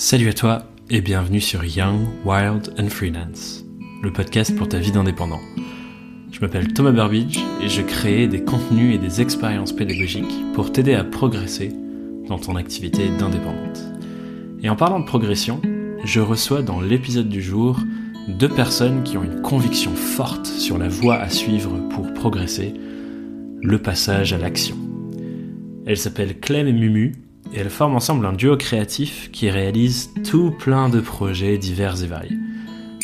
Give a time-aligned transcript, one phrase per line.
[0.00, 3.64] Salut à toi et bienvenue sur Young, Wild and Freelance,
[4.00, 5.40] le podcast pour ta vie d'indépendant.
[6.30, 10.94] Je m'appelle Thomas Burbidge et je crée des contenus et des expériences pédagogiques pour t'aider
[10.94, 11.72] à progresser
[12.28, 13.82] dans ton activité d'indépendante.
[14.62, 15.60] Et en parlant de progression,
[16.04, 17.80] je reçois dans l'épisode du jour
[18.28, 22.72] deux personnes qui ont une conviction forte sur la voie à suivre pour progresser,
[23.60, 24.76] le passage à l'action.
[25.86, 27.14] Elles s'appellent Clem et Mumu
[27.52, 32.06] et elles forment ensemble un duo créatif qui réalise tout plein de projets divers et
[32.06, 32.36] variés.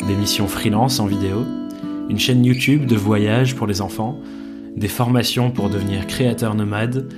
[0.07, 1.45] Des missions freelance en vidéo,
[2.09, 4.19] une chaîne YouTube de voyage pour les enfants,
[4.75, 7.11] des formations pour devenir créateur nomade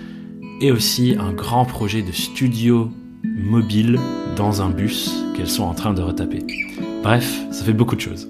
[0.62, 2.90] et aussi un grand projet de studio
[3.24, 4.00] mobile
[4.36, 6.46] dans un bus qu'elles sont en train de retaper.
[7.04, 8.30] Bref, ça fait beaucoup de choses.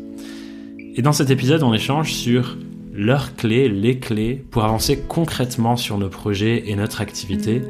[0.96, 2.58] Et dans cet épisode, on échange sur
[2.94, 7.62] leurs clés, les clés pour avancer concrètement sur nos projets et notre activité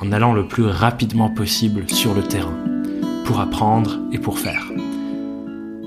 [0.00, 2.56] en allant le plus rapidement possible sur le terrain,
[3.24, 4.70] pour apprendre et pour faire.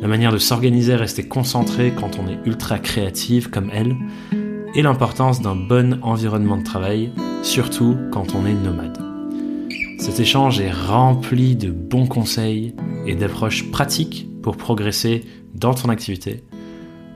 [0.01, 3.95] La manière de s'organiser, rester concentré quand on est ultra créative comme elle,
[4.73, 7.11] et l'importance d'un bon environnement de travail,
[7.43, 8.97] surtout quand on est nomade.
[9.99, 12.73] Cet échange est rempli de bons conseils
[13.05, 16.43] et d'approches pratiques pour progresser dans ton activité.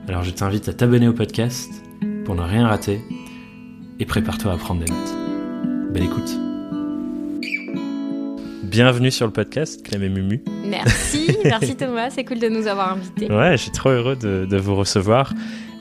[0.06, 1.82] Alors je t'invite à t'abonner au podcast
[2.24, 3.00] pour ne rien rater
[3.98, 5.92] et prépare-toi à prendre des notes.
[5.92, 6.45] Belle écoute.
[8.76, 10.42] Bienvenue sur le podcast, Clem et Mumu.
[10.66, 13.32] Merci, merci Thomas, c'est cool de nous avoir invités.
[13.32, 15.32] Ouais, je suis trop heureux de, de vous recevoir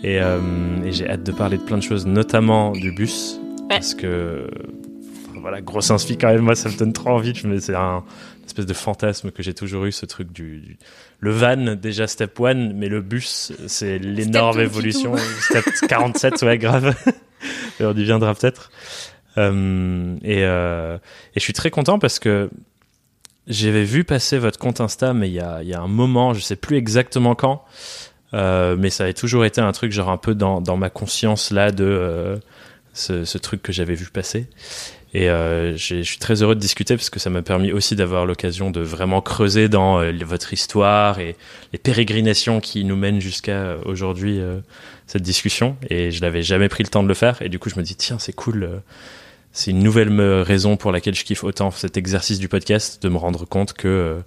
[0.01, 0.39] et, euh,
[0.81, 3.65] et j'ai hâte de parler de plein de choses, notamment du bus, Ouais.
[3.67, 4.49] parce que
[5.41, 7.97] voilà, grosse inspi quand même, moi ça me donne trop envie, c'est un
[8.39, 10.77] une espèce de fantasme que j'ai toujours eu, ce truc du, du-
[11.19, 16.95] le van déjà step one, mais le bus c'est l'énorme évolution, step 47, ouais grave,
[17.81, 18.71] Et on y viendra peut-être.
[19.37, 20.95] Euh, et, euh,
[21.35, 22.49] et je suis très content parce que
[23.47, 26.39] j'avais vu passer votre compte Insta, mais il y a, y a un moment, je
[26.39, 27.63] sais plus exactement quand,
[28.33, 31.51] euh, mais ça avait toujours été un truc genre un peu dans, dans ma conscience
[31.51, 32.37] là de euh,
[32.93, 34.47] ce, ce truc que j'avais vu passer.
[35.15, 38.25] Et euh, je suis très heureux de discuter parce que ça m'a permis aussi d'avoir
[38.25, 41.37] l'occasion de vraiment creuser dans euh, votre histoire et
[41.71, 44.59] les pérégrinations qui nous mènent jusqu'à euh, aujourd'hui euh,
[45.07, 45.77] cette discussion.
[45.89, 47.41] Et je n'avais jamais pris le temps de le faire.
[47.41, 48.81] Et du coup, je me dis, tiens, c'est cool.
[49.55, 50.11] C'est une nouvelle
[50.41, 53.87] raison pour laquelle je kiffe autant cet exercice du podcast, de me rendre compte que
[53.87, 54.19] euh,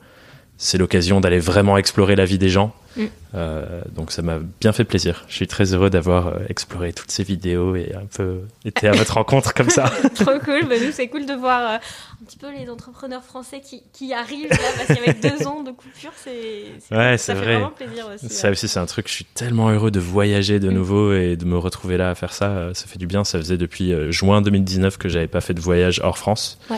[0.58, 2.74] c'est l'occasion d'aller vraiment explorer la vie des gens.
[2.96, 3.04] Mm.
[3.34, 5.24] Euh, donc ça m'a bien fait plaisir.
[5.28, 8.92] Je suis très heureux d'avoir euh, exploré toutes ces vidéos et un peu été à
[8.92, 9.84] votre rencontre comme ça.
[10.16, 13.60] Trop cool, bah, nous c'est cool de voir euh, un petit peu les entrepreneurs français
[13.60, 17.54] qui, qui arrivent là, parce qu'avec deux ans de coupure, c'est Ouais, ça fait vrai.
[17.54, 18.28] vraiment plaisir aussi.
[18.28, 18.52] Ça ouais.
[18.52, 20.74] aussi, c'est un truc, je suis tellement heureux de voyager de Mm.
[20.74, 22.70] nouveau et de me retrouver là à faire ça.
[22.74, 23.22] Ça fait du bien.
[23.22, 26.58] Ça faisait depuis juin 2019 que j'avais pas fait de voyage hors France.
[26.68, 26.76] Ouais.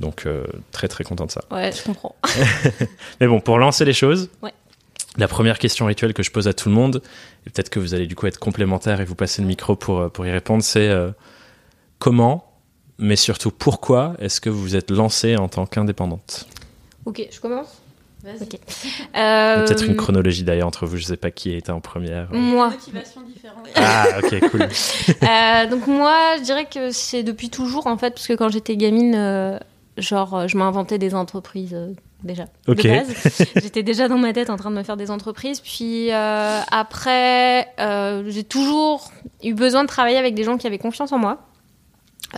[0.00, 1.42] Donc, euh, très très content de ça.
[1.50, 2.14] Ouais, je comprends.
[3.20, 4.52] Mais bon, pour lancer les choses, Ouais.
[5.16, 7.02] la première question rituelle que je pose à tout le monde,
[7.46, 10.00] et peut-être que vous allez du coup être complémentaire et vous passer le micro pour,
[10.00, 11.10] euh, pour y répondre, c'est euh,
[11.98, 12.44] comment,
[12.98, 16.46] mais surtout pourquoi est-ce que vous vous êtes lancé en tant qu'indépendante?
[17.04, 17.78] Ok, je commence?
[18.24, 18.42] Vas-y.
[18.44, 18.52] Ok.
[18.52, 21.72] Il y a Euh, Peut-être une chronologie d'ailleurs entre vous, je sais pas qui était
[21.72, 22.32] en première.
[22.32, 22.70] Moi.
[22.70, 23.66] Motivation différente.
[23.74, 24.68] Ah, ok, cool.
[25.22, 28.76] Euh, donc moi, je dirais que c'est depuis toujours en fait, parce que quand j'étais
[28.76, 29.58] gamine, euh,
[29.98, 31.92] genre, euh, je m'inventais des entreprises euh,
[32.22, 32.82] déjà Ok.
[32.82, 33.46] de base.
[33.62, 35.60] J'étais déjà dans ma tête en train de me faire des entreprises.
[35.60, 39.10] Puis euh, après, euh, j'ai toujours
[39.42, 41.38] eu besoin de travailler avec des gens qui avaient confiance en moi.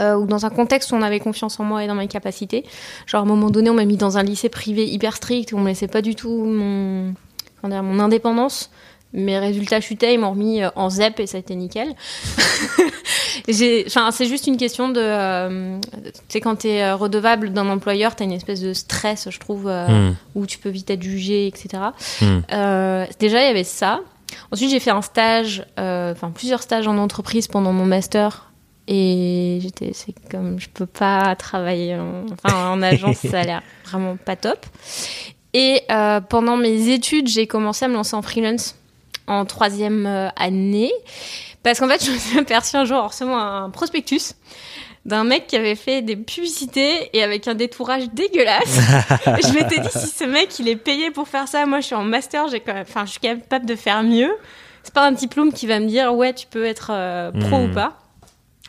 [0.00, 2.64] euh, ou dans un contexte où on avait confiance en moi et dans mes capacités.
[3.06, 5.56] Genre, à un moment donné, on m'a mis dans un lycée privé hyper strict où
[5.56, 7.14] on me laissait pas du tout mon,
[7.64, 8.70] dire, mon indépendance.
[9.12, 11.94] Mes résultats chutaient, ils m'ont remis en ZEP et ça a été nickel.
[13.52, 18.24] C'est juste une question de, euh, tu sais, quand t'es euh, redevable d'un employeur, t'as
[18.24, 21.82] une espèce de stress, je trouve, euh, Hmm, où tu peux vite être jugé, etc.
[22.22, 22.40] hmm.
[22.52, 24.00] Euh, déjà, il y avait ça.
[24.50, 28.50] Ensuite, j'ai fait un stage, enfin plusieurs stages en entreprise pendant mon master.
[28.86, 33.62] Et j'étais, c'est comme, je peux pas travailler en, enfin, en agence, ça a l'air
[33.84, 34.64] vraiment pas top.
[35.52, 35.82] Et
[36.28, 38.74] pendant mes études, j'ai commencé à me lancer en freelance
[39.26, 40.92] en troisième année.
[41.64, 44.34] Parce qu'en fait, je me suis aperçue un jour en recevant un prospectus
[45.04, 48.78] d'un mec qui avait fait des publicités et avec un détourage dégueulasse.
[49.26, 51.94] je m'étais dit, si ce mec, il est payé pour faire ça, moi, je suis
[51.94, 54.32] en master, j'ai quand même, enfin, je suis capable de faire mieux.
[54.82, 57.70] C'est pas un diplôme qui va me dire, ouais, tu peux être euh, pro Hmm.
[57.70, 57.98] ou pas.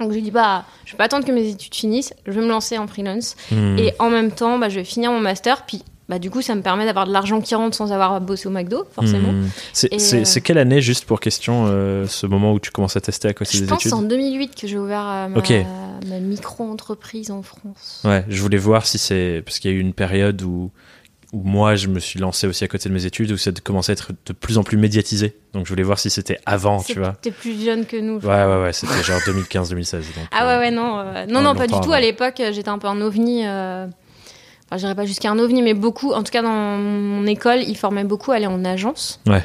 [0.01, 2.49] Donc, j'ai dit, bah, je vais pas attendre que mes études finissent, je vais me
[2.49, 3.37] lancer en freelance.
[3.51, 3.77] Hmm.
[3.77, 6.53] Et en même temps, bah, je vais finir mon master, puis, bah, du coup, ça
[6.53, 9.31] me permet d'avoir de l'argent qui rentre sans avoir bossé au McDo, forcément.
[9.31, 9.47] Hmm.
[9.73, 12.95] C'est c'est- euh, c'est quelle année, juste pour question, euh, ce moment où tu commences
[12.95, 15.63] à tester à côté Je des pense études en 2008 que j'ai ouvert euh,
[16.07, 18.01] ma, micro-entreprise en France.
[18.03, 19.41] Ouais, je voulais voir si c'est.
[19.45, 20.71] Parce qu'il y a eu une période où
[21.33, 23.91] où moi je me suis lancé aussi à côté de mes études, où ça commençait
[23.91, 25.35] à être de plus en plus médiatisé.
[25.53, 27.13] Donc je voulais voir si c'était avant, tu vois.
[27.21, 28.21] T'es plus jeune que nous.
[28.21, 30.03] je Ouais, ouais, ouais, c'était genre 2015-2016.
[30.31, 30.99] Ah ouais, ouais, non.
[30.99, 31.79] euh, non, non, non, pas du tout.
[31.79, 31.91] avant.
[31.93, 33.43] À l'époque, j'étais un peu un ovni.
[34.75, 36.11] Enfin, j'irais pas jusqu'à un ovni, mais beaucoup.
[36.11, 39.21] En tout cas, dans mon école, ils formaient beaucoup à aller en agence.
[39.25, 39.43] Ouais.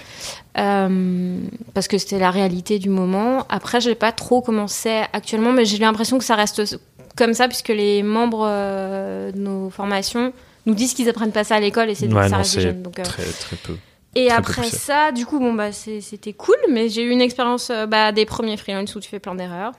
[0.58, 1.38] Euh,
[1.72, 3.46] parce que c'était la réalité du moment.
[3.48, 6.78] Après, j'ai pas trop commencé actuellement, mais j'ai l'impression que ça reste
[7.16, 10.32] comme ça, puisque les membres euh, de nos formations
[10.66, 12.60] nous disent qu'ils apprennent pas ça à l'école et c'est Ouais, ça non, reste des
[12.60, 12.82] c'est jeunes.
[12.82, 13.76] Donc, euh, très, très peu.
[14.16, 17.70] et Très après ça, du coup, bon, bah, c'était cool, mais j'ai eu une expérience
[17.88, 19.72] bah, des premiers freelance où tu fais plein d'erreurs.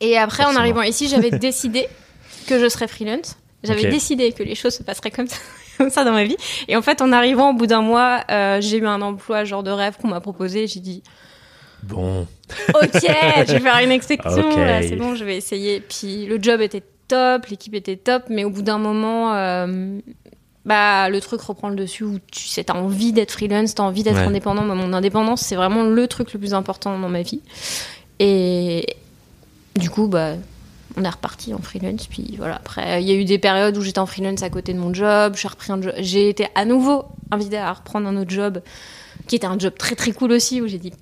[0.00, 1.88] Et après, en arrivant ici, j'avais décidé
[2.46, 3.36] que je serais freelance.
[3.64, 5.36] J'avais décidé que les choses se passeraient comme ça,
[5.78, 6.36] comme ça dans ma vie.
[6.68, 9.62] Et en fait, en arrivant au bout d'un mois, euh, j'ai eu un emploi genre
[9.62, 10.66] de rêve qu'on m'a proposé.
[10.66, 11.02] J'ai dit,
[11.84, 12.22] Bon,
[12.74, 14.50] ok, je vais faire une exception,
[14.82, 15.80] c'est bon, je vais essayer.
[15.80, 19.98] Puis le job était top, l'équipe était top, mais au bout d'un moment, euh,
[20.64, 24.04] bah, le truc reprend le dessus où tu sais, t'as envie d'être freelance, t'as envie
[24.04, 24.22] d'être Ouais.
[24.26, 24.62] indépendant.
[24.62, 27.40] Moi, mon indépendance, c'est vraiment le truc le plus important dans ma vie.
[28.20, 28.86] Et
[29.74, 30.34] du coup, bah,
[30.96, 32.06] on est reparti en freelance.
[32.06, 34.72] Puis voilà, après, il y a eu des périodes où j'étais en freelance à côté
[34.74, 35.34] de mon job.
[35.36, 35.92] J'ai repris un job.
[35.98, 38.60] J'ai été à nouveau invitée à reprendre un autre job
[39.26, 40.92] qui était un job très très cool aussi où j'ai dit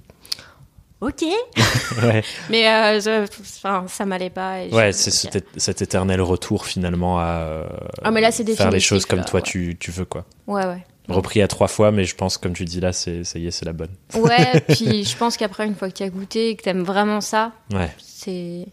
[1.01, 1.23] ok
[2.03, 4.61] ouais, mais euh, je- enfin, ça m'allait pas.
[4.63, 7.67] et ouais c'est cet, cet éternel retour finalement à euh,
[8.05, 9.47] Ah, mais là, c'est faire les choses comme là, toi ouais.
[9.47, 10.27] tu, tu veux, quoi.
[10.47, 10.85] Ouais, ouais.
[11.09, 13.51] Repris à trois fois, mais je pense, comme tu dis là, c'est, ça y est,
[13.51, 13.89] c'est la bonne.
[14.15, 16.85] Ouais, puis je pense qu'après, une fois que tu as goûté et que tu aimes
[16.85, 17.91] vraiment ça, Ouais.
[17.99, 18.67] c'est.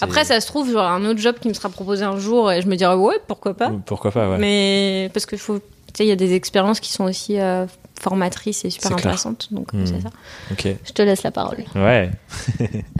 [0.00, 2.60] Après, ça se trouve, j'aurai un autre job qui me sera proposé un jour et
[2.62, 3.72] je me dirais, ouais, pourquoi pas.
[3.86, 4.38] Pourquoi pas, ouais.
[4.38, 5.58] Mais parce qu'il faut.
[5.58, 5.64] Tu
[5.98, 7.64] sais, il y a des expériences qui sont aussi euh,
[7.98, 9.48] formatrices et super intéressantes.
[9.50, 9.86] Donc, Hmm.
[9.86, 10.10] c'est ça.
[10.52, 10.68] Ok.
[10.84, 11.58] Je te laisse la parole.
[11.74, 12.10] Ouais.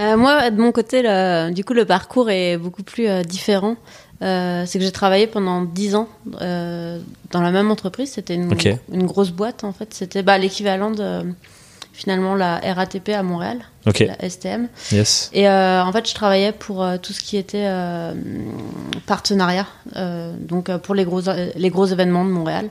[0.01, 3.77] Euh, moi, de mon côté, le- du coup, le parcours est beaucoup plus euh, différent.
[4.23, 6.09] Euh, c'est que j'ai travaillé pendant 10 ans
[6.41, 6.99] euh,
[7.33, 8.13] dans la même entreprise.
[8.13, 9.93] C'était une grosse boîte, en fait.
[9.93, 11.23] C'était bah, l'équivalent de,
[11.99, 14.69] finalement, la RATP à Montréal, la STM.
[14.93, 15.31] Yes.
[15.33, 18.15] Et euh, en fait, je travaillais pour euh, tout ce qui était euh,
[19.07, 19.67] partenariat,
[20.39, 21.23] donc pour les gros,
[21.57, 22.71] les gros événements de Montréal.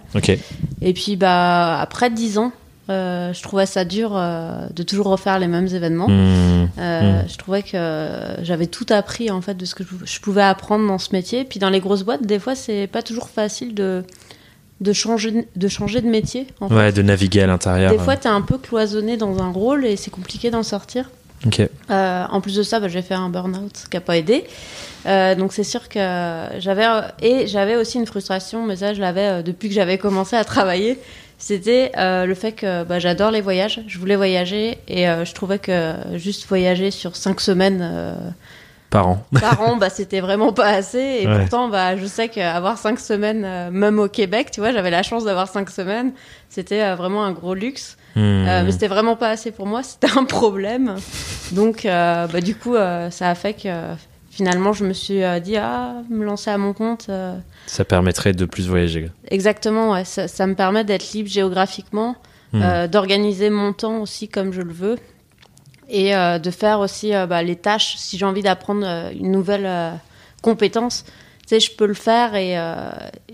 [0.82, 2.54] Et puis, bah, après 10 ans,
[2.88, 6.08] je trouvais ça dur de toujours refaire les mêmes événements.
[6.08, 6.68] Hmm.
[6.80, 7.28] Euh, Mm.
[7.28, 10.88] Je trouvais que j'avais tout appris en fait de ce que je, je pouvais apprendre
[10.88, 11.44] dans ce métier.
[11.44, 14.04] Puis dans les grosses boîtes, des fois, c'est pas toujours facile de
[14.82, 16.48] de changer de changer de métier.
[16.60, 16.76] En fait.
[16.76, 17.92] Ouais, de naviguer à l'intérieur.
[17.92, 21.10] Des fois, t'es un peu cloisonné dans un rôle et c'est compliqué d'en sortir.
[21.46, 21.62] Ok.
[21.62, 24.46] Euh, en plus de ça, bah, j'ai fait un burn-out qui a pas aidé.
[25.06, 26.00] Euh, donc c'est sûr que
[26.60, 26.86] j'avais
[27.22, 30.44] et j'avais aussi une frustration, mais ça je l'avais euh, depuis que j'avais commencé à
[30.44, 31.00] travailler.
[31.40, 35.94] C'était le fait que bah, j'adore les voyages, je voulais voyager et je trouvais que
[36.16, 38.16] juste voyager sur cinq semaines
[38.90, 39.26] Par an.
[39.42, 41.20] par an, bah, c'était vraiment pas assez.
[41.22, 41.40] Et Ouais.
[41.42, 45.04] pourtant, bah, je sais qu'avoir cinq semaines, euh, même au Québec, tu vois, j'avais la
[45.04, 46.12] chance d'avoir cinq semaines.
[46.50, 47.98] C'était euh, vraiment un gros luxe.
[48.16, 48.20] Hmm.
[48.48, 50.96] Euh, mais c'était vraiment pas assez pour moi, c'était un problème.
[51.52, 53.70] Donc, bah, du coup, ça a fait que
[54.32, 57.10] finalement, je me suis dit, ah, me lancer à mon compte.
[57.68, 59.12] Ça permettrait de plus voyager.
[59.30, 62.16] exactement, ouais, ça, ça me permet d'être libre géographiquement,
[62.54, 62.88] Hmm.
[62.88, 64.96] d'organiser mon temps aussi comme je le veux.
[65.90, 69.32] Et euh, de faire aussi euh, bah, les tâches, si j'ai envie d'apprendre euh, une
[69.32, 69.92] nouvelle euh,
[70.42, 71.04] compétence,
[71.44, 72.90] tu sais, je peux le faire et, euh,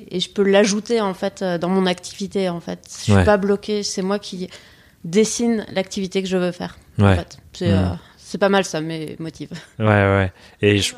[0.09, 2.79] et je peux l'ajouter en fait euh, dans mon activité en fait.
[2.97, 3.23] Je suis Ouais.
[3.25, 4.49] pas bloquée, c'est moi qui
[5.04, 6.78] dessine l'activité que je veux faire.
[6.99, 7.16] en Ouais.
[7.16, 7.37] fait.
[7.54, 7.75] C'est Mm.
[7.75, 9.49] euh, c'est pas mal ça, mes motifs.
[9.80, 10.31] Ouais, ouais.
[10.61, 10.94] Et je...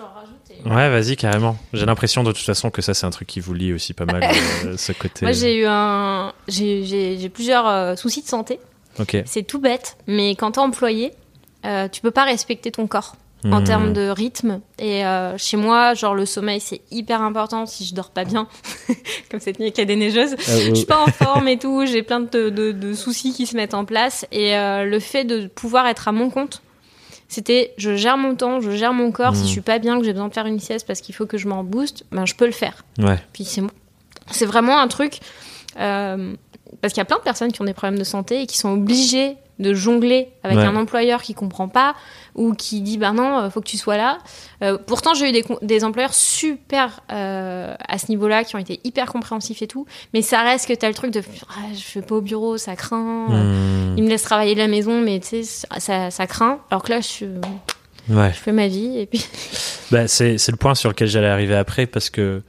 [0.65, 1.58] Ouais, vas-y, carrément.
[1.74, 4.06] J'ai l'impression de toute façon que ça, c'est un truc qui vous lie aussi pas
[4.06, 4.24] mal,
[4.65, 5.25] euh, ce côté.
[5.25, 6.32] Moi, j'ai eu un.
[6.48, 8.60] J'ai j'ai- j'ai plusieurs euh, soucis de santé.
[9.00, 9.18] Ok.
[9.25, 11.12] C'est tout bête, mais quand t'es employé,
[11.65, 13.15] euh, tu peux pas respecter ton corps.
[13.51, 13.63] en Hmm.
[13.63, 14.60] termes de rythme.
[14.79, 18.48] Et euh, chez moi, genre le sommeil, c'est hyper important si je dors pas bien,
[19.29, 20.34] comme cette nuit avec la déneigeuse.
[20.34, 20.38] Euh,
[20.69, 23.55] Je suis pas en forme et tout, j'ai plein de, de- de soucis qui se
[23.55, 24.25] mettent en place.
[24.31, 26.63] Et euh, le fait de pouvoir être à mon compte,
[27.27, 29.36] c'était je gère mon temps, je gère mon corps.
[29.36, 31.27] Si je suis pas bien, que j'ai besoin de faire une sieste parce qu'il faut
[31.27, 32.84] que je m'en booste, ben je peux le faire.
[32.98, 33.19] Ouais.
[33.34, 33.62] Puis c'est
[34.31, 35.19] c'est vraiment un truc
[35.79, 36.34] euh,
[36.81, 38.57] parce qu'il y a plein de personnes qui ont des problèmes de santé et qui
[38.57, 40.66] sont obligées de jongler avec Ouais.
[40.66, 41.96] un employeur qui comprend pas
[42.36, 44.18] ou qui dit bah non euh, faut que tu sois là
[44.64, 48.80] Euh, pourtant j'ai eu des, employeurs super euh, à ce niveau là qui ont été
[48.84, 52.06] hyper compréhensifs et tout mais ça reste que t'as le truc de Ah, je vais
[52.06, 53.96] pas au bureau ça craint Hmm.
[53.98, 56.92] il me laisse travailler de la maison mais tu sais ça, ça, craint alors que
[56.92, 57.26] là je,
[58.14, 58.32] Ouais.
[58.34, 59.26] je fais ma vie et puis
[59.92, 62.42] Bah, c'est le point sur lequel j'allais arriver après parce que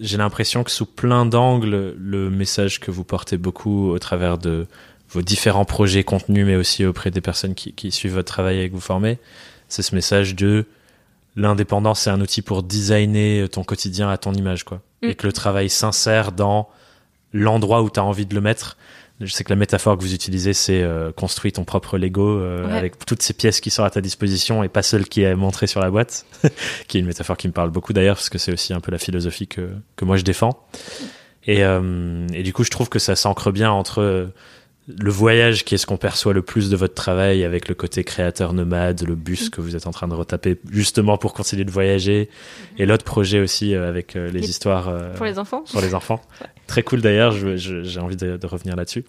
[0.00, 4.66] j'ai l'impression que sous plein d'angles, le message que vous portez beaucoup au travers de
[5.10, 8.68] vos différents projets contenus, mais aussi auprès des personnes qui, qui suivent votre travail et
[8.68, 9.18] que vous formez,
[9.68, 10.66] c'est ce message de
[11.36, 14.80] l'indépendance, c'est un outil pour designer ton quotidien à ton image, quoi.
[15.02, 15.08] Mm.
[15.08, 16.68] Et que le travail s'insère dans
[17.32, 18.76] l'endroit où tu as envie de le mettre.
[19.20, 22.66] Je sais que la métaphore que vous utilisez, c'est euh, construire ton propre Lego euh,
[22.66, 22.72] Ouais.
[22.76, 25.66] avec toutes ces pièces qui sont à ta disposition et pas celle qui est montrée
[25.66, 26.24] sur la boîte,
[26.88, 28.92] qui est une métaphore qui me parle beaucoup d'ailleurs parce que c'est aussi un peu
[28.92, 30.64] la philosophie que, que moi je défends.
[31.46, 34.26] Et, euh, et du coup, je trouve que ça s'ancre bien entre euh,
[34.98, 38.04] le voyage qui est ce qu'on perçoit le plus de votre travail avec le côté
[38.04, 41.70] créateur nomade, le bus que vous êtes en train de retaper justement pour continuer de
[41.70, 42.30] voyager
[42.78, 45.80] et l'autre projet aussi euh, avec euh, les, Les- histoires euh, Pour les enfants pour
[45.82, 46.22] les enfants.
[46.66, 49.04] Très cool d'ailleurs, j'ai envie de, de revenir là-dessus.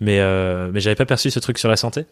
[0.00, 2.04] Mais, euh, mais j'avais pas perçu ce truc sur la santé.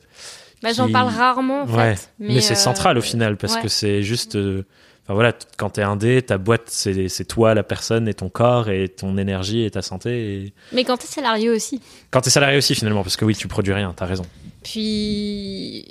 [0.63, 2.11] bah, J'en parle rarement en ouais, fait.
[2.19, 3.63] mais, c'est euh, central au final parce ouais.
[3.63, 4.37] que c'est juste.
[4.37, 4.63] euh,
[5.05, 8.89] Enfin voilà, quand t'es indé, ta boîte c'est toi, la personne, et ton corps, et
[8.89, 10.11] ton énergie, et ta santé.
[10.11, 10.53] Et...
[10.73, 11.83] Mais quand t'es salarié aussi.
[12.11, 14.25] Quand t'es salarié aussi finalement, parce que oui, tu produis rien, t'as raison.
[14.63, 15.87] Puis,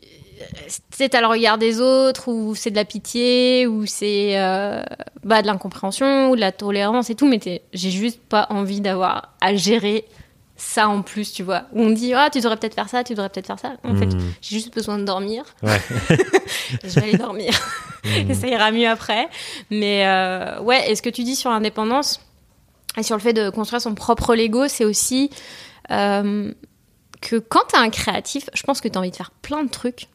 [0.90, 4.82] c'est t'as le regard des autres, ou c'est de la pitié, ou c'est euh,
[5.24, 7.40] bah, de l'incompréhension, ou de la tolérance et tout, mais
[7.72, 10.06] j'ai juste pas envie d'avoir à gérer
[10.56, 11.64] ça en plus, tu vois.
[11.74, 13.74] Où on dit, ah, tu devrais peut-être faire ça, tu devrais peut-être faire ça.
[13.84, 14.20] En fait, Hmm.
[14.42, 15.44] j'ai juste besoin de dormir.
[15.64, 15.82] Ouais.
[16.84, 17.52] je vais aller dormir.
[18.06, 19.28] Et ça ira mieux après.
[19.72, 22.20] Mais euh, ouais, et ce que tu dis sur l'indépendance
[22.98, 25.30] et sur le fait de construire son propre Lego, c'est aussi
[25.92, 26.52] euh,
[27.22, 30.08] que quand t'es un créatif, je pense que t'as envie de faire plein de trucs.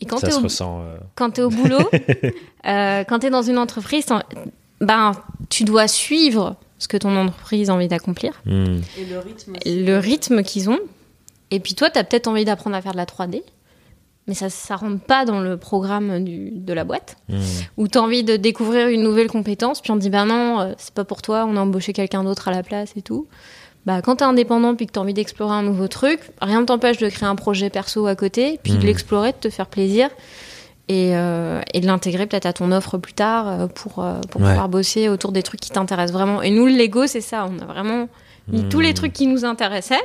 [0.00, 0.82] Et quand ça se au, ressent.
[0.82, 1.88] euh, quand t'es au boulot,
[2.64, 4.06] quand t'es dans une entreprise,
[4.80, 5.12] ben,
[5.48, 8.78] tu dois suivre ce que ton entreprise a envie d'accomplir, hmm.
[8.98, 9.82] Et le rythme aussi.
[9.84, 10.78] le rythme qu'ils ont.
[11.50, 13.42] Et puis toi, t'as peut-être envie d'apprendre à faire de la 3D,
[14.26, 17.16] mais ça, ça rentre pas dans le programme du- de la boîte.
[17.28, 17.38] Hmm.
[17.76, 20.72] Ou t'as envie de découvrir une nouvelle compétence, puis on te dit bah non, euh,
[20.78, 23.26] c'est pas pour toi, on a embauché quelqu'un d'autre à la place et tout.
[23.86, 26.96] Bah quand t'es indépendant puis que t'as envie d'explorer un nouveau truc, rien ne t'empêche
[26.96, 30.08] de créer un projet perso à côté, puis de l'explorer, de te faire plaisir
[30.88, 34.40] et, euh, et de l'intégrer peut-être à ton offre plus tard euh, pour, euh, pour
[34.42, 34.48] Ouais.
[34.48, 36.42] pouvoir bosser autour des trucs qui t'intéressent vraiment.
[36.42, 38.08] Et nous, le Lego, c'est ça, on a vraiment
[38.48, 40.02] mis tous les trucs qui nous intéressaient.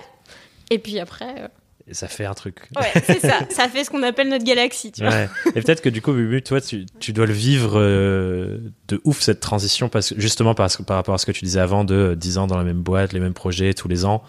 [0.72, 1.48] Et puis après, euh,
[1.90, 2.70] Et ça fait un truc.
[2.78, 5.12] ouais, c'est ça, ça fait ce qu'on appelle notre galaxie, tu vois.
[5.12, 5.30] Ouais.
[5.56, 9.20] Et peut-être que du coup, Bubu, toi, tu, tu dois le vivre euh, de ouf
[9.22, 11.84] cette transition, parce que justement parce que, par rapport à ce que tu disais avant
[11.84, 14.24] de euh, 10 ans dans la même boîte, les mêmes projets tous les ans.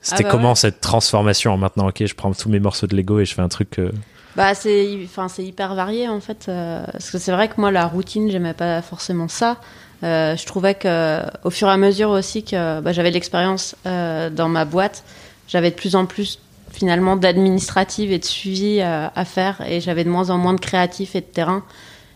[0.00, 0.54] C'était bah comment ouais.
[0.56, 3.42] cette transformation en maintenant, ok, je prends tous mes morceaux de Lego et je fais
[3.42, 3.78] un truc.
[3.78, 3.92] euh,
[4.36, 7.70] Bah c'est enfin c'est hyper varié en fait euh, parce que c'est vrai que moi
[7.70, 9.58] la routine j'aimais pas forcément ça.
[10.02, 13.76] Euh, je trouvais que au fur et à mesure aussi que bah, j'avais de l'expérience
[13.86, 15.04] euh, dans ma boîte,
[15.46, 16.40] j'avais de plus en plus
[16.72, 21.14] finalement d'administrative et de suivi à faire et j'avais de moins en moins de créatifs
[21.14, 21.62] et de terrain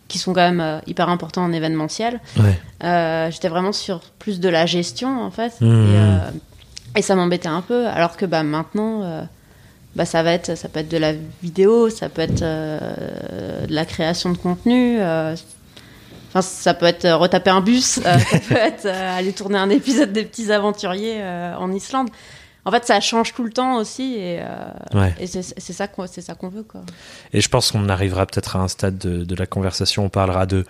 [0.09, 2.19] qui sont quand même hyper importants en événementiel.
[2.37, 3.31] Ouais.
[3.31, 6.21] J'étais vraiment sur plus de la gestion en fait Mhm.
[6.95, 9.29] et, et ça m'embêtait un peu alors que bah maintenant
[9.97, 13.73] bah ça va être ça peut être de la vidéo ça peut être euh, de
[13.75, 15.35] la création de contenu euh,
[16.29, 19.71] enfin ça peut être euh, retaper un bus euh, ça peut être aller tourner un
[19.71, 21.23] épisode des petits aventuriers
[21.59, 22.09] en Islande
[22.65, 24.41] en fait ça change tout le temps aussi et,
[24.95, 25.15] Ouais.
[25.19, 26.83] et c'est c'est ça qu'on c'est ça qu'on veut quoi
[27.33, 30.45] Et je pense qu'on arrivera peut-être à un stade de, de la conversation, on parlera
[30.47, 30.65] de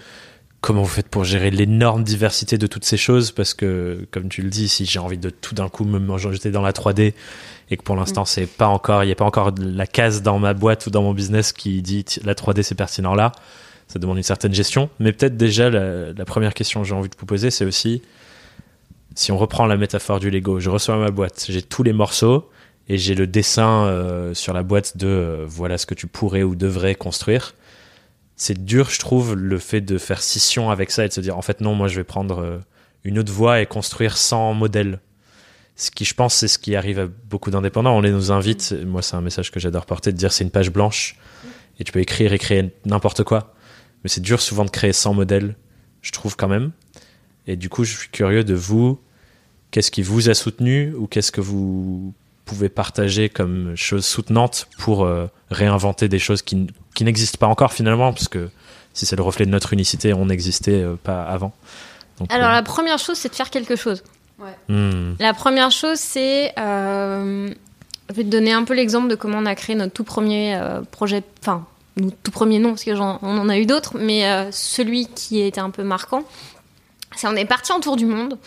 [0.60, 4.42] comment vous faites pour gérer l'énorme diversité de toutes ces choses, parce que, comme tu
[4.42, 7.14] le dis, si j'ai envie de tout d'un coup me jeter dans la 3D,
[7.70, 10.38] et que pour l'instant, c'est pas encore, il n'y a pas encore la case dans
[10.38, 13.32] ma boîte ou dans mon business qui dit la 3D c'est pertinent là,
[13.88, 14.90] ça demande une certaine gestion.
[15.00, 18.02] Mais peut-être déjà, la, la première question que j'ai envie de vous poser, c'est aussi,
[19.14, 22.48] si on reprend la métaphore du Lego, je reçois ma boîte, j'ai tous les morceaux,
[22.88, 26.42] et j'ai le dessin euh, sur la boîte de euh, voilà ce que tu pourrais
[26.42, 27.54] ou devrais construire.
[28.38, 31.36] C'est dur, je trouve, le fait de faire scission avec ça et de se dire
[31.36, 32.58] en fait non, moi je vais prendre euh,
[33.02, 35.00] une autre voie et construire sans modèle.
[35.74, 37.96] Ce qui, je pense, c'est ce qui arrive à beaucoup d'indépendants.
[37.96, 40.50] On les nous invite, moi c'est un message que j'adore porter, de dire c'est une
[40.50, 41.16] page blanche
[41.80, 43.54] et tu peux écrire et créer n'importe quoi.
[44.02, 45.56] Mais c'est dur souvent de créer sans modèle,
[46.02, 46.70] je trouve quand même.
[47.48, 49.00] Et du coup, je suis curieux de vous,
[49.72, 52.14] qu'est-ce qui vous a soutenu ou qu'est-ce que vous
[52.44, 56.68] pouvez partager comme chose soutenante pour euh, réinventer des choses qui,
[56.98, 58.50] qui n'existent pas encore finalement, parce que
[58.92, 61.52] si c'est le reflet de notre unicité, on n'existait euh, pas avant.
[62.18, 64.02] Donc, Alors euh, la première chose, c'est de faire quelque chose.
[64.68, 66.52] hmm, La première chose, c'est.
[66.58, 67.48] euh,
[68.10, 70.56] je vais te donner un peu l'exemple de comment on a créé notre tout premier
[70.56, 71.22] euh, projet.
[71.40, 71.66] Enfin,
[71.98, 75.60] notre tout premier non, parce qu'on en a eu d'autres, mais euh, celui qui était
[75.60, 76.24] un peu marquant,
[77.14, 78.38] c'est on est parti en tour du monde.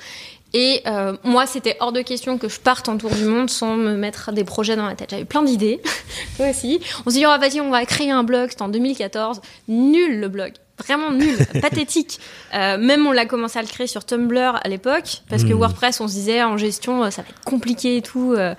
[0.54, 3.78] Et euh, moi, c'était hors de question que je parte en tour du monde sans
[3.78, 5.12] me mettre des projets dans la tête.
[5.12, 5.82] J'avais plein d'idées,
[6.38, 6.82] toi aussi.
[7.06, 8.50] On s'est dit, oh, vas-y, on va créer un blog.
[8.50, 9.42] C'était en 2014.
[9.68, 10.54] Nul le blog.
[10.84, 12.20] Vraiment nul, pathétique.
[12.54, 15.58] Euh, même on l'a commencé à le créer sur Tumblr à l'époque, parce que Hmm.
[15.60, 18.56] WordPress, on se disait en gestion, euh, ça va être compliqué et tout euh,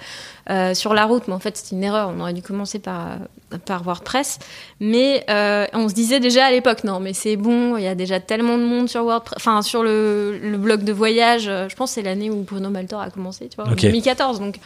[0.50, 1.24] euh, sur la route.
[1.28, 2.12] Mais en fait, c'était une erreur.
[2.16, 3.18] On aurait dû commencer par,
[3.66, 4.38] par WordPress.
[4.80, 5.24] Mais
[5.74, 8.58] on se disait déjà à l'époque, non, mais c'est bon, il y a déjà tellement
[8.58, 11.44] de monde sur WordPress, enfin sur le, le blog de voyage.
[11.44, 13.80] Je pense que c'est l'année où Bruno Maltor a commencé, tu vois, en Ok.
[13.82, 14.40] 2014.
[14.40, 14.56] Donc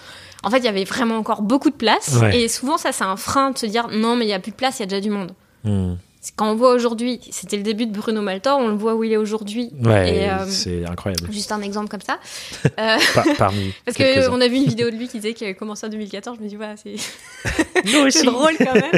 [0.43, 2.19] en fait, il y avait vraiment encore beaucoup de place.
[2.21, 2.41] Ouais.
[2.43, 4.53] Et souvent, ça, c'est un frein de se dire, non, mais il y a plus
[4.53, 5.33] de place, il y a déjà du monde.
[5.65, 5.95] Hmm.
[6.35, 9.13] Quand on voit aujourd'hui, c'était le début de Bruno Maltor, on le voit où il
[9.13, 9.71] est aujourd'hui.
[9.85, 11.31] Ouais, euh, c'est incroyable.
[11.33, 12.19] Juste un exemple comme ça.
[12.79, 15.55] Euh, Par- parmi parce qu'on a vu une vidéo de lui qui disait qu'il avait
[15.57, 16.37] commencé en 2014.
[16.39, 16.95] Je me dis, voilà, c'est
[17.85, 18.93] Nous c'est drôle quand même.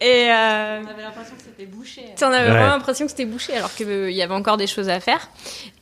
[0.00, 2.02] Et euh, On avait l'impression que c'était bouché.
[2.22, 2.50] on avait Ouais.
[2.50, 5.28] vraiment l'impression que c'était bouché alors qu'il y avait encore des choses à faire.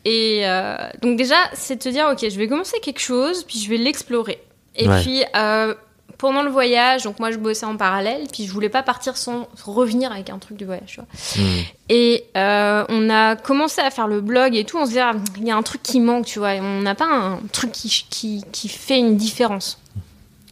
[0.04, 3.58] Et euh, donc déjà, c'est de te dire, ok, je vais commencer quelque chose, puis
[3.60, 4.40] je vais l'explorer.
[4.74, 5.00] Et Ouais.
[5.02, 5.74] puis, euh,
[6.18, 9.48] pendant le voyage, donc moi je bossais en parallèle, puis je voulais pas partir sans
[9.64, 10.86] revenir avec un truc du voyage.
[10.86, 11.44] Tu vois.
[11.44, 11.62] Hmm.
[11.88, 14.76] Et euh, on a commencé à faire le blog et tout.
[14.78, 16.54] On se disait, ah, il y a un truc qui manque, tu vois.
[16.56, 19.80] et On n'a pas un truc qui, qui, qui fait une différence.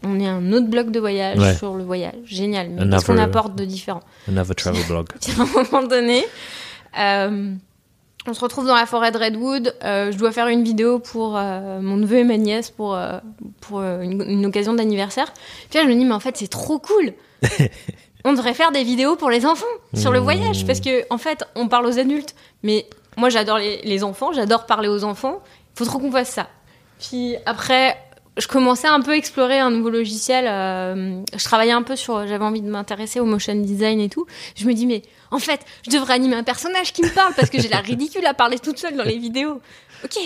[0.05, 1.55] On est un autre blog de voyage Ouais.
[1.57, 2.15] sur le voyage.
[2.25, 2.69] Génial.
[2.71, 5.09] Mais qu'est-ce qu'on apporte de différent Another travel blog.
[5.39, 6.25] À un moment donné,
[6.99, 7.53] euh,
[8.29, 9.75] on se retrouve dans la forêt de Redwood.
[9.85, 13.19] Euh, je dois faire une vidéo pour euh, mon neveu et ma nièce pour, euh,
[13.61, 15.33] pour une, une occasion d'anniversaire.
[15.71, 17.13] Puis là, je me dis, mais en fait, c'est trop cool.
[18.25, 19.65] on devrait faire des vidéos pour les enfants
[19.95, 20.25] sur le Mmh.
[20.25, 20.67] voyage.
[20.67, 22.35] Parce que, en fait, on parle aux adultes.
[22.63, 25.41] Mais moi, j'adore les, les enfants, j'adore parler aux enfants.
[25.75, 26.49] Il faut trop qu'on fasse ça.
[26.99, 27.97] Puis après,
[28.37, 30.47] je commençais un peu à explorer un nouveau logiciel.
[30.49, 32.27] euh, je travaillais un peu sur.
[32.27, 34.27] J'avais envie de m'intéresser au motion design et tout.
[34.57, 37.51] Je me dis, mais en fait, je devrais animer un personnage qui me parle parce
[37.51, 39.61] que j'ai l'air ridicule à parler toute seule dans les vidéos.
[40.05, 40.17] Ok.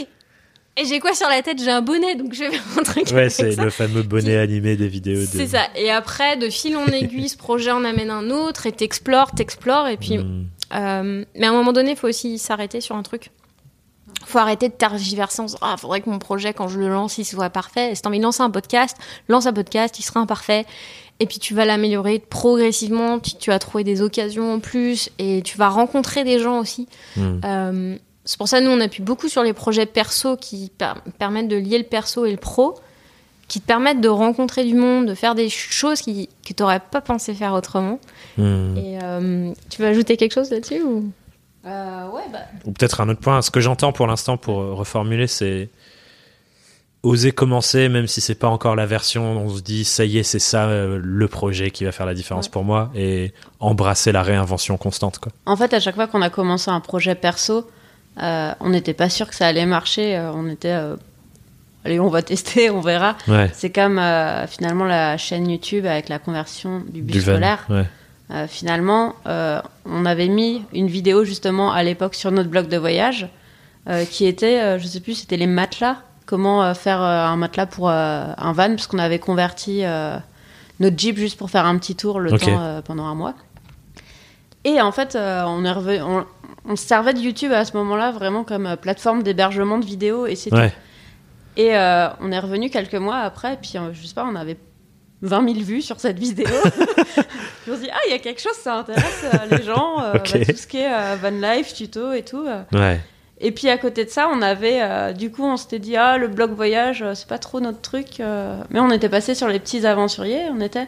[0.77, 1.63] Et j'ai quoi sur la tête?
[1.63, 3.09] J'ai un bonnet, donc je vais faire un truc.
[3.13, 5.21] Ouais, c'est le fameux bonnet animé des vidéos.
[5.21, 5.63] de- C'est ça.
[5.77, 9.89] Et après, de fil en aiguille, ce projet en amène un autre et t'explores, t'explores.
[9.89, 10.47] Et puis, Hmm.
[10.75, 13.31] euh, mais à un moment donné, il faut aussi s'arrêter sur un truc.
[14.25, 17.19] Faut arrêter de tergiverser en disant, ah, faudrait que mon projet, quand je le lance,
[17.19, 17.93] il soit parfait.
[17.93, 18.97] Et si t'as envie de lancer un podcast,
[19.29, 20.67] lance un podcast, il sera imparfait.
[21.19, 25.43] Et puis tu vas l'améliorer progressivement, tu, tu vas trouver des occasions en plus et
[25.43, 26.89] tu vas rencontrer des gens aussi.
[27.17, 27.41] Hmm.
[27.45, 31.49] Euh, c'est pour ça nous on appuie beaucoup sur les projets perso qui per- permettent
[31.49, 32.77] de lier le perso et le pro,
[33.49, 36.81] qui te permettent de rencontrer du monde, de faire des choses qui, que tu n'aurais
[36.81, 37.99] pas pensé faire autrement.
[38.39, 38.77] Hmm.
[38.79, 41.11] Et euh, tu veux ajouter quelque chose là-dessus ou...
[41.67, 42.39] Euh, ouais, bah.
[42.65, 43.43] Ou peut-être un autre point.
[43.43, 45.69] Ce que j'entends pour l'instant, pour euh, reformuler, c'est
[47.03, 49.33] oser commencer, même si c'est pas encore la version.
[49.39, 52.15] On se dit, ça y est, c'est ça euh, le projet qui va faire la
[52.15, 52.51] différence Ouais.
[52.53, 55.19] pour moi, et embrasser la réinvention constante.
[55.19, 55.33] Quoi.
[55.47, 57.71] En fait, à chaque fois qu'on a commencé un projet perso,
[58.23, 60.19] euh, on n'était pas sûr que ça allait marcher.
[60.35, 60.77] on était.
[61.85, 63.17] Allez, on va tester, on verra.
[63.29, 63.51] Ouais.
[63.55, 63.99] C'est comme
[64.49, 67.33] finalement la chaîne YouTube avec la conversion du bus Du van.
[67.33, 67.67] scolaire.
[67.71, 67.85] Ouais.
[68.31, 72.77] Euh, finalement, euh, on avait mis une vidéo justement à l'époque sur notre blog de
[72.77, 73.29] voyage
[73.89, 75.97] euh, qui était, euh, je sais plus, c'était les matelas.
[76.27, 79.83] Comment faire un matelas pour un van, parce qu'on avait converti
[80.79, 83.35] notre Jeep juste pour faire un petit tour le temps pendant un mois.
[84.63, 86.25] Et en fait, on, est revenu- on,
[86.69, 90.37] on se servait de YouTube à ce moment-là vraiment comme plateforme d'hébergement de vidéos et
[90.37, 90.57] c'est tout.
[91.57, 91.71] Et
[92.21, 94.57] on est revenu quelques mois après, puis euh, je sais pas, on avait
[95.23, 96.47] 20 000 vues sur cette vidéo.
[96.47, 100.01] puis on se dit, ah, il y a quelque chose, ça intéresse euh, les gens,
[100.03, 102.47] euh, bah, tout ce qui est euh, van life, tuto et tout.
[102.47, 102.63] euh.
[102.73, 103.01] Ouais.
[103.43, 106.29] Et puis à côté de ça, on avait, du coup, on s'était dit, ah, le
[106.29, 108.19] blog voyage, c'est pas trop notre truc.
[108.19, 110.87] Mais on était passé sur les petits aventuriers, on était,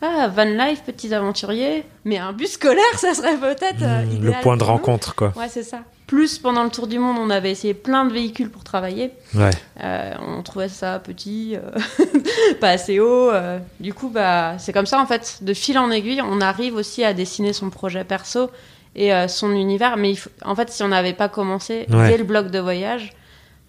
[0.00, 4.56] ah, van life, petits aventuriers, mais un bus scolaire, ça serait peut-être Hmm, le point
[4.56, 5.32] de rencontre, quoi.
[5.36, 5.82] Ouais, c'est ça.
[6.12, 9.12] Plus pendant le tour du monde, on avait essayé plein de véhicules pour travailler.
[9.34, 9.48] Ouais.
[9.82, 11.70] Euh, on trouvait ça petit, euh,
[12.60, 13.30] pas assez haut.
[13.30, 13.58] euh.
[13.80, 17.02] Du coup, bah, c'est comme ça, en fait, de fil en aiguille, on arrive aussi
[17.02, 18.50] à dessiner son projet perso
[18.94, 19.96] et son univers.
[19.96, 22.08] Mais il faut- en fait, si on n'avait pas commencé Ouais.
[22.10, 23.14] dès le blog de voyage,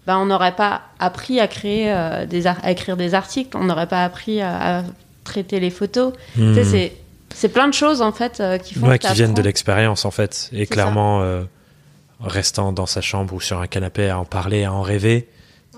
[0.06, 1.94] bah, on n'aurait pas appris à créer
[2.28, 4.82] des à écrire des articles, on n'aurait pas appris à, à
[5.24, 6.12] traiter les photos.
[6.36, 6.54] Hmm.
[6.54, 6.92] Tu sais,
[7.34, 10.10] c'est plein de choses en fait euh, qui font Ouais, qui viennent de l'expérience en
[10.10, 10.50] fait.
[10.52, 11.42] Et clairement, euh,
[12.26, 15.28] restant dans sa chambre ou sur un canapé à en parler, à en rêver,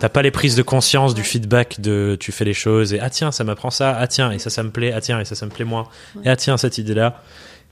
[0.00, 3.10] t'as pas les prises de conscience du feedback de tu fais les choses et ah
[3.10, 5.34] tiens, ça m'apprend ça, ah tiens, et ça, ça me plaît, ah tiens, et ça,
[5.34, 6.22] ça me plaît moins, Ouais.
[6.24, 7.22] et ah tiens, cette idée-là.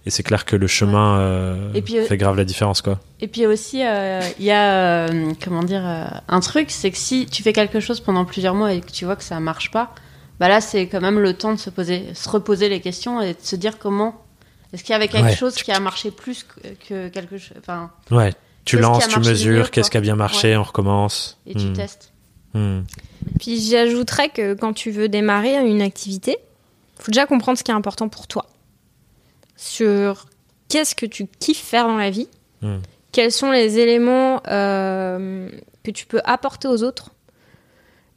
[0.07, 3.01] Et c'est clair que le chemin euh, Et puis, euh, fait grave la différence, quoi.
[3.21, 5.83] Et puis aussi, euh, il y a, euh, comment dire,
[6.29, 9.07] un truc, c'est que si tu fais quelque chose pendant plusieurs mois et que tu
[9.07, 9.95] vois que ça marche pas,
[10.41, 13.33] bah là, c'est quand même le temps de se poser, se reposer les questions et
[13.33, 14.21] de se dire comment.
[14.75, 15.37] Est-ce qu'il y avait quelque Ouais.
[15.37, 19.71] chose qui a marché plus que, que quelque chose, enfin, Ouais, tu lances, tu mesures,
[19.71, 21.39] qu'est-ce qui a bien marché, on recommence.
[21.47, 21.73] et tu Hmm.
[21.75, 22.13] testes.
[22.55, 22.81] Hmm.
[23.41, 26.37] Puis j'ajouterais que quand tu veux démarrer une activité,
[26.99, 28.47] faut déjà comprendre ce qui est important pour toi.
[29.57, 30.27] Sur
[30.69, 32.29] qu'est-ce que tu kiffes faire dans la vie
[32.63, 32.79] Hmm.
[33.13, 35.49] Quels sont les éléments euh,
[35.83, 37.11] que tu peux apporter aux autres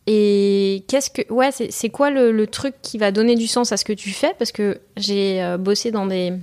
[0.08, 3.72] et qu'est-ce que ouais c'est c'est quoi le, le truc qui va donner du sens
[3.74, 4.34] à ce que tu fais?
[4.40, 6.34] Parce que j'ai euh, bossé dans des,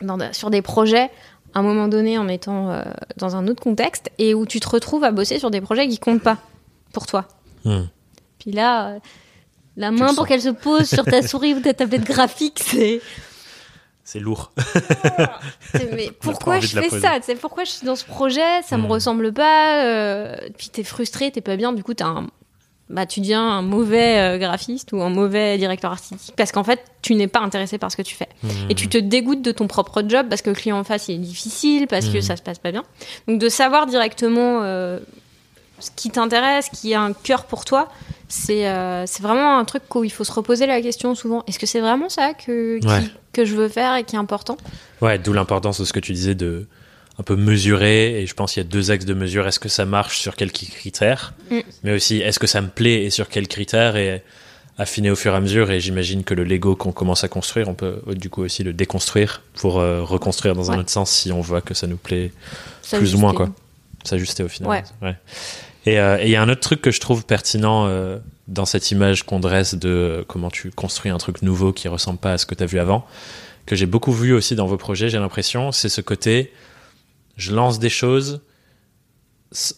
[0.00, 1.10] dans des- sur des projets
[1.54, 2.82] un moment donné en étant euh,
[3.16, 5.98] dans un autre contexte et où tu te retrouves à bosser sur des projets qui
[5.98, 6.38] comptent pas
[6.92, 7.26] pour toi
[7.64, 7.84] Hmm.
[8.38, 8.98] puis là euh,
[9.76, 13.00] la main pour qu'elle se pose sur ta souris ou ta tablette graphique c'est
[14.02, 14.50] C'est lourd.
[15.72, 17.18] C'est, mais pourquoi je fais ça?
[17.22, 18.62] C'est pourquoi je suis dans ce projet?
[18.62, 18.90] Ça me Mm.
[18.90, 19.84] ressemble pas.
[19.84, 21.72] euh, puis t'es frustré, t'es pas bien.
[21.72, 22.26] Du coup, t'as un,
[22.90, 26.80] bah tu deviens un mauvais euh, graphiste ou un mauvais directeur artistique parce qu'en fait,
[27.02, 28.28] tu n'es pas intéressé par ce que tu fais
[28.68, 31.14] et tu te dégoûtes de ton propre job parce que le client en face il
[31.14, 32.22] est difficile, parce que Mm.
[32.22, 32.82] ça se passe pas bien.
[33.28, 34.98] Donc de savoir directement euh,
[35.78, 37.88] ce qui t'intéresse, ce qui a un cœur pour toi.
[38.28, 41.42] C'est euh, c'est vraiment un truc où il faut se reposer la question souvent.
[41.48, 44.56] Est-ce que c'est vraiment ça que, qui- que je veux faire et qui est important?
[45.00, 46.66] Ouais, d'où l'importance de ce que tu disais de
[47.20, 48.20] un peu mesurer.
[48.20, 49.46] Et je pense qu'il y a deux axes de mesure.
[49.46, 51.60] Est-ce que ça marche sur quels critères Mm.
[51.84, 54.22] Mais aussi, est-ce que ça me plaît et sur quels critères Et
[54.78, 55.70] affiner au fur et à mesure.
[55.70, 58.72] Et j'imagine que le Lego qu'on commence à construire, on peut du coup aussi le
[58.72, 62.32] déconstruire pour euh, reconstruire dans un autre sens si on voit que ça nous plaît
[62.82, 63.50] Ça, plus ou moins, quoi.
[64.04, 64.82] S'ajuster au final.
[65.02, 65.14] Ouais.
[65.86, 68.90] Euh, et il y a un autre truc que je trouve pertinent euh, dans cette
[68.90, 72.46] image qu'on dresse de comment tu construis un truc nouveau qui ressemble pas à ce
[72.46, 73.06] que tu as vu avant,
[73.66, 76.52] que j'ai beaucoup vu aussi dans vos projets, j'ai l'impression, c'est ce côté,
[77.40, 78.40] je lance des choses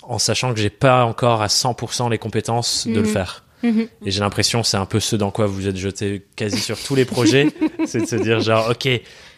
[0.03, 3.07] en sachant que j'ai pas encore à 100% les compétences de le Mhm.
[3.07, 3.44] faire.
[3.62, 3.87] Mhm.
[4.05, 6.96] Et j'ai l'impression, c'est un peu ce dans quoi vous êtes jeté quasi sur tous
[6.96, 7.46] les projets,
[7.87, 8.88] c'est de se dire genre, ok,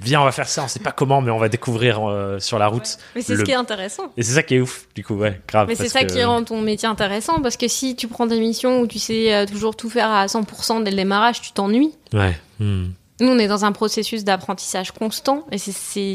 [0.01, 2.59] viens, on va faire ça, on sait pas comment, mais on va découvrir euh, sur
[2.59, 2.97] la route.
[3.15, 4.05] Mais c'est Le- ce qui est intéressant.
[4.17, 5.69] Et c'est ça qui est ouf, du coup, ouais, grave.
[5.69, 8.41] Mais c'est ça que- qui rend ton métier intéressant parce que si tu prends des
[8.41, 11.93] missions où tu sais euh, toujours tout faire à 100% dès le démarrage, tu t'ennuies.
[12.15, 12.35] Ouais.
[12.61, 12.87] hmm.
[13.21, 15.73] Nous, on est dans un processus d'apprentissage constant et c'est-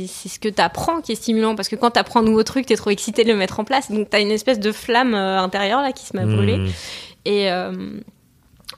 [0.07, 2.65] ce que tu apprends qui est stimulant parce que quand tu apprends un nouveau truc,
[2.65, 3.89] tu es trop excité de le mettre en place.
[3.89, 6.57] Donc, tu as une espèce de flamme euh, intérieure là qui se met à brûler.
[6.57, 6.67] Hmm.
[7.25, 7.99] Et, euh,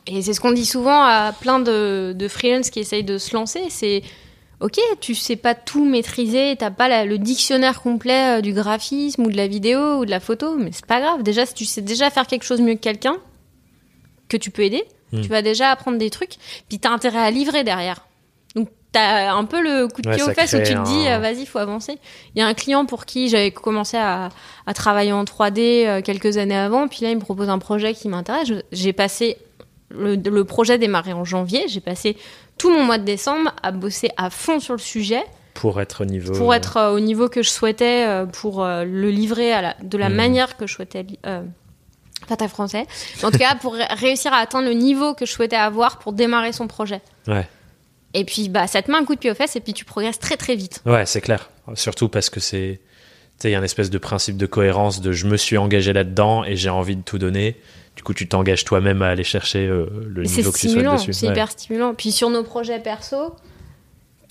[0.06, 3.34] et c'est ce qu'on dit souvent à plein de, de freelance qui essayent de se
[3.36, 4.04] lancer, c'est
[4.60, 9.24] ok, tu sais pas tout maîtriser, t'as pas la- le dictionnaire complet euh, du graphisme
[9.24, 11.24] ou de la vidéo ou de la photo, mais c'est pas grave.
[11.24, 13.18] Déjà, si tu sais déjà faire quelque chose mieux que quelqu'un
[14.30, 15.22] que tu peux aider, Mm.
[15.24, 16.36] tu vas déjà apprendre des trucs,
[16.70, 18.06] puis t'as intérêt à livrer derrière.
[18.92, 21.08] T'as un peu le coup de Ouais, pied ça aux fesses où tu te dis
[21.08, 21.98] un- euh, vas-y, faut avancer.
[22.36, 24.28] Il y a un client pour qui j'avais commencé à,
[24.66, 27.94] à travailler en 3D euh, quelques années avant, puis là il me propose un projet
[27.94, 28.50] qui m'intéresse.
[28.74, 29.38] J'ai passé
[29.90, 32.18] le, le projet démarré en janvier, j'ai passé
[32.58, 35.24] tout mon mois de décembre à bosser à fond sur le sujet
[35.54, 36.34] Pour être au niveau.
[36.34, 39.76] pour être euh, au niveau que je souhaitais, euh, pour euh, le livrer à la-
[39.82, 40.16] de la Mhm.
[40.16, 41.06] manière que je souhaitais.
[41.26, 41.42] Euh,
[42.28, 42.86] pas très français.
[43.24, 46.14] En tout cas, pour ré- réussir à atteindre le niveau que je souhaitais avoir pour
[46.14, 47.02] démarrer son projet.
[47.28, 47.48] Ouais.
[48.14, 49.86] Et puis, bah, ça te met un coup de pied aux fesses et puis tu
[49.86, 50.82] progresses très très vite.
[50.86, 51.50] Ouais, c'est clair.
[51.76, 52.80] Surtout parce que c'est.
[53.40, 55.58] Tu sais, il y a un espèce de principe de cohérence de je me suis
[55.58, 57.56] engagé là-dedans et j'ai envie de tout donner.
[57.96, 60.96] Du coup, tu t'engages toi-même à aller chercher euh, le niveau que tu souhaites stimulant,
[60.96, 61.14] dessus.
[61.14, 61.32] c'est Ouais.
[61.34, 61.94] hyper stimulant.
[61.94, 63.36] Puis sur nos projets perso,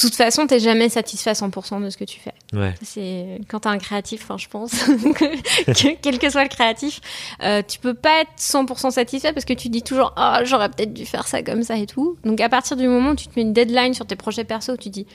[0.00, 2.32] toute façon, t'es jamais satisfait à 100% de ce que tu fais.
[2.52, 2.74] Ouais.
[2.82, 7.00] C'est quand t'es un créatif, enfin, je pense, que, que- quel que soit le créatif,
[7.42, 10.92] euh, tu peux pas être 100% satisfait parce que tu dis toujours, ah, j'aurais peut-être
[10.94, 12.16] dû faire ça comme ça et tout.
[12.24, 14.76] Donc à partir du moment où tu te mets une deadline sur tes projets perso,
[14.76, 15.06] tu dis,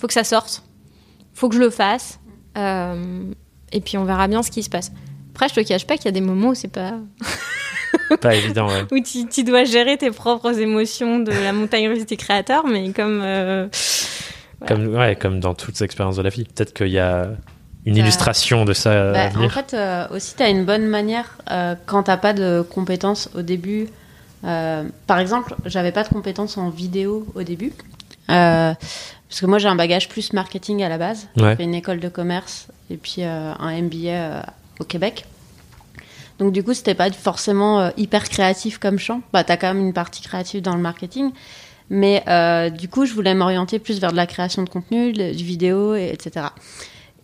[0.00, 0.62] faut que ça sorte,
[1.34, 2.18] faut que je le fasse,
[2.58, 3.24] euh,
[3.72, 4.92] et puis on verra bien ce qui se passe.
[5.34, 6.92] Après, je te cache pas qu'il y a des moments où c'est pas,
[8.20, 8.84] Pas évident, ouais.
[8.92, 12.92] où tu, tu dois gérer tes propres émotions de la montagne russe des créateurs, mais
[12.92, 13.68] comme euh,
[14.66, 16.44] Comme, ouais, comme dans toutes les expériences de la vie.
[16.44, 17.28] Peut-être qu'il y a
[17.86, 19.52] une illustration de ça à Bah, en venir.
[19.52, 23.42] fait, euh, aussi, tu as une bonne manière euh, quand t'as pas de compétences au
[23.42, 23.88] début.
[24.44, 27.72] Euh, par exemple, j'avais pas de compétences en vidéo au début.
[28.26, 31.28] Parce que moi, j'ai un bagage plus marketing à la base.
[31.36, 31.50] Ouais.
[31.50, 34.44] J'ai fait une école de commerce et puis un MBA
[34.80, 35.26] au Québec.
[36.38, 39.20] Donc, du coup, c'était pas forcément hyper créatif comme champ.
[39.32, 41.32] Bah, t'as quand même une partie créative dans le marketing.
[41.90, 45.32] Mais euh, du coup, je voulais m'orienter plus vers de la création de contenu, de-
[45.34, 46.46] du vidéo, et, etc.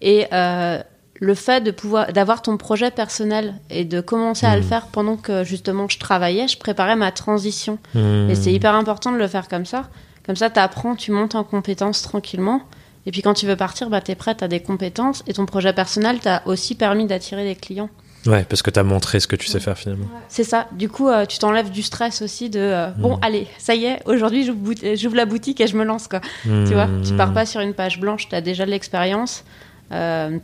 [0.03, 0.83] Et euh,
[1.23, 4.69] le fait de pouvoir d'avoir ton projet personnel et de commencer à le Mhm.
[4.69, 7.79] faire pendant que justement je travaillais, je préparais ma transition.
[7.95, 9.89] Et c'est hyper important de le faire comme ça.
[10.25, 12.63] Comme ça, tu apprends, tu montes en compétences tranquillement.
[13.07, 15.23] Et puis quand tu veux partir, bah, tu es prêt, tu as des compétences.
[15.27, 17.89] Et ton projet personnel t'a aussi permis d'attirer des clients.
[18.27, 20.05] Ouais, parce que t'as montré ce que tu sais faire finalement.
[20.29, 20.67] C'est ça.
[20.73, 23.19] Du coup, euh, tu t'enlèves du stress aussi de euh, bon, Mhm.
[23.23, 26.07] allez, ça y est, aujourd'hui j'ouvre la boutique et je me lance.
[26.07, 26.21] Quoi.
[26.45, 29.45] Tu vois, tu pars pas sur une page blanche, tu as déjà de l'expérience.
[29.93, 30.39] Euh,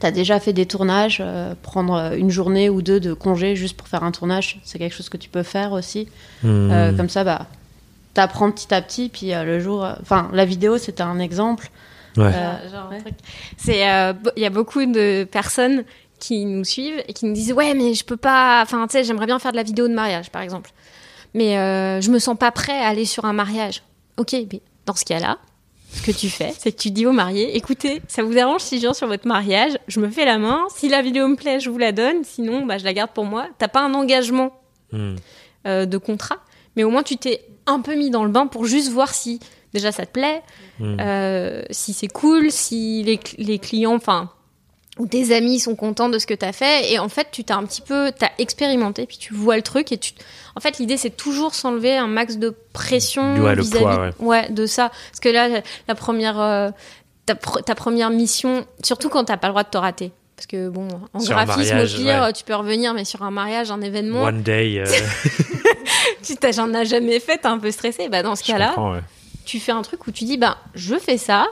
[0.00, 1.18] tu as déjà fait des tournages.
[1.20, 4.94] euh, prendre une journée ou deux de congé juste pour faire un tournage, c'est quelque
[4.94, 6.08] chose que tu peux faire aussi.
[6.44, 7.46] Euh, comme ça, bah,
[8.14, 9.08] t'apprends petit à petit.
[9.08, 11.70] Puis euh, le jour, euh, enfin, la vidéo, c'était un exemple.
[12.16, 12.30] Ouais.
[12.32, 12.52] Euh.
[13.58, 15.82] C'est, euh, il y a beaucoup de personnes
[16.18, 19.04] qui nous suivent et qui nous disent ouais mais je peux pas, enfin tu sais
[19.04, 20.70] j'aimerais bien faire de la vidéo de mariage par exemple,
[21.34, 23.82] mais euh, je me sens pas prêt à aller sur un mariage.
[24.16, 25.38] Ok, mais dans ce cas-là,
[25.92, 28.76] ce que tu fais, c'est que tu dis aux mariés, écoutez, ça vous arrange si
[28.76, 31.60] je viens sur votre mariage, je me fais la main, si la vidéo me plaît,
[31.60, 33.46] je vous la donne, sinon bah je la garde pour moi.
[33.58, 34.52] T'as pas un engagement
[34.92, 35.16] Hmm.
[35.66, 36.36] euh, de contrat,
[36.76, 39.40] mais au moins tu t'es un peu mis dans le bain pour juste voir si
[39.74, 40.42] déjà ça te plaît,
[40.78, 40.96] Hmm.
[41.00, 44.30] euh, si c'est cool, si les, les clients, enfin,
[44.98, 46.90] ou tes amis sont contents de ce que tu as fait.
[46.92, 49.92] Et en fait, tu t'as un petit peu, t'as expérimenté, puis tu vois le truc.
[49.92, 50.12] Et tu,
[50.54, 54.48] en fait, l'idée, c'est toujours s'enlever un max de pression Ouais, le vis-à-vis poids, ouais,
[54.50, 54.90] de ça.
[55.10, 56.70] Parce que là, la première, euh,
[57.26, 60.12] ta, pr- ta première mission, surtout quand t'as pas le droit de te rater.
[60.34, 62.32] Parce que bon, en Sur graphisme, mariage, au pire, ouais.
[62.34, 64.78] tu peux revenir, mais sur un mariage, un événement, One day.
[64.78, 64.84] euh,
[66.22, 68.08] si t'as j'en as jamais fait, t'es un peu stressé.
[68.08, 69.00] Bah, dans ce comprends, ouais.
[69.44, 71.46] tu fais un truc où tu dis bah je fais ça,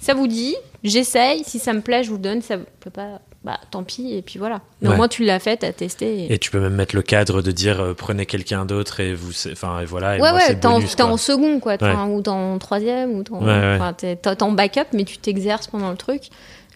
[0.00, 2.90] ça vous dit, j'essaye, si ça me plaît, je vous le donne, ça vous plaît
[2.90, 4.60] pas, bah tant pis et puis voilà.
[4.80, 4.94] Mais Ouais.
[4.94, 6.24] au moins tu l'as fait, t'as testé.
[6.24, 6.32] Et...
[6.34, 9.32] Et tu peux même mettre le cadre de dire euh, prenez quelqu'un d'autre et vous,
[9.52, 10.16] enfin et voilà.
[10.16, 11.90] Et ouais moi, ouais, t'es en, second quoi, Ouais.
[11.92, 13.78] en- ou t'es en troisième ou t'es en, Ouais,
[14.42, 16.24] en backup, mais tu t'exerces pendant le truc.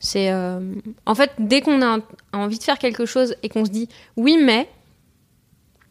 [0.01, 0.61] C'est euh,
[1.07, 1.99] en fait dès qu'on a
[2.35, 4.69] envie de faire quelque chose et qu'on se dit oui mais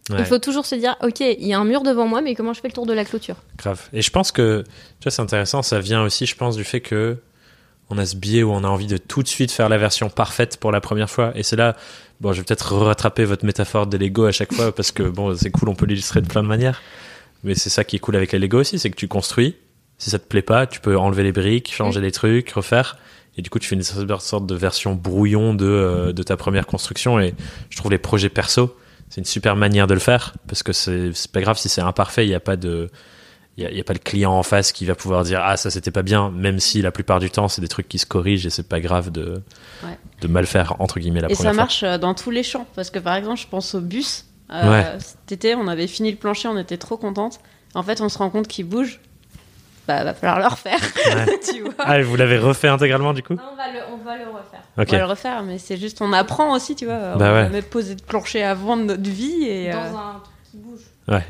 [0.10, 0.18] Ouais.
[0.20, 2.52] il faut toujours se dire ok il y a un mur devant moi mais comment
[2.52, 3.38] je fais le tour de la clôture?
[3.58, 3.82] Grave.
[3.94, 4.64] Et je pense que,
[5.00, 7.18] tu vois, c'est intéressant, ça vient aussi, je pense, du fait que
[7.90, 10.10] on a ce biais où on a envie de tout de suite faire la version
[10.10, 11.32] parfaite pour la première fois.
[11.36, 11.76] Et c'est là,
[12.22, 15.36] bon, je vais peut-être rattraper votre métaphore des Lego à chaque fois parce que, bon,
[15.36, 16.82] c'est cool, on peut l'illustrer de plein de manières.
[17.44, 19.58] Mais c'est ça qui est cool avec les Lego aussi, c'est que tu construis.
[19.98, 22.98] Si ça te plaît pas, tu peux enlever les briques, changer les trucs, refaire.
[23.38, 26.66] Et du coup, tu fais une sorte de version brouillon de, euh, de ta première
[26.66, 27.20] construction.
[27.20, 27.34] Et
[27.70, 28.76] je trouve les projets perso,
[29.14, 32.26] c'est une super manière de le faire parce que c'est pas grave si c'est imparfait,
[32.26, 32.90] il n'y a pas de.
[33.58, 35.92] Il n'y a, pas le client en face qui va pouvoir dire ah ça c'était
[35.92, 38.50] pas bien même si la plupart du temps c'est des trucs qui se corrigent et
[38.50, 39.44] c'est pas grave de
[39.84, 39.96] Ouais.
[40.22, 42.66] de mal faire entre guillemets la Et première ça marche euh, dans tous les champs.
[42.74, 44.26] Parce que par exemple, je pense au bus.
[44.52, 44.98] Euh, Ouais.
[44.98, 47.40] Cet été, on avait fini le plancher, on était trop contente.
[47.76, 49.00] En fait, on se rend compte qu'il bouge.
[49.88, 50.80] Bah, va falloir le refaire.
[50.80, 51.40] Ouais.
[51.54, 51.74] tu vois.
[51.80, 54.62] Ah et vous l'avez refait intégralement du coup on va le, on va le refaire
[54.78, 57.00] On va le refaire, mais c'est juste, on apprend aussi, tu vois.
[57.16, 57.44] on Bah a ouais.
[57.48, 59.44] jamais posé de plancher avant de notre vie.
[59.44, 61.24] Et, euh, dans un truc qui bouge Ouais.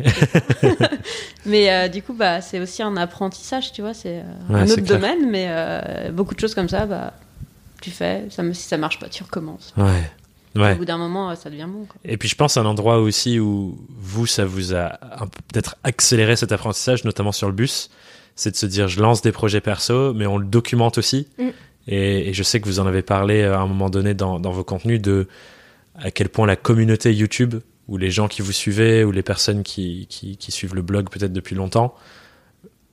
[1.46, 3.94] Mais euh, du coup, bah, c'est aussi un apprentissage, tu vois.
[3.94, 7.14] C'est euh, Ouais, un autre domaine, mais euh, beaucoup de choses comme ça, bah,
[7.82, 8.26] tu fais.
[8.30, 9.74] Ça, si ça marche pas, tu recommences.
[9.78, 10.12] Ouais.
[10.56, 10.74] Ouais.
[10.74, 11.86] Au bout d'un moment, euh, ça devient bon.
[11.86, 11.96] quoi.
[12.06, 15.00] Et puis je pense à un endroit aussi où vous, ça vous a
[15.52, 17.90] peut-être accéléré cet apprentissage, notamment sur le bus,
[18.36, 21.28] c'est de se dire je lance des projets perso, mais on le documente aussi.
[21.38, 21.50] Mm.
[21.88, 24.40] Et, et je sais que vous en avez parlé euh, à un moment donné dans,
[24.40, 25.28] dans vos contenus de
[25.96, 27.56] à quel point la communauté YouTube,
[27.88, 31.10] ou les gens qui vous suivez, ou les personnes qui, qui, qui suivent le blog
[31.10, 31.94] peut-être depuis longtemps,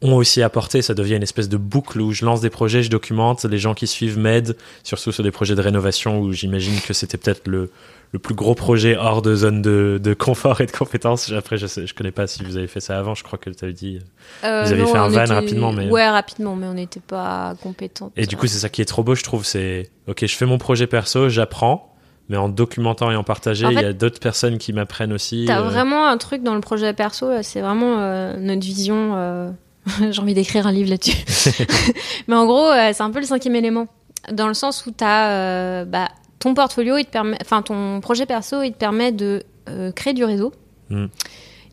[0.02, 2.90] ont aussi apporté, ça devient une espèce de boucle où je lance des projets, je
[2.90, 6.92] documente, les gens qui suivent m'aident, surtout sur des projets de rénovation où j'imagine que
[6.92, 7.70] c'était peut-être le,
[8.12, 11.30] le plus gros projet hors de zone de, de confort et de compétences.
[11.32, 13.50] Après, je sais, je connais pas si vous avez fait ça avant, je crois que
[13.50, 14.00] tu avais dit.
[14.44, 17.54] Euh, Vous avez fait un van était- rapidement, mais- Ouais, rapidement, mais on n'était pas
[17.62, 18.10] compétents.
[18.16, 20.46] Et du coup, c'est ça qui est trop beau, je trouve, c'est, ok, je fais
[20.46, 21.94] mon projet perso, j'apprends,
[22.28, 25.44] mais en documentant et en partageant, En il y a d'autres personnes qui m'apprennent aussi.
[25.46, 29.12] T'as euh, vraiment un truc dans le projet perso, c'est vraiment euh, notre vision.
[29.14, 29.50] euh,
[30.10, 31.16] J'ai envie d'écrire un livre là-dessus.
[32.28, 33.86] mais en gros, euh, c'est un peu le cinquième élément.
[34.32, 36.08] Dans le sens où t'as euh, bah,
[36.40, 40.14] ton portfolio, il te permet, enfin ton projet perso, il te permet de euh, créer
[40.14, 40.52] du réseau.
[40.88, 41.06] Mm.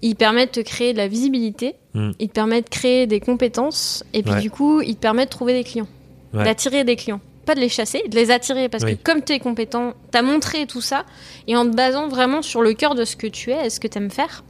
[0.03, 1.73] Il permet de te créer de la visibilité.
[1.95, 2.12] Mm.
[2.19, 4.03] Il te permet de créer des compétences.
[4.13, 4.41] Et puis Ouais.
[4.41, 5.88] du coup, il te permet de trouver des clients.
[6.34, 6.43] Ouais.
[6.43, 7.21] D'attirer des clients.
[7.45, 8.67] Pas de les chasser, de les attirer.
[8.67, 8.97] Parce Oui.
[8.97, 11.06] que comme tu es compétent, tu as montré tout ça.
[11.47, 13.80] Et en te basant vraiment sur le cœur de ce que tu es et ce
[13.80, 14.43] que tu aimes faire.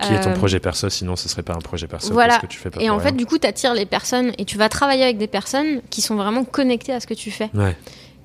[0.00, 2.12] Qui est ton euh, projet perso, sinon ce serait pas un projet perso.
[2.14, 2.34] Voilà.
[2.34, 4.44] Parce que tu fais pas Et en fait, du coup, tu attires les personnes et
[4.46, 7.50] tu vas travailler avec des personnes qui sont vraiment connectées à ce que tu fais.
[7.52, 7.76] Ouais.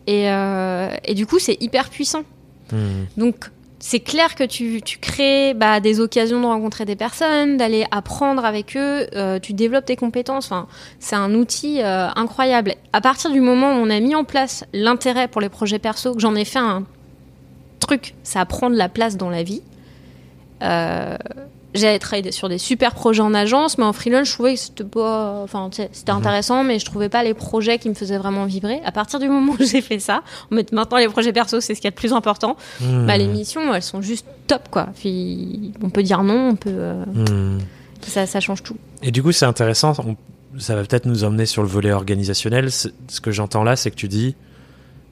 [0.08, 2.24] Et, euh, et du coup, c'est hyper puissant.
[2.72, 3.06] Hmm.
[3.18, 3.50] Donc,
[3.86, 8.46] c'est clair que tu, tu crées bah, des occasions de rencontrer des personnes, d'aller apprendre
[8.46, 10.46] avec eux, euh, tu développes tes compétences.
[10.46, 10.68] Enfin,
[11.00, 12.76] c'est un outil euh, incroyable.
[12.94, 16.14] À partir du moment où on a mis en place l'intérêt pour les projets perso,
[16.14, 16.86] que j'en ai fait un
[17.82, 19.62] truc, ça prend de la place dans la vie.
[20.62, 21.18] Euh,
[21.74, 24.84] j'ai travaillé sur des super projets en agence, mais en freelance, je trouvais que c'était
[24.84, 26.18] pas, enfin, c'était Mhm.
[26.20, 28.82] intéressant, mais je trouvais pas les projets qui me faisaient vraiment vibrer.
[28.86, 31.88] À partir du moment où j'ai fait ça, maintenant les projets perso, c'est ce qu'il
[31.88, 32.58] y a de plus important.
[32.82, 33.06] Hmm.
[33.08, 34.90] Bah, les missions, elles sont juste top, quoi.
[35.00, 37.60] Puis, on peut dire non, on peut, euh, Hmm.
[38.02, 38.78] ça, ça change tout.
[39.02, 39.94] Et du coup, c'est intéressant.
[40.06, 40.16] on-
[40.60, 42.70] ça va peut-être nous emmener sur le volet organisationnel.
[42.72, 42.90] Ce
[43.22, 44.36] que j'entends là, c'est que tu dis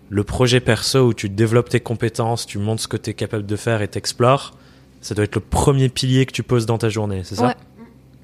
[0.10, 3.48] le projet perso où tu développes tes compétences, tu montres ce que tu es capable
[3.48, 4.54] de faire et t'explores.
[5.02, 7.56] Ça doit être le premier pilier que tu poses dans ta journée, c'est ça Ouais.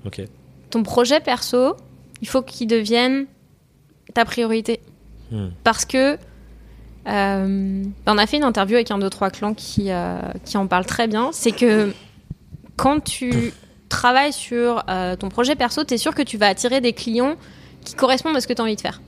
[0.06, 0.22] Ok.
[0.70, 1.76] Ton projet perso,
[2.22, 3.26] il faut qu'il devienne
[4.13, 4.80] ta priorité.
[5.32, 5.48] Hmm.
[5.63, 6.18] Parce que
[7.08, 10.68] euh, on a fait une interview avec un, deux, trois clans qui, euh, qui en
[10.68, 11.30] parle très bien.
[11.32, 11.94] C'est que
[12.76, 13.54] quand tu
[13.90, 17.36] travailles sur euh, ton projet perso, tu es sûr que tu vas attirer des clients
[17.84, 19.02] qui correspondent à ce que tu as envie de faire.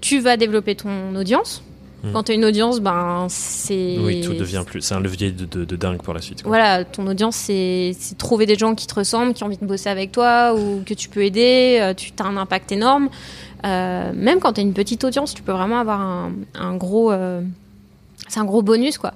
[0.00, 1.62] Tu vas développer ton audience.
[2.02, 2.12] Hmm.
[2.12, 3.96] Quand tu as une audience, ben c'est.
[3.98, 4.80] Oui, tout devient plus.
[4.80, 6.42] C'est un levier de, de- de dingue pour la suite.
[6.42, 6.48] quoi.
[6.48, 9.88] Voilà, ton audience, c'est trouver des gens qui te ressemblent, qui ont envie de bosser
[9.90, 11.78] avec toi ou que tu peux aider.
[11.80, 13.10] euh, tu as un impact énorme.
[13.66, 17.12] Euh, même quand tu as une petite audience, tu peux vraiment avoir un, un gros.
[17.12, 17.42] euh,
[18.28, 19.12] c'est un gros bonus, quoi.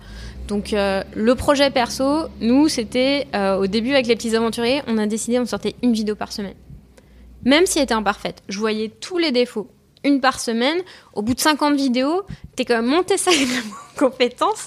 [0.49, 4.99] Donc, euh, le projet perso, nous, c'était euh, au début avec les petits aventuriers, on
[4.99, 6.53] a décidé, on sortait une vidéo par semaine.
[7.47, 9.69] Même si elle était imparfaite, je voyais tous les défauts.
[10.05, 10.77] Une par semaine,
[11.15, 12.23] au bout de 50 vidéos,
[12.57, 13.53] t'es quand même monté sacrément
[13.97, 14.67] en compétences.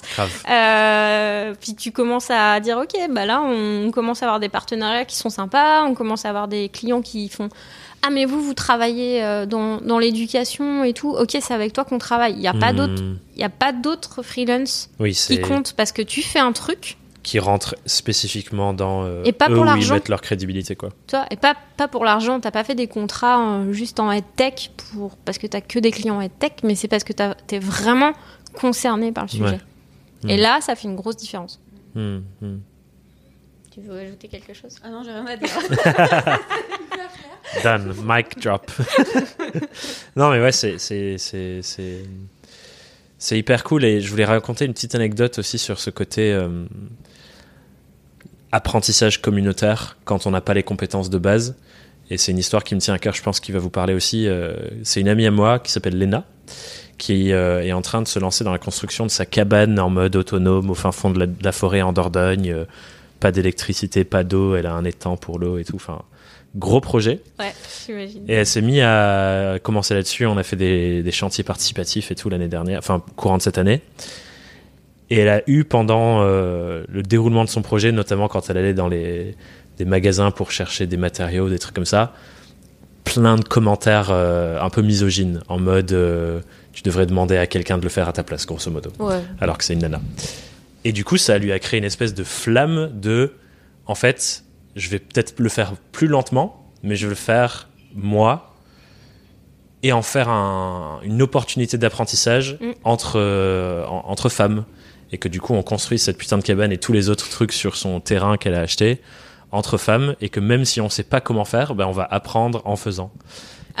[0.50, 5.04] Euh, puis tu commences à dire ok bah là on commence à avoir des partenariats
[5.04, 7.48] qui sont sympas on commence à avoir des clients qui font
[8.02, 11.84] ah mais vous vous travaillez euh, dans, dans l'éducation et tout ok c'est avec toi
[11.84, 12.76] qu'on travaille il y a pas Hmm.
[12.76, 13.02] d'autres
[13.36, 16.97] il y a pas d'autres freelance Oui, qui comptent parce que tu fais un truc
[17.22, 20.90] qui rentre spécifiquement dans euh, Et pas eux pour où ils mettent leur crédibilité quoi.
[21.06, 24.70] toi et pas pas pour l'argent t'as pas fait des contrats euh, juste en tech
[24.92, 28.12] pour parce que t'as que des clients en tech mais c'est parce que t'es vraiment
[28.54, 29.60] concerné par le sujet
[30.24, 30.32] Ouais.
[30.32, 30.40] et Hmm.
[30.40, 31.60] là ça fait une grosse différence
[31.94, 32.58] Hmm, hmm.
[33.72, 34.76] tu veux ajouter quelque chose?
[34.84, 35.48] Ah non, j'ai rien à dire.
[37.64, 38.70] Done, mic drop.
[40.16, 42.04] non, mais ouais, c'est, c'est, c'est, c'est,
[43.18, 46.64] c'est hyper cool et je voulais raconter une petite anecdote aussi sur ce côté euh,
[48.52, 51.56] apprentissage communautaire quand on n'a pas les compétences de base.
[52.10, 53.94] Et c'est une histoire qui me tient à cœur, je pense, qui va vous parler
[53.94, 54.26] aussi.
[54.26, 56.24] Euh, c'est une amie à moi qui s'appelle Lena,
[56.96, 59.90] qui euh, est en train de se lancer dans la construction de sa cabane en
[59.90, 62.50] mode autonome au fin fond de la, de la forêt en Dordogne.
[62.50, 62.64] Euh,
[63.20, 65.76] pas d'électricité, pas d'eau, elle a un étang pour l'eau et tout.
[65.76, 66.02] Enfin,
[66.56, 67.20] gros projet.
[67.38, 67.52] ouais
[67.86, 70.24] j'imagine Et elle s'est mise à commencer là-dessus.
[70.24, 73.58] On a fait des, des chantiers participatifs et tout l'année dernière, enfin courant de cette
[73.58, 73.82] année.
[75.10, 78.74] Et elle a eu pendant euh, le déroulement de son projet, notamment quand elle allait
[78.74, 79.34] dans les
[79.78, 82.12] des magasins pour chercher des matériaux, des trucs comme ça,
[83.04, 86.40] plein de commentaires euh, un peu misogynes, en mode euh,
[86.72, 89.56] tu devrais demander à quelqu'un de le faire à ta place, grosso modo ouais alors
[89.56, 90.00] que c'est une nana.
[90.84, 93.32] Et du coup, ça lui a créé une espèce de flamme de,
[93.86, 94.42] en fait,
[94.76, 98.54] je vais peut-être le faire plus lentement, mais je vais le faire moi
[99.84, 102.70] et en faire un- une opportunité d'apprentissage Mm.
[102.84, 103.16] entre,
[103.88, 104.64] en- entre femmes.
[105.12, 107.52] Et que du coup, on construit cette putain de cabane et tous les autres trucs
[107.52, 109.00] sur son terrain qu'elle a acheté
[109.50, 112.62] entre femmes et que même si on sait pas comment faire, ben on va apprendre
[112.64, 113.10] en faisant.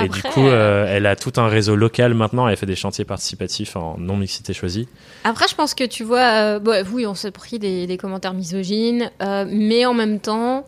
[0.00, 2.46] Et du coup, euh, elle a tout un réseau local maintenant.
[2.46, 4.88] Elle fait des chantiers participatifs en non mixité choisie.
[5.24, 9.10] Après, je pense que tu vois, euh, oui, on s'est pris des, des commentaires misogynes,
[9.22, 10.66] euh, mais en même temps,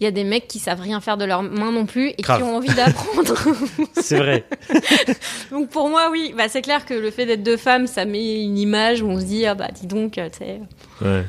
[0.00, 2.22] il y a des mecs qui savent rien faire de leurs mains non plus et
[2.22, 2.38] Grave.
[2.38, 3.34] qui ont envie d'apprendre.
[4.00, 4.44] C'est vrai.
[5.50, 8.42] donc pour moi, oui, bah, c'est clair que le fait d'être deux femmes, ça met
[8.42, 10.60] une image où on se dit, ah bah dis donc, tu sais,
[11.00, 11.24] Ouais.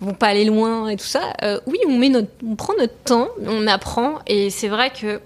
[0.00, 1.32] ils vont pas aller loin et tout ça.
[1.42, 5.20] Euh, oui, on, met notre, on prend notre temps, on apprend, et c'est vrai que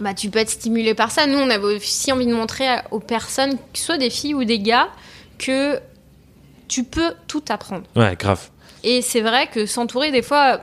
[0.00, 1.26] bah, tu peux être stimulé par ça.
[1.26, 4.44] Nous, on avait aussi envie de montrer aux personnes, que ce soit des filles ou
[4.44, 4.88] des gars,
[5.38, 5.80] que
[6.68, 7.84] tu peux tout apprendre.
[7.96, 8.48] Ouais, grave.
[8.84, 10.60] Et c'est vrai que s'entourer, des fois,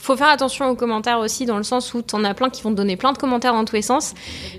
[0.00, 2.70] faut faire attention aux commentaires aussi, dans le sens où t'en as plein qui vont
[2.70, 4.14] te donner plein de commentaires dans tous les sens,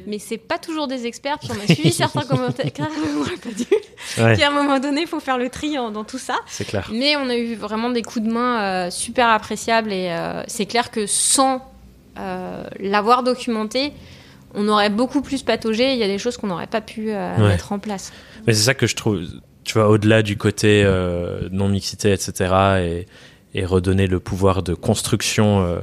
[0.08, 2.72] mais c'est pas toujours des experts, puis on a suivi certains commentaires.
[4.18, 6.36] Ouais, Puis à un moment donné, il faut faire le tri en- dans tout ça.
[6.48, 6.90] c'est clair.
[6.94, 10.66] Mais on a eu vraiment des coups de main euh, super appréciables et euh, c'est
[10.66, 11.62] clair que sans
[12.18, 13.94] euh, l'avoir documenté,
[14.54, 15.94] on aurait beaucoup plus pataugé.
[15.94, 17.38] Il y a des choses qu'on n'aurait pas pu Ouais.
[17.38, 18.12] mettre en place.
[18.48, 19.20] Mais c'est ça que je trouve,
[19.64, 23.08] tu vois, au-delà du côté euh, non-mixité, etc., et,
[23.54, 25.80] et redonner le pouvoir de construction euh,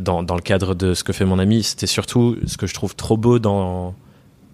[0.00, 2.74] dans, dans le cadre de ce que fait mon ami, c'était surtout ce que je
[2.74, 3.94] trouve trop beau dans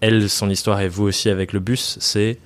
[0.01, 2.39] elle, son histoire, et vous aussi avec le bus, c'est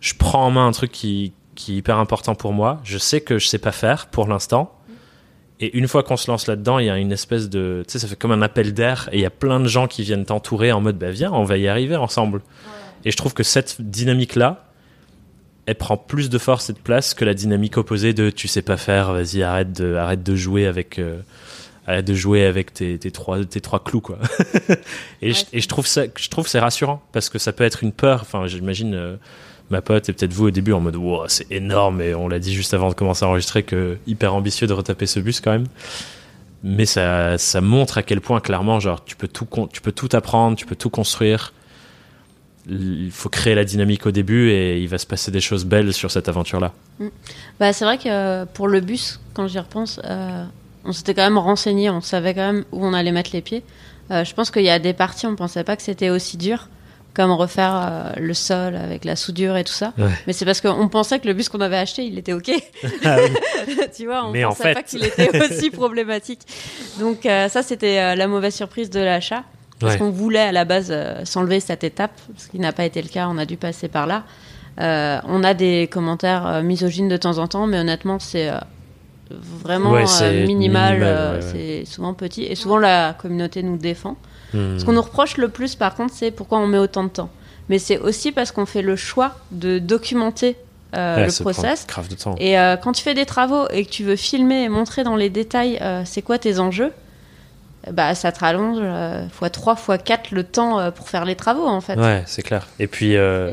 [0.00, 3.20] je prends en main un truc qui, qui est hyper important pour moi, je sais
[3.20, 4.72] que je sais pas faire pour l'instant,
[5.60, 7.84] et une fois qu'on se lance là-dedans, il y a une espèce de.
[7.86, 9.86] Tu sais, ça fait comme un appel d'air et il y a plein de gens
[9.86, 12.40] qui viennent t'entourer en mode bah viens, on va y arriver ensemble.
[13.04, 14.69] Et je trouve que cette dynamique-là,
[15.66, 18.62] elle prend plus de force et de place que la dynamique opposée de tu sais
[18.62, 20.98] pas faire, vas-y, arrête de, arrête de jouer avec.
[20.98, 21.20] euh,
[21.86, 24.18] arrête de jouer avec tes, tes, trois, tes trois clous, quoi.
[25.22, 27.52] et, je, Ouais, et je trouve ça, je trouve que c'est rassurant parce que ça
[27.52, 28.20] peut être une peur.
[28.22, 29.16] Enfin, j'imagine euh,
[29.70, 32.38] ma pote et peut-être vous au début en mode wow, c'est énorme et on l'a
[32.38, 35.52] dit juste avant de commencer à enregistrer que hyper ambitieux de retaper ce bus quand
[35.52, 35.66] même.
[36.62, 40.10] Mais ça, ça montre à quel point clairement, genre, tu peux tout, tu peux tout
[40.12, 41.52] apprendre, tu peux tout construire.
[42.70, 45.92] Il faut créer la dynamique au début et il va se passer des choses belles
[45.92, 46.72] sur cette aventure-là.
[47.58, 50.44] Bah, c'est vrai que euh, pour le bus, quand j'y repense, euh,
[50.84, 53.64] on s'était quand même renseigné, on savait quand même où on allait mettre les pieds.
[54.10, 56.68] Euh, je pense qu'il y a des parties, on pensait pas que c'était aussi dur.
[57.12, 59.92] comme refaire euh, le sol avec la soudure et tout ça.
[59.98, 60.10] Ouais.
[60.28, 62.52] Mais c'est parce qu'on pensait que le bus qu'on avait acheté, il était ok.
[63.04, 63.16] Ah
[63.66, 63.76] oui.
[63.96, 66.40] tu vois, on en pensait fait- pas qu'il était aussi problématique.
[67.00, 69.42] Donc ça, c'était la mauvaise surprise de l'achat.
[69.80, 69.98] Parce Ouais.
[69.98, 73.08] qu'on voulait à la base euh, s'enlever cette étape, ce qui n'a pas été le
[73.08, 74.24] cas, on a dû passer par là.
[74.80, 78.50] Euh, on a des commentaires euh, misogynes de temps en temps, mais honnêtement, c'est
[79.30, 80.04] vraiment Ouais,
[80.46, 81.50] minimal, minimal, ouais, ouais.
[81.52, 82.44] c'est souvent petit.
[82.44, 84.16] Et souvent, la communauté nous défend.
[84.52, 84.78] Hmm.
[84.78, 87.30] Ce qu'on nous reproche le plus, par contre, c'est pourquoi on met autant de temps.
[87.68, 90.56] Mais c'est aussi parce qu'on fait le choix de documenter
[90.96, 91.86] euh, Ouais, le process.
[91.86, 92.34] grave de temps.
[92.38, 95.14] Et euh, quand tu fais des travaux et que tu veux filmer et montrer dans
[95.14, 96.92] les détails euh, c'est quoi tes enjeux,
[97.90, 101.36] bah ça te rallonge euh, fois 3 fois 4 le temps euh, pour faire les
[101.36, 101.96] travaux en fait.
[101.98, 102.66] Ouais, c'est clair.
[102.78, 103.52] Et puis, euh,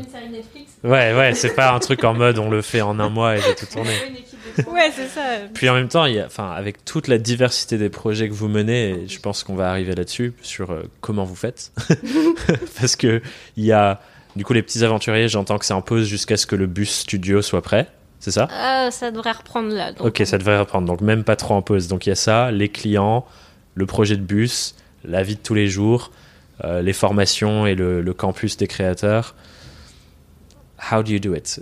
[0.84, 3.40] ouais, ouais, c'est pas un truc en mode on le fait en un mois et
[3.40, 3.92] j'ai tout tourné.
[4.66, 5.22] Ouais, c'est ça.
[5.54, 8.34] Puis en même temps, il y a, enfin, avec toute la diversité des projets que
[8.34, 11.72] vous menez, et je pense qu'on va arriver là-dessus sur euh, comment vous faites,
[12.80, 13.22] parce que
[13.56, 14.00] il y a,
[14.36, 16.90] du coup, les petits aventuriers, j'entends que c'est en pause jusqu'à ce que le bus
[16.90, 17.88] studio soit prêt,
[18.20, 18.48] c'est ça?
[18.50, 19.92] Euh, ça devrait reprendre là.
[19.92, 20.06] donc.
[20.08, 21.88] Ok, ça devrait reprendre, donc même pas trop en pause.
[21.88, 23.24] Donc il y a ça, les clients,
[23.78, 24.74] le projet de bus,
[25.04, 26.10] la vie de tous les jours,
[26.64, 29.34] euh, les formations et le, le campus des créateurs.
[30.90, 31.60] How do you do it?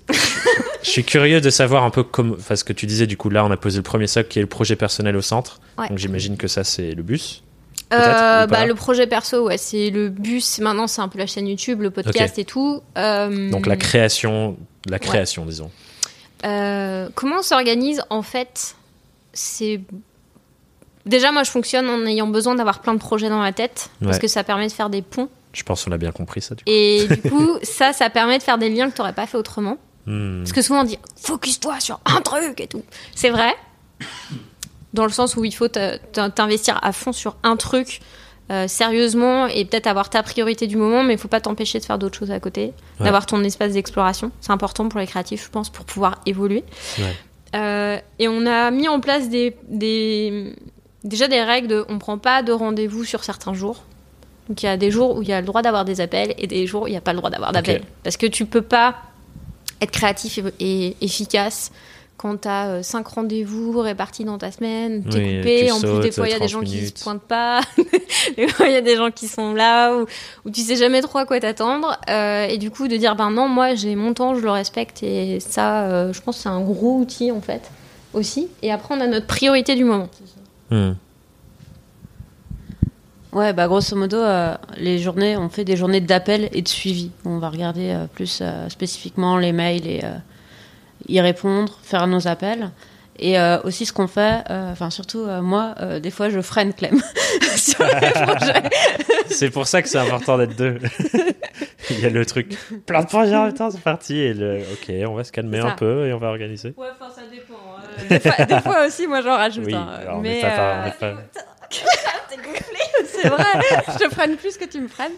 [0.83, 3.29] Je suis curieux de savoir un peu comme, enfin ce que tu disais du coup
[3.29, 5.61] là, on a posé le premier socle qui est le projet personnel au centre.
[5.79, 5.89] Ouais.
[5.89, 7.43] Donc j'imagine que ça c'est le bus.
[7.93, 10.59] Euh, bah, le projet perso, ouais, c'est le bus.
[10.59, 12.83] Maintenant, c'est un peu la chaîne YouTube, le podcast et tout.
[12.99, 14.57] Euh, Donc la création,
[14.89, 15.71] la création disons.
[16.45, 18.75] Euh, comment on s'organise En fait,
[19.33, 19.81] c'est.
[21.07, 24.18] Déjà, moi, je fonctionne en ayant besoin d'avoir plein de projets dans la tête, parce
[24.18, 25.28] que ça permet de faire des ponts.
[25.52, 26.54] Je pense qu'on a bien compris ça.
[26.54, 26.70] Du coup.
[26.70, 29.38] Et du coup, ça, ça permet de faire des liens que tu n'aurais pas fait
[29.38, 29.78] autrement.
[30.07, 30.40] Hmm.
[30.40, 32.82] Parce que souvent, on dit focus-toi sur un truc et tout.
[33.14, 33.54] C'est vrai,
[34.92, 38.00] dans le sens où il faut t'investir à fond sur un truc.
[38.52, 41.84] euh, sérieusement et peut-être avoir ta priorité du moment mais il faut pas t'empêcher de
[41.84, 42.66] faire d'autres choses à côté
[43.00, 43.07] Ouais.
[43.07, 46.62] d'avoir ton espace d'exploration c'est important pour les créatifs je pense pour pouvoir évoluer
[46.96, 47.16] Ouais.
[47.57, 50.54] Euh, et on a mis en place des, des-
[51.07, 53.82] déjà des règles de on prend pas de rendez-vous sur certains jours.
[54.48, 56.34] Donc il y a des jours où il y a le droit d'avoir des appels
[56.38, 57.82] et des jours où il n'y a pas le droit d'avoir d'appels.
[58.04, 58.94] Parce que tu peux pas
[59.80, 61.72] être créatif et, et efficace
[62.16, 66.12] quand tu as 5 rendez-vous répartis dans ta semaine, t'es Oui, coupé, en plus des
[66.12, 66.98] fois il y a des 30 gens qui minutes.
[66.98, 67.61] se pointent pas,
[68.38, 70.07] des fois il y a des gens qui sont là, ou,
[70.46, 71.98] ou tu sais jamais trop à quoi t'attendre.
[72.09, 75.02] Euh, et du coup de dire ben non moi j'ai mon temps, je le respecte
[75.02, 77.70] et ça euh, je pense que c'est un gros outil en fait
[78.14, 78.48] aussi.
[78.62, 80.09] Et après on a notre priorité du moment.
[80.71, 80.93] Hmm.
[83.37, 87.11] Ouais, bah grosso modo, euh, les journées, on fait des journées d'appel et de suivi.
[87.27, 90.03] On va regarder euh, plus euh, spécifiquement les mails et
[91.07, 92.71] y répondre, faire nos appels.
[93.19, 97.01] Et aussi ce qu'on fait, enfin surtout moi, des fois je freine Clem
[97.57, 98.62] sur les projets.
[99.31, 100.79] C'est pour ça que c'est important d'être deux.
[101.91, 102.57] Il y a le truc.
[102.87, 104.16] Plein de projets en même temps, c'est parti.
[104.18, 106.74] Et le, ok, on va se calmer un peu et on va organiser.
[106.76, 107.55] Ouais, enfin ça dépend.
[107.78, 108.07] hein.
[108.09, 109.64] Des, fois, des fois aussi, moi j'en rajoute.
[109.66, 109.89] Oui, hein.
[110.01, 110.84] alors on Mais euh,
[112.45, 113.45] gonflé, c'est vrai.
[113.89, 115.12] je te freine plus que tu me freines.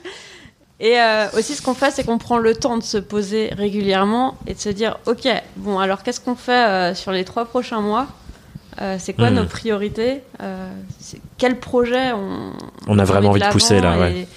[0.81, 4.37] Et euh, aussi, ce qu'on fait, c'est qu'on prend le temps de se poser régulièrement
[4.47, 7.81] et de se dire, ok, bon, alors qu'est-ce qu'on fait euh, sur les trois prochains
[7.81, 8.07] mois?
[8.81, 9.37] Euh, C'est quoi Mhm.
[9.37, 10.21] nos priorités?
[10.41, 10.71] Euh,
[11.37, 12.53] Quel projet on
[12.87, 14.29] On a vraiment envie de pousser, là, Et ouais.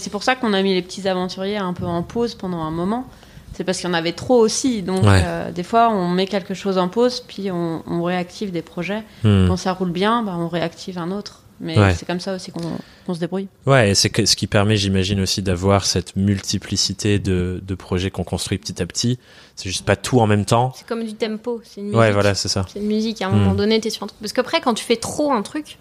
[0.00, 2.70] C'est pour ça qu'on a mis les petits aventuriers un peu en pause pendant un
[2.70, 3.06] moment.
[3.54, 4.82] C'est parce qu'il y en avait trop aussi.
[4.82, 5.22] Donc, Ouais.
[5.24, 9.02] euh, des fois, on met quelque chose en pause, puis on, on réactive des projets.
[9.24, 9.46] Hmm.
[9.48, 11.40] Quand ça roule bien, bah, on réactive un autre.
[11.58, 11.94] Mais Ouais.
[11.94, 13.48] c'est comme ça aussi qu'on se débrouille.
[13.64, 18.24] Ouais, et c'est ce qui permet, j'imagine aussi, d'avoir cette multiplicité de, de projets qu'on
[18.24, 19.18] construit petit à petit.
[19.56, 20.72] C'est juste pas tout en même temps.
[20.76, 21.98] C'est comme du tempo, c'est une musique.
[21.98, 22.66] Ouais, voilà, c'est ça.
[22.70, 23.56] C'est une musique, à un moment Mm.
[23.56, 24.20] donné, t'es sur un truc.
[24.20, 25.78] Parce qu'après, quand tu fais trop un truc,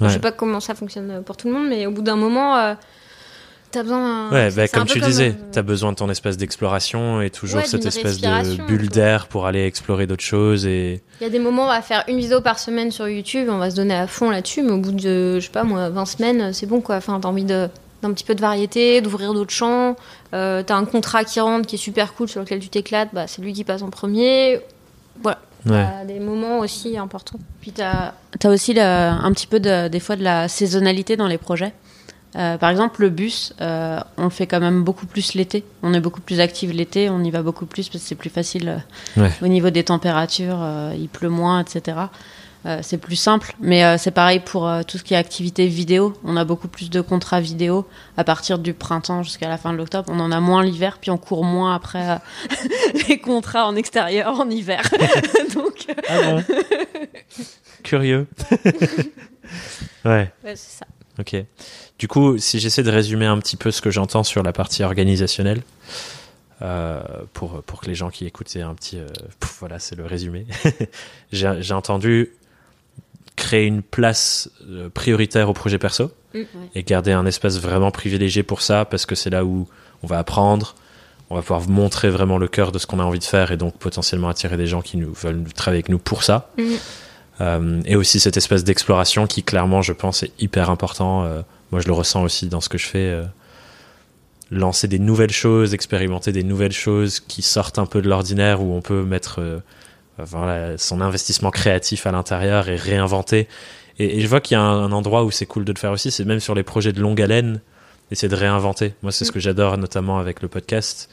[0.00, 0.08] Ouais.
[0.08, 2.56] je sais pas comment ça fonctionne pour tout le monde, mais au bout d'un moment,
[2.56, 2.72] euh,
[3.70, 4.30] t'as besoin.
[4.30, 7.66] Ouais, bah, comme tu disais, euh, t'as besoin de ton espace d'exploration et toujours Ouais,
[7.66, 11.38] cette espèce de bulle d'air pour aller explorer d'autres choses et Il y a des
[11.38, 14.06] moments, on va faire une vidéo par semaine sur YouTube, on va se donner à
[14.06, 16.96] fond là-dessus, mais au bout de, je sais pas moi, 20 semaines, c'est bon quoi.
[16.96, 17.68] Enfin, t'as envie de
[18.02, 19.94] d'un petit peu de variété, d'ouvrir d'autres champs.
[20.32, 23.26] Euh, t'as un contrat qui rentre qui est super cool sur lequel tu t'éclates, bah,
[23.26, 24.58] c'est lui qui passe en premier.
[25.22, 25.38] Voilà.
[25.66, 25.84] ouais.
[25.98, 27.38] T'as des moments aussi importants.
[27.60, 28.14] Puis tu as,
[28.46, 31.74] aussi le- un petit peu de- des fois de la saisonnalité dans les projets.
[32.36, 35.64] Euh, par exemple, le bus, euh, on fait quand même beaucoup plus l'été.
[35.82, 38.30] On est beaucoup plus actif l'été, on y va beaucoup plus parce que c'est plus
[38.30, 38.68] facile
[39.16, 39.30] euh, Ouais.
[39.42, 41.98] au niveau des températures, euh, il pleut moins, etc.
[42.82, 46.12] C'est plus simple, mais c'est pareil pour tout ce qui est activité vidéo.
[46.24, 49.78] On a beaucoup plus de contrats vidéo à partir du printemps jusqu'à la fin de
[49.78, 50.12] l'octobre.
[50.12, 52.18] On en a moins l'hiver, puis on court moins après
[53.08, 54.82] les contrats en extérieur en hiver.
[55.54, 56.44] Donc, Ah bon
[57.82, 58.26] Curieux.
[60.04, 60.86] ouais, Ouais, c'est ça.
[61.20, 61.36] Ok.
[61.98, 64.82] Du coup, si j'essaie de résumer un petit peu ce que j'entends sur la partie
[64.82, 65.62] organisationnelle,
[66.62, 67.00] euh,
[67.34, 68.98] pour, pour que les gens qui écoutaient un petit...
[68.98, 69.06] euh,
[69.38, 70.46] pouf, voilà, c'est le résumé.
[71.32, 72.30] j'ai entendu
[73.36, 76.46] créer une place euh, prioritaire au projet perso Ouais.
[76.76, 79.66] et garder un espace vraiment privilégié pour ça parce que c'est là où
[80.04, 80.76] on va apprendre,
[81.28, 83.56] on va pouvoir montrer vraiment le cœur de ce qu'on a envie de faire et
[83.56, 86.50] donc potentiellement attirer des gens qui nous veulent travailler avec nous pour ça.
[86.56, 86.76] Mhm.
[87.40, 91.24] Euh, et aussi cet espace d'exploration qui clairement je pense est hyper important.
[91.24, 92.98] Euh, moi je le ressens aussi dans ce que je fais.
[92.98, 93.24] euh,
[94.50, 98.74] lancer des nouvelles choses, expérimenter des nouvelles choses qui sortent un peu de l'ordinaire où
[98.74, 99.62] on peut mettre
[100.18, 103.46] voilà, son investissement créatif à l'intérieur et réinventer.
[104.00, 105.78] Et, et je vois qu'il y a un, un endroit où c'est cool de le
[105.78, 107.60] faire aussi, c'est même sur les projets de longue haleine,
[108.10, 108.94] essayer de réinventer.
[109.02, 111.08] Moi, c'est ce que j'adore, notamment avec le podcast.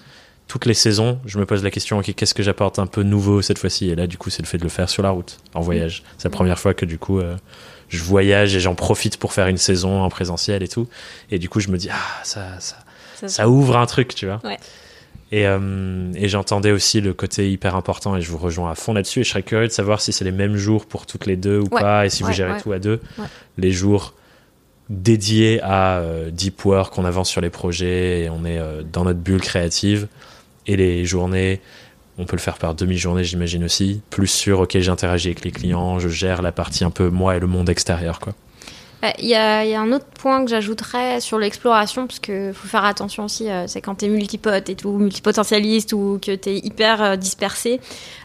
[0.47, 3.41] Toutes les saisons, je me pose la question, ok, qu'est-ce que j'apporte un peu nouveau
[3.41, 3.89] cette fois-ci?
[3.89, 6.03] Et là, du coup, c'est le fait de le faire sur la route, en voyage.
[6.17, 7.35] C'est la première fois que, du coup, euh,
[7.89, 10.87] je voyage et j'en profite pour faire une saison en présentiel et tout.
[11.31, 12.77] Et du coup, je me dis, ah, ça, ça,
[13.15, 14.39] Ça- ça ouvre un truc, tu vois.
[14.45, 14.57] Ouais.
[15.33, 18.93] Et, euh, et j'entendais aussi le côté hyper important, et je vous rejoins à fond
[18.93, 19.19] là-dessus.
[19.19, 21.59] Et je serais curieux de savoir si c'est les mêmes jours pour toutes les deux
[21.59, 21.81] ou Ouais.
[21.81, 23.01] pas, et si vous gérez tout à deux.
[23.57, 24.13] Les jours
[24.89, 28.61] dédiés à euh, deep work, on avance sur les projets et on est
[28.93, 30.07] dans notre bulle créative.
[30.67, 31.61] Et les journées,
[32.17, 34.01] on peut le faire par demi-journée, j'imagine aussi.
[34.09, 37.39] Plus sur, ok, j'interagis avec les clients, je gère la partie un peu moi et
[37.39, 38.33] le monde extérieur, quoi.
[39.03, 42.85] Euh, Il y, a, un autre point que j'ajouterais sur l'exploration, parce que faut faire
[42.85, 47.15] attention aussi, euh, c'est quand t'es multipote et tout, multipotentialiste ou que t'es hyper euh,
[47.15, 47.79] dispersé.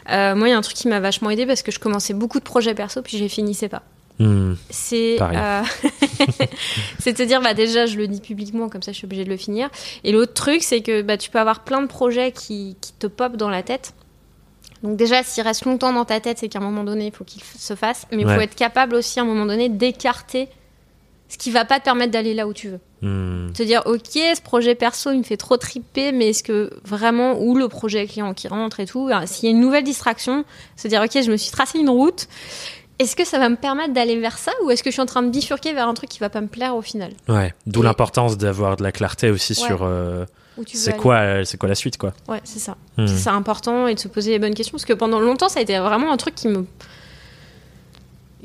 [0.09, 2.39] Moi, il y a un truc qui m'a vachement aidé parce que je commençais beaucoup
[2.39, 3.83] de projets perso, puis je les finissais pas.
[4.19, 5.61] Hmm, C'est euh,
[6.99, 9.29] c'est te dire, bah déjà, je le dis publiquement, comme ça, je suis obligée de
[9.29, 9.69] le finir.
[10.03, 13.07] Et l'autre truc, c'est que bah, tu peux avoir plein de projets qui, qui te
[13.07, 13.93] popent dans la tête.
[14.83, 17.23] Donc déjà, s'il reste longtemps dans ta tête, c'est qu'à un moment donné, il faut
[17.23, 18.05] qu'il se fasse.
[18.11, 20.47] Mais il faut être capable aussi, à un moment donné, d'écarter
[21.29, 22.79] ce qui va pas te permettre d'aller là où tu veux.
[23.01, 26.69] hmm, Te dire, ok, ce projet perso, il me fait trop triper, mais est-ce que
[26.85, 29.83] vraiment, ou le projet client qui rentre et tout, hein, s'il y a une nouvelle
[29.83, 30.45] distraction,
[30.75, 32.27] se dire, ok, je me suis tracé une route,
[32.99, 35.05] est-ce que ça va me permettre d'aller vers ça, ou est-ce que je suis en
[35.05, 37.81] train de bifurquer vers un truc qui va pas me plaire au final Ouais, d'où
[37.81, 39.67] Et- l'importance d'avoir de la clarté aussi Ouais.
[39.67, 40.25] sur euh,
[40.71, 42.13] c'est quoi, euh, c'est quoi la suite, quoi.
[42.27, 42.77] Ouais, c'est ça.
[42.97, 43.07] Hmm.
[43.07, 45.63] C'est important et de se poser les bonnes questions, parce que pendant longtemps, ça a
[45.63, 46.65] été vraiment un truc qui me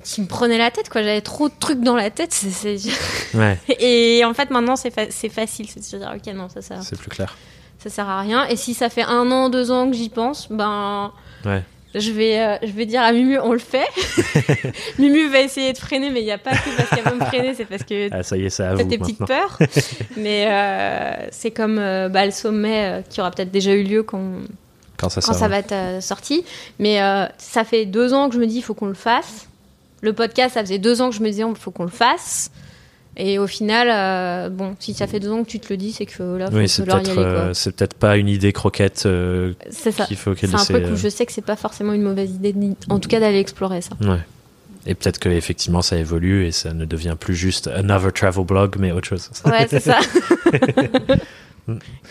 [0.05, 2.33] qui me prenait la tête quoi j'avais trop de trucs dans la tête
[3.35, 6.63] Ouais, et en fait maintenant c'est fa- facile c'est de se dire ok non ça
[6.63, 7.37] sert c'est plus clair.
[7.81, 8.47] ça sert à rien.
[8.47, 11.11] Et si ça fait un an, deux ans que j'y pense, ben.
[11.45, 11.65] Ouais.
[11.95, 13.89] Je vais, euh, je vais dire à Mumu, on le fait.
[14.99, 17.25] Mumu va essayer de freiner, mais il n'y a pas que parce qu'elle veut me
[17.25, 19.59] freiner, c'est parce que Ah, ça y est, t'as vous tes petites peurs.
[20.17, 24.23] mais euh, c'est comme euh, bah, le sommet qui aura peut-être déjà eu lieu quand,
[24.99, 26.45] Quand ça quand ça va être sorti.
[26.79, 26.99] Mais
[27.39, 29.49] ça fait deux ans que je me dis, il faut qu'on le fasse.
[30.01, 32.51] Le podcast, ça faisait deux ans que je me disais, il faut qu'on le fasse.
[33.21, 35.93] Et au final, euh, bon, si ça fait deux ans que tu te le dis,
[35.93, 39.55] c'est que là, faut Oui, c'est peut-être euh, c'est peut-être pas une idée croquette euh,
[39.71, 40.05] C'est ça.
[40.07, 40.69] qu'il faut qu'elle C'est un laisse.
[40.69, 42.55] truc où je sais que c'est pas forcément une mauvaise idée,
[42.89, 43.91] en tout cas d'aller explorer ça.
[44.03, 44.21] Ouais.
[44.87, 48.77] Et peut-être que effectivement ça évolue et ça ne devient plus juste another travel blog,
[48.79, 49.29] mais autre chose.
[49.45, 49.99] Ouais, c'est ça.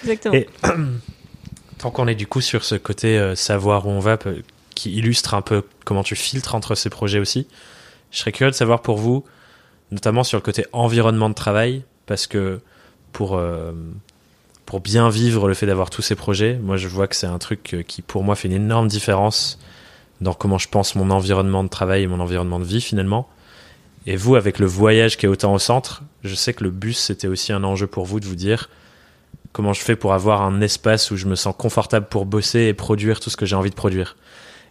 [0.03, 0.33] Exactement.
[0.35, 0.47] Et
[1.77, 4.41] tant qu'on est du coup sur ce côté euh, savoir où on va, peu-
[4.75, 7.47] qui illustre un peu comment tu filtres entre ces projets aussi,
[8.11, 9.23] je serais curieux de savoir pour vous,
[9.91, 12.59] notamment sur le côté environnement de travail, parce que
[13.11, 13.71] pour, euh,
[14.65, 17.39] pour bien vivre le fait d'avoir tous ces projets, moi je vois que c'est un
[17.39, 19.59] truc euh, qui pour moi fait une énorme différence
[20.21, 23.29] dans comment je pense mon environnement de travail et mon environnement de vie finalement.
[24.05, 26.97] Et vous, avec le voyage qui est autant au centre, je sais que le bus,
[26.97, 28.69] c'était aussi un enjeu pour vous de vous dire
[29.51, 32.73] comment je fais pour avoir un espace où je me sens confortable pour bosser et
[32.73, 34.15] produire tout ce que j'ai envie de produire.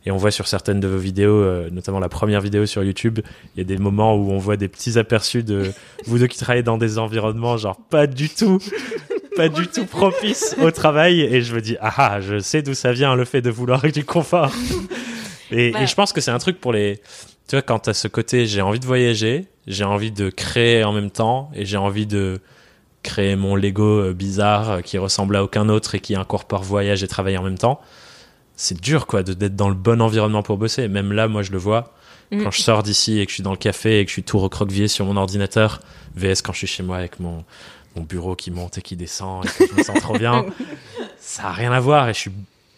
[0.07, 3.19] Et on voit sur certaines de vos vidéos, euh, notamment la première vidéo sur YouTube,
[3.55, 5.73] il y a des moments où on voit des petits aperçus de
[6.07, 8.59] vous deux qui travaillez dans des environnements genre pas du tout,
[9.37, 11.21] pas du tout propices au travail.
[11.21, 13.83] Et je me dis, ah, ah, je sais d'où ça vient le fait de vouloir
[13.83, 14.53] du confort.
[15.53, 15.85] Et, Voilà.
[15.85, 17.01] et je pense que c'est un truc pour les,
[17.47, 20.93] tu vois, quand t'as ce côté, j'ai envie de voyager, j'ai envie de créer en
[20.93, 22.41] même temps, et j'ai envie de
[23.05, 27.05] créer mon Lego euh, bizarre euh, qui ressemble à aucun autre et qui incorpore voyage
[27.05, 27.81] et travail en même temps.
[28.57, 30.89] C'est dur, quoi, de- d'être dans le bon environnement pour bosser.
[30.89, 31.93] Même là, moi, je le vois.
[32.33, 32.43] Mm.
[32.43, 34.23] Quand je sors d'ici et que je suis dans le café et que je suis
[34.23, 35.81] tout recroquevillé sur mon ordinateur,
[36.17, 37.45] VS quand je suis chez moi avec mon,
[37.95, 40.45] mon bureau qui monte et qui descend et que je me sens trop bien,
[41.21, 42.33] ça a rien à voir et je suis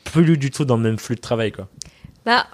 [0.05, 1.69] plus du tout dans le même flux de travail, quoi.
[2.27, 2.47] Bah,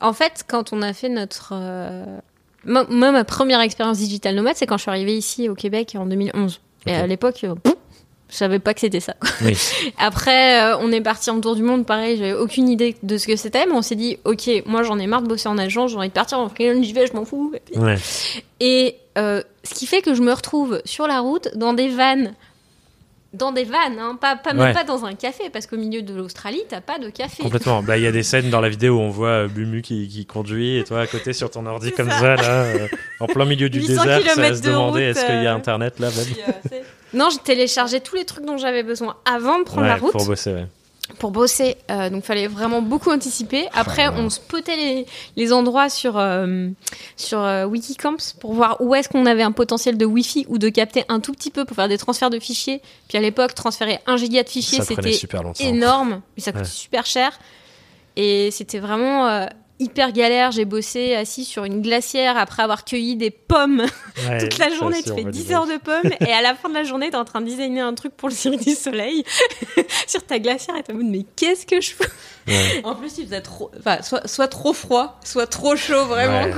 [0.00, 1.52] en fait, quand on a fait notre.
[1.54, 2.18] euh,
[2.64, 6.06] Moi, ma première expérience digital nomade, c'est quand je suis arrivée ici au Québec en
[6.06, 6.60] 2011.
[6.86, 7.54] Et à l'époque, euh,
[8.30, 9.14] Je savais pas que c'était ça.
[9.20, 9.30] quoi.
[9.46, 9.56] Oui.
[9.96, 11.86] Après, euh, on est parti en tour du monde.
[11.86, 14.98] Pareil, j'avais aucune idée de ce que c'était, mais on s'est dit, ok, moi j'en
[14.98, 17.14] ai marre de bosser en agence, j'ai envie de partir en freelance, j'y vais, je
[17.14, 17.52] m'en fous.
[17.54, 17.96] Et, puis- Ouais.
[18.60, 22.34] et, euh, ce qui fait que je me retrouve sur la route dans des vannes.
[23.34, 24.72] Dans des vannes, hein, pas, pas, même Ouais.
[24.72, 27.42] pas dans un café, parce qu'au milieu de l'Australie, t'as pas de café.
[27.42, 27.82] Complètement.
[27.82, 30.08] Bah, il y a des scènes dans la vidéo où on voit euh, Bumu qui,
[30.08, 32.18] qui conduit et toi à côté sur ton ordi comme ça.
[32.20, 32.88] ça, là, euh,
[33.20, 35.46] en plein milieu du 800 désert, ça va se de demander route, est-ce qu'il y
[35.46, 36.26] a internet là même?
[36.72, 36.78] euh,
[37.14, 40.12] Non, j'ai téléchargé tous les trucs dont j'avais besoin avant de prendre Ouais, la route.
[40.12, 40.66] pour bosser, ouais.
[41.18, 41.76] pour bosser.
[41.90, 43.66] Euh, donc, fallait vraiment beaucoup anticiper.
[43.72, 45.06] Après, on spotait les,
[45.36, 46.68] les endroits sur, euh,
[47.16, 50.68] sur euh, Wikicamps pour voir où est-ce qu'on avait un potentiel de Wi-Fi ou de
[50.68, 52.82] capter un tout petit peu pour faire des transferts de fichiers.
[53.08, 55.18] Puis à l'époque, transférer un giga de fichiers, c'était
[55.60, 56.20] énorme.
[56.36, 56.70] Mais ça coûtait Ouais.
[56.70, 57.38] super cher.
[58.16, 59.46] Et c'était vraiment
[59.78, 60.50] hyper galère.
[60.52, 63.84] J'ai bossé assis sur une glacière après avoir cueilli des pommes
[64.28, 65.02] Ouais, toute la journée.
[65.02, 65.58] Tu on fais va 10 dire.
[65.58, 67.86] heures de pommes et à la fin de la journée, t'es en train de designer
[67.86, 69.24] un truc pour le Cirque du Soleil
[70.06, 72.08] sur ta glacière et t'es en mode mais qu'est-ce que je fais
[72.48, 72.80] Ouais.
[72.82, 76.44] En plus, il faisait trop, enfin, soit, soit trop froid, soit trop chaud, vraiment.
[76.44, 76.52] Ouais.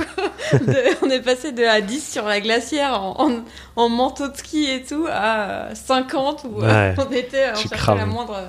[0.51, 0.59] quoi.
[0.59, 3.43] De- on est passé de à 10 sur la glacière en, en,
[3.75, 6.95] en manteau de ski et tout à euh, 50 où euh, Ouais.
[6.97, 7.97] on était, on Tu cherchait crames.
[7.97, 8.39] la moindre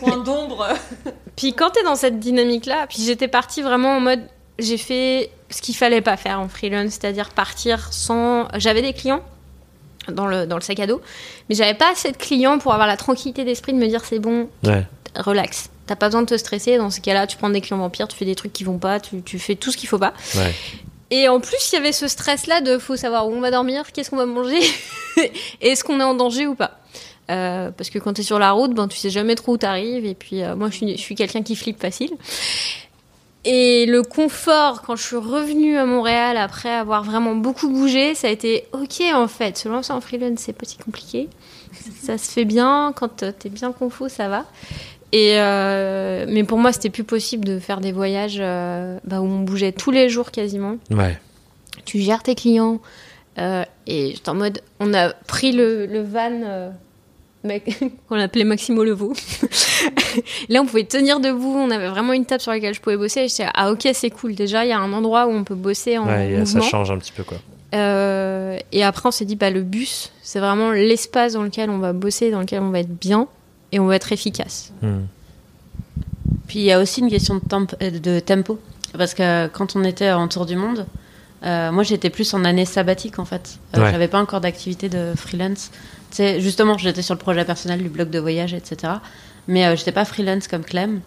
[0.00, 0.68] coin d'ombre.
[1.36, 4.22] Puis quand t'es dans cette dynamique-là, puis j'étais partie vraiment en mode,
[4.58, 8.48] j'ai fait ce qu'il fallait pas faire en freelance, c'est-à-dire partir sans.
[8.56, 9.22] J'avais des clients
[10.08, 11.00] dans le, dans le sac à dos,
[11.48, 14.18] mais j'avais pas assez de clients pour avoir la tranquillité d'esprit de me dire c'est
[14.18, 14.84] bon, Ouais.
[15.14, 15.70] relax.
[15.86, 16.76] T'as pas besoin de te stresser.
[16.76, 18.98] Dans ces cas-là, tu prends des clients vampires, tu fais des trucs qui vont pas,
[19.00, 20.12] tu, tu fais tout ce qu'il faut pas.
[20.34, 20.52] Ouais.
[21.10, 23.92] Et en plus, il y avait ce stress-là de faut savoir où on va dormir,
[23.92, 24.58] qu'est-ce qu'on va manger,
[25.60, 26.78] est-ce qu'on est en danger ou pas.
[27.30, 29.56] Euh, parce que quand tu es sur la route, ben, tu sais jamais trop où
[29.58, 30.06] t'arrives.
[30.06, 32.10] Et puis, euh, moi, je suis, je suis quelqu'un qui flippe facile.
[33.44, 38.26] Et le confort, quand je suis revenue à Montréal après avoir vraiment beaucoup bougé, ça
[38.26, 39.56] a été ok en fait.
[39.56, 41.28] Se lancer en freelance, c'est pas si compliqué.
[42.02, 42.92] Ça se fait bien.
[42.96, 44.44] Quand euh, t'es bien confo, ça va.
[45.12, 49.24] Et euh, mais pour moi, c'était plus possible de faire des voyages euh, bah, où
[49.26, 51.18] on bougeait tous les jours quasiment Ouais.
[51.86, 52.80] tu gères tes clients.
[53.38, 56.72] euh, et j'étais en mode, on a pris le, le van
[58.08, 59.12] qu'on appelait Maximo Leveau.
[60.48, 63.20] Là, on pouvait tenir debout, on avait vraiment une table sur laquelle je pouvais bosser.
[63.22, 64.34] Et j'étais, ah ok, c'est cool.
[64.34, 66.70] Déjà, il y a un endroit où on peut bosser en Ouais, et ça mouvement.
[66.70, 67.38] change un petit peu, quoi.
[67.74, 71.78] Euh, et après, on s'est dit, bah, le bus, c'est vraiment l'espace dans lequel on
[71.78, 73.26] va bosser, dans lequel on va être bien
[73.72, 74.72] et on va être efficace.
[74.82, 75.00] Hmm.
[76.46, 78.58] Puis il y a aussi une question de, temp- euh, de tempo.
[78.96, 80.86] Parce que quand on était en tour du monde,
[81.44, 83.58] euh, moi j'étais plus en année sabbatique en fait.
[83.76, 83.90] Euh, Ouais.
[83.92, 85.70] J'avais pas encore d'activité de freelance.
[86.10, 88.94] Sais, justement, j'étais sur le projet personnel du blog de voyage, etc.
[89.46, 91.00] Mais euh, j'étais pas freelance comme Clem.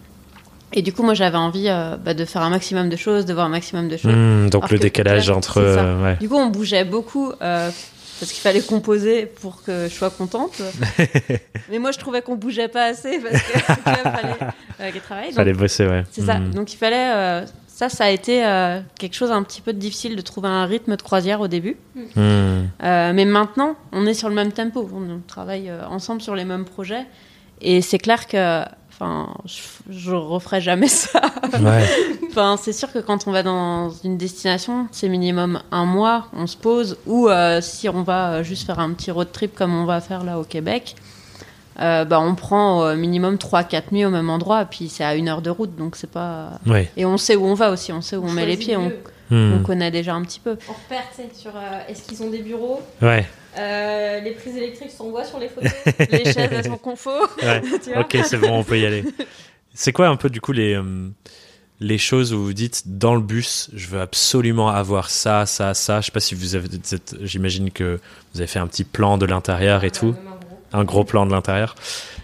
[0.74, 3.34] Et du coup, moi j'avais envie euh, bah, de faire un maximum de choses, de
[3.34, 4.14] voir un maximum de choses.
[4.16, 5.58] Hmm, donc Alors le décalage entre.
[5.58, 6.16] euh, ouais.
[6.18, 7.70] Du coup, on bougeait beaucoup euh,
[8.20, 10.62] parce qu'il fallait composer pour que je sois contente.
[11.70, 13.52] Mais moi, je trouvais qu'on bougeait pas assez parce que
[13.84, 15.26] Clem fallait qu'elle travaille.
[15.28, 16.04] Donc, Fallait bosser, ouais.
[16.12, 16.36] c'est ça.
[16.36, 16.52] Hmm.
[16.52, 17.43] Donc il fallait.
[17.82, 20.96] Ça, ça a été euh, quelque chose un petit peu difficile de trouver un rythme
[20.96, 21.78] de croisière au début.
[21.96, 22.66] Hmm.
[22.84, 24.88] Euh, mais maintenant, on est sur le même tempo.
[24.94, 27.08] On travaille euh, ensemble sur les mêmes projets.
[27.60, 28.62] Et c'est clair que.
[28.90, 31.22] Enfin, je, je referai jamais ça.
[31.60, 31.88] Ouais.
[32.30, 36.48] Enfin, c'est sûr que quand on va dans une destination, c'est minimum un mois, on
[36.48, 36.98] se pose.
[37.06, 40.24] Ou euh, si on va juste faire un petit road trip comme on va faire
[40.24, 40.96] là au Québec,
[41.80, 44.66] euh, bah, on prend au minimum 3-4 nuits au même endroit.
[44.66, 46.60] Puis c'est à une heure de route, donc c'est pas.
[46.66, 46.90] Ouais.
[46.98, 48.92] Et on sait où on va aussi, on sait où on, met les pieds, on,
[49.34, 49.54] Hmm.
[49.54, 50.58] on connaît déjà un petit peu.
[50.68, 53.26] On repère, tu sais, sur euh, est-ce qu'ils ont des bureaux, Ouais.
[53.58, 55.72] euh, les prises électriques sont voit sur les photos,
[56.12, 57.30] les chaises elles sont confort.
[57.42, 57.62] Ouais.
[57.98, 59.06] Ok, c'est bon, on peut y aller.
[59.74, 60.84] C'est quoi un peu du coup les euh,
[61.80, 66.02] les choses où vous dites dans le bus, je veux absolument avoir ça, ça, ça?
[66.02, 66.68] Je sais pas si vous avez.
[66.84, 68.02] cette- J'imagine que
[68.34, 70.14] vous avez fait un petit plan de l'intérieur et tout,
[70.74, 71.76] un gros plan de l'intérieur.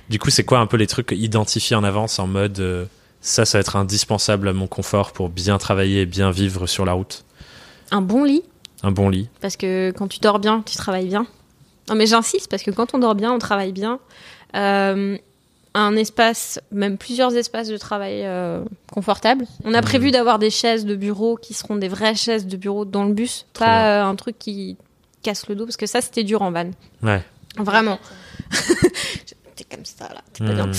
[0.10, 2.86] Du coup, c'est quoi un peu les trucs identifiés en avance en mode euh,
[3.22, 6.86] ça, ça va être indispensable à mon confort pour bien travailler et bien vivre sur
[6.86, 7.26] la route?
[7.91, 8.43] Un bon lit,
[8.84, 9.28] Un bon lit.
[9.41, 11.26] parce que quand tu dors bien, tu travailles bien.
[11.89, 14.00] Non mais j'insiste, parce que quand on dort bien, on travaille bien.
[14.56, 15.18] Euh,
[15.74, 19.45] un espace, même plusieurs espaces de travail euh, confortables.
[19.64, 19.84] On a Mhm.
[19.86, 23.14] prévu d'avoir des chaises de bureau qui seront des vraies chaises de bureau dans le
[23.14, 24.76] bus, pas euh, un truc qui
[25.22, 26.72] casse le dos, parce que ça c'était dur en van.
[27.04, 27.24] Ouais.
[27.58, 28.00] Vraiment.
[29.55, 30.69] T'es comme ça là, t'es pas bien.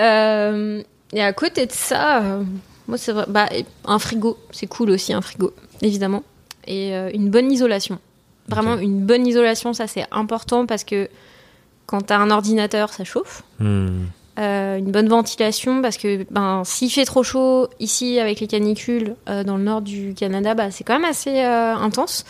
[0.00, 0.82] Euh,
[1.12, 2.42] et à côté de ça, euh,
[2.88, 3.50] moi c'est vrai, bah,
[3.84, 5.52] un frigo, c'est cool aussi un frigo,
[5.82, 6.22] évidemment,
[6.66, 7.98] et euh, une bonne isolation.
[8.48, 11.10] Vraiment une bonne isolation, ça c'est important parce que
[11.84, 13.42] quand t'as un ordinateur, ça chauffe.
[13.58, 14.04] Hmm.
[14.38, 19.14] Euh, une bonne ventilation parce que ben s'il fait trop chaud ici avec les canicules
[19.28, 22.24] euh, dans le nord du Canada, bah, c'est quand même assez euh, intense.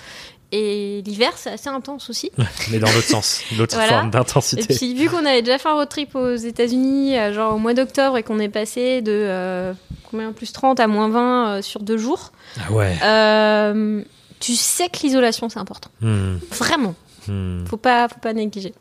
[0.55, 2.30] Et l'hiver, c'est assez intense aussi.
[2.70, 3.88] Mais dans l'autre sens, l'autre Voilà.
[3.92, 4.74] forme Et d'intensité.
[4.74, 7.72] puis, vu qu'on avait déjà fait un road trip aux États-Unis, euh, genre au mois
[7.72, 9.72] d'octobre, et qu'on est passé de euh,
[10.11, 10.30] combien?
[10.32, 12.32] Plus 30 à moins 20 euh, sur deux jours,
[12.68, 12.94] Ah ouais.
[13.03, 14.03] euh,
[14.40, 15.88] tu sais que l'isolation, c'est important.
[16.03, 16.94] Hmm, Vraiment.
[17.28, 17.64] hmm.
[17.64, 18.74] Faut pas, faut pas négliger.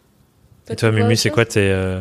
[0.70, 2.00] Et toi, Mumu, c'est quoi tes,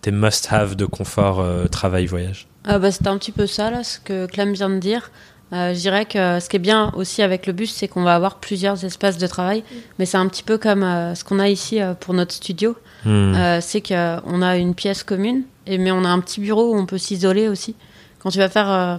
[0.00, 3.98] tes must-have de confort euh, travail-voyage Ah bah, C'était un petit peu ça, là, ce
[4.00, 5.10] que Clem vient de dire.
[5.52, 8.14] Euh, je dirais que ce qui est bien aussi avec le bus, c'est qu'on va
[8.14, 9.64] avoir plusieurs espaces de travail.
[9.98, 12.76] Mais c'est un petit peu comme euh, ce qu'on a ici euh, pour notre studio.
[13.06, 16.78] Euh, c'est qu'on a une pièce commune, et, mais on a un petit bureau où
[16.78, 17.74] on peut s'isoler aussi.
[18.20, 18.96] Quand tu vas faire euh,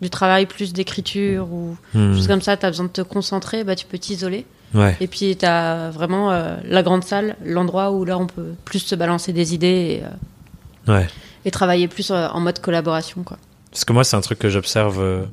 [0.00, 2.14] du travail plus d'écriture ou Hmm.
[2.14, 4.44] choses comme ça, tu as besoin de te concentrer, bah, tu peux t'isoler.
[4.74, 4.96] Ouais.
[5.00, 8.80] Et puis tu as vraiment euh, la grande salle, l'endroit où là on peut plus
[8.80, 11.06] se balancer des idées et, euh, Ouais.
[11.44, 13.22] et travailler plus euh, en mode collaboration.
[13.22, 13.36] Quoi.
[13.70, 15.26] Parce que moi, c'est un truc que j'observe.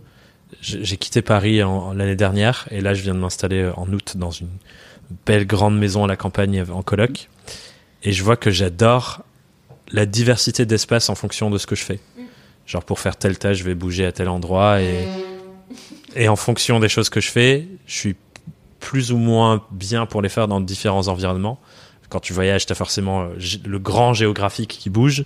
[0.54, 1.60] Euh, J'ai quitté Paris
[1.96, 4.50] l'année dernière et là, je viens de m'installer euh, en août dans une
[5.26, 7.30] belle grande maison à la campagne en coloc.
[8.04, 9.22] Et je vois que j'adore
[9.92, 12.00] la diversité d'espace en fonction de ce que je fais.
[12.66, 15.08] Genre, pour faire telle tâche, je vais bouger à tel endroit et,
[16.16, 18.16] et en fonction des choses que je fais, je suis
[18.80, 21.60] plus ou moins bien pour les faire dans différents environnements.
[22.10, 23.28] Quand tu voyages, tu as forcément euh,
[23.66, 25.26] le grand géographique qui bouge.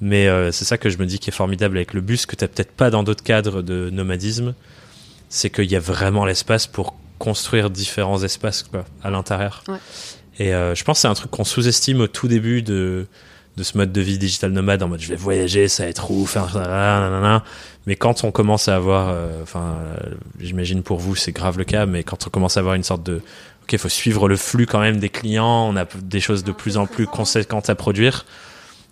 [0.00, 2.36] Mais euh, c'est ça que je me dis qui est formidable avec le bus, que
[2.36, 4.54] tu peut-être pas dans d'autres cadres de nomadisme.
[5.28, 9.64] C'est qu'il y a vraiment l'espace pour construire différents espaces quoi, à l'intérieur.
[9.68, 9.78] Ouais.
[10.38, 13.06] Et euh, je pense que c'est un truc qu'on sous-estime au tout début de,
[13.56, 16.10] de ce mode de vie digital nomade, en mode je vais voyager, ça va être
[16.10, 17.42] ouf, hein, nanana.
[17.86, 19.96] mais quand on commence à avoir, euh, enfin, euh,
[20.40, 23.02] j'imagine pour vous c'est grave le cas, mais quand on commence à avoir une sorte
[23.02, 23.16] de,
[23.62, 26.52] ok, il faut suivre le flux quand même des clients, on a des choses de
[26.52, 28.26] plus en plus conséquentes à produire,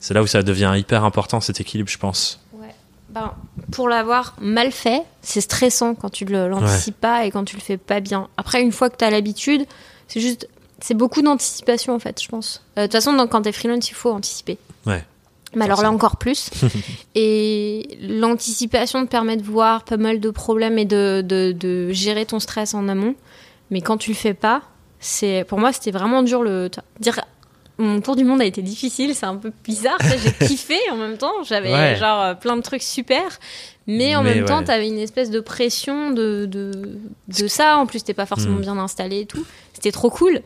[0.04, 2.38] c'est là où ça devient hyper important cet équilibre, je pense.
[3.08, 3.32] Ben,
[3.72, 7.62] pour l'avoir mal fait, c'est stressant quand tu ne l'anticipes pas et quand tu le
[7.62, 8.28] fais pas bien.
[8.36, 9.64] Après, une fois que tu as l'habitude,
[10.08, 10.46] c'est juste.
[10.80, 12.62] C'est beaucoup d'anticipation en fait, je pense.
[12.76, 14.58] Euh, De toute façon, donc, quand tu es freelance, il faut anticiper.
[14.84, 15.02] Ouais.
[15.54, 16.50] Mais alors là encore plus.
[17.14, 22.26] et l'anticipation te permet de voir pas mal de problèmes et de, de, de gérer
[22.26, 23.14] ton stress en amont.
[23.70, 24.60] Mais quand tu le fais pas,
[25.00, 26.68] c'est pour moi c'était vraiment dur le
[27.00, 27.20] dire.
[27.78, 29.98] Mon tour du monde a été difficile, c'est un peu bizarre.
[30.22, 31.96] J'ai kiffé en même temps, j'avais Ouais.
[31.96, 33.22] genre euh, plein de trucs super,
[33.88, 36.70] mais en Mais même temps t'avais une espèce de pression de, de,
[37.28, 37.76] de ça.
[37.78, 38.60] En plus t'es pas forcément Hmm.
[38.62, 39.44] bien installé et tout.
[39.72, 40.40] C'était trop cool.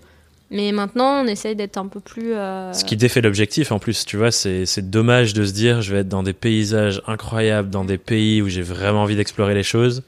[0.50, 2.32] Mais maintenant on essaye d'être un peu plus.
[2.32, 5.82] euh, Ce qui défait l'objectif en plus, tu vois, c'est c'est dommage de se dire
[5.82, 9.52] je vais être dans des paysages incroyables, dans des pays où j'ai vraiment envie d'explorer
[9.52, 10.02] les choses,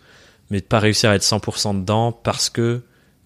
[0.50, 2.80] mais de pas réussir à être 100% dedans parce que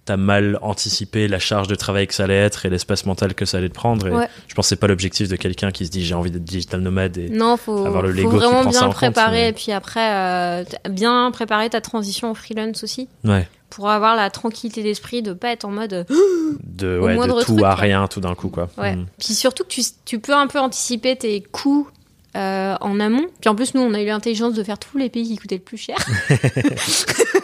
[0.05, 3.44] t'as mal anticipé la charge de travail que ça allait être et l'espace mental que
[3.46, 4.07] ça allait te prendre.
[4.09, 4.28] Et Ouais.
[4.48, 6.80] Je pense que c'est pas l'objectif de quelqu'un qui se dit j'ai envie d'être digital
[6.80, 8.88] nomade et Non, faut, avoir le faut Lego qui vraiment prend ça bien en le
[8.90, 13.48] compte, préparer mais- et puis après euh, bien préparer ta transition au freelance aussi ouais,
[13.70, 16.07] pour avoir la tranquillité d'esprit de pas être en mode
[16.62, 18.68] de, ouais, tout truc, à rien tout d'un coup quoi.
[18.76, 18.96] ouais.
[18.96, 19.07] Mm.
[19.18, 21.88] Puis surtout que tu, tu peux un peu anticiper tes coûts
[22.36, 23.26] euh, en amont.
[23.40, 25.57] Puis en plus nous on a eu l'intelligence de faire tous les pays qui coûtaient
[25.57, 25.96] le plus cher.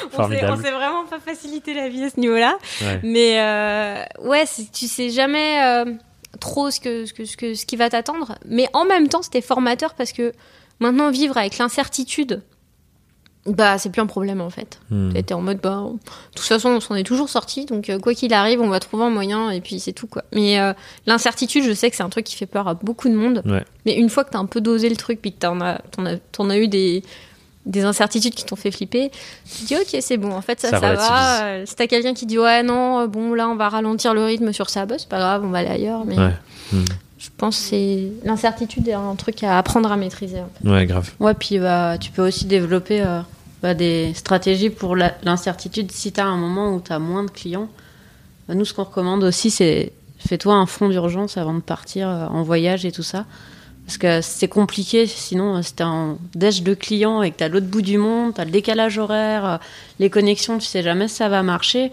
[0.10, 0.52] Formidable.
[0.52, 2.56] on s'est vraiment pas facilité la vie à ce niveau-là.
[2.82, 3.00] Ouais.
[3.02, 5.84] Mais euh, ouais, tu sais jamais euh,
[6.40, 8.36] trop ce, que, ce, que, ce, que, ce qui va t'attendre.
[8.46, 10.32] Mais en même temps, c'était formateur parce que
[10.78, 12.42] maintenant, vivre avec l'incertitude,
[13.46, 14.80] bah, c'est plus un problème en fait.
[14.90, 15.12] Mm.
[15.12, 15.98] T'étais en mode, bah, de
[16.34, 17.64] toute façon, on s'en est toujours sorti.
[17.64, 20.24] Donc, euh, quoi qu'il arrive, on va trouver un moyen et puis c'est tout quoi.
[20.34, 20.58] Mais
[21.06, 23.42] l'incertitude, je sais que c'est un truc qui fait peur à beaucoup de monde.
[23.46, 23.64] Ouais.
[23.86, 26.06] Mais une fois que t'as un peu dosé le truc puis que t'en as, t'en
[26.06, 27.02] as, t'en as eu des
[27.66, 29.10] des incertitudes qui t'ont fait flipper,
[29.44, 31.66] tu te dis ok c'est bon en fait ça Ça va.
[31.66, 34.52] Si t'as quelqu'un qui dit ouais non euh, bon là on va ralentir le rythme
[34.52, 36.04] sur ça, bah c'est pas grave on va aller ailleurs.
[36.06, 36.32] Mais Ouais.
[36.72, 36.84] Mm.
[37.18, 40.40] je pense que c'est l'incertitude est un truc à apprendre à maîtriser.
[40.40, 40.68] en fait.
[40.70, 41.10] Ouais, grave.
[41.20, 43.20] Ouais, puis bah, tu peux aussi développer euh,
[43.62, 47.24] bah, des stratégies pour la- l'incertitude si tu as un moment où tu as moins
[47.24, 47.68] de clients.
[48.48, 52.26] Bah, nous, ce qu'on recommande aussi, c'est fais-toi un fonds d'urgence avant de partir euh,
[52.26, 53.26] en voyage et tout ça.
[53.90, 57.66] Parce que c'est compliqué, sinon, euh, si en déche de clients et que t'as l'autre
[57.66, 59.56] bout du monde, t'as le décalage horaire, euh,
[59.98, 61.90] les connexions, tu sais jamais si ça va marcher.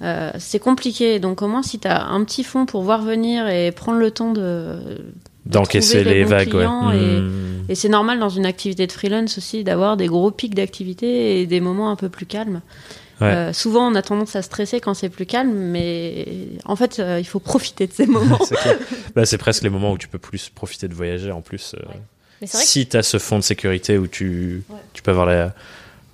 [0.00, 1.18] euh, c'est compliqué.
[1.20, 4.32] Donc, au moins, si t'as un petit fonds pour voir venir et prendre le temps
[4.32, 5.02] de,
[5.44, 6.60] D'encaisser les vagues, ouais.
[6.60, 7.64] clients et- Mm.
[7.68, 11.46] et c'est normal dans une activité de freelance aussi d'avoir des gros pics d'activité et
[11.46, 12.62] des moments un peu plus calmes.
[13.20, 13.28] Ouais.
[13.28, 16.26] Euh, souvent, on a tendance à stresser quand c'est plus calme, mais
[16.64, 18.40] en fait, euh, il faut profiter de ces moments.
[18.44, 18.78] c'est.
[19.14, 21.74] Bah, c'est presque les moments où tu peux plus profiter de voyager en plus.
[21.74, 21.82] euh,
[22.40, 24.76] que si tu as ce fond de sécurité où tu, Ouais.
[24.92, 25.54] tu peux avoir la-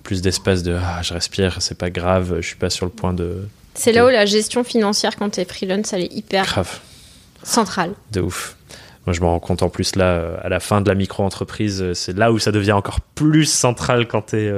[0.03, 3.13] plus d'espace de ah, je respire, c'est pas grave, je suis pas sur le point
[3.13, 3.47] de.
[3.75, 6.79] c'est là où la gestion financière quand t'es freelance elle est hyper Grave,
[7.43, 7.91] centrale.
[8.11, 8.55] de ouf.
[9.05, 12.15] Moi, je me rends compte en plus là, à la fin de la micro-entreprise, c'est
[12.15, 14.53] là où ça devient encore plus central quand tu es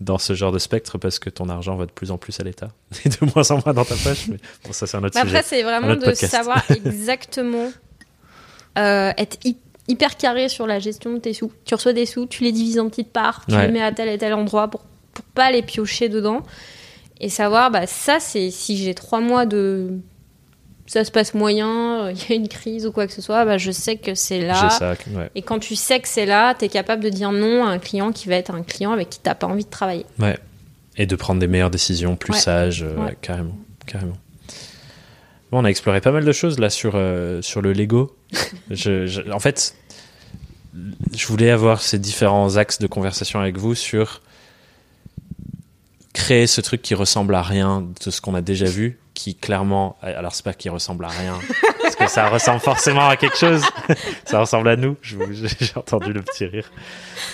[0.00, 2.44] dans ce genre de spectre parce que ton argent va de plus en plus à
[2.44, 2.68] l'État
[3.04, 4.28] et de moins en moins dans ta poche.
[4.28, 5.36] Mais bon, ça, c'est un autre Bah sujet.
[5.36, 6.26] Après, c'est vraiment de podcast.
[6.32, 7.70] savoir exactement
[8.78, 9.56] euh, être hy-
[9.88, 11.52] hyper carré sur la gestion de tes sous.
[11.64, 13.66] Tu reçois des sous, tu les divises en petites parts, tu Ouais.
[13.66, 14.82] les mets à tel et tel endroit pour,
[15.12, 16.42] pour pas les piocher dedans.
[17.20, 19.98] Et savoir, bah, ça, c'est si j'ai trois mois de.
[20.92, 23.44] Ça se passe moyen, euh, il y a une crise ou quoi que ce soit,
[23.44, 24.54] bah, je sais que c'est là.
[24.60, 24.94] J'ai ça.
[25.12, 25.30] Ouais.
[25.36, 27.78] Et quand tu sais que c'est là, tu es capable de dire non à un
[27.78, 30.04] client qui va être un client avec qui t'as pas envie de travailler.
[30.18, 30.36] Ouais.
[30.96, 32.40] Et de prendre des meilleures décisions, plus Ouais.
[32.40, 34.16] sages, euh, ouais, carrément, carrément.
[35.52, 38.16] Bon, on a exploré pas mal de choses là sur, euh, sur le Lego.
[38.70, 39.76] je, je- en fait,
[41.16, 44.22] je voulais avoir ces différents axes de conversation avec vous sur
[46.12, 49.98] créer ce truc qui ressemble à rien de ce qu'on a déjà vu, qui clairement,
[50.00, 51.38] alors c'est pas qui ressemble à rien,
[51.82, 53.62] parce que ça ressemble forcément à quelque chose,
[54.24, 56.70] ça ressemble à nous, j'ai entendu le petit rire,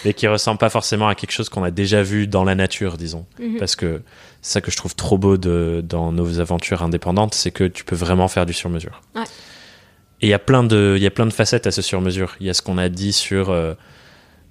[0.05, 2.97] mais qui ressemble pas forcément à quelque chose qu'on a déjà vu dans la nature,
[2.97, 3.25] disons.
[3.39, 3.59] Mhm.
[3.59, 4.03] Parce que
[4.43, 7.85] c'est ça que je trouve trop beau de, dans nos aventures indépendantes, c'est que tu
[7.85, 9.01] peux vraiment faire du sur-mesure.
[9.15, 9.23] Ouais.
[10.23, 12.35] Et il y a plein de, il y a plein de facettes à ce sur-mesure.
[12.41, 13.75] Il y a ce qu'on a dit sur euh,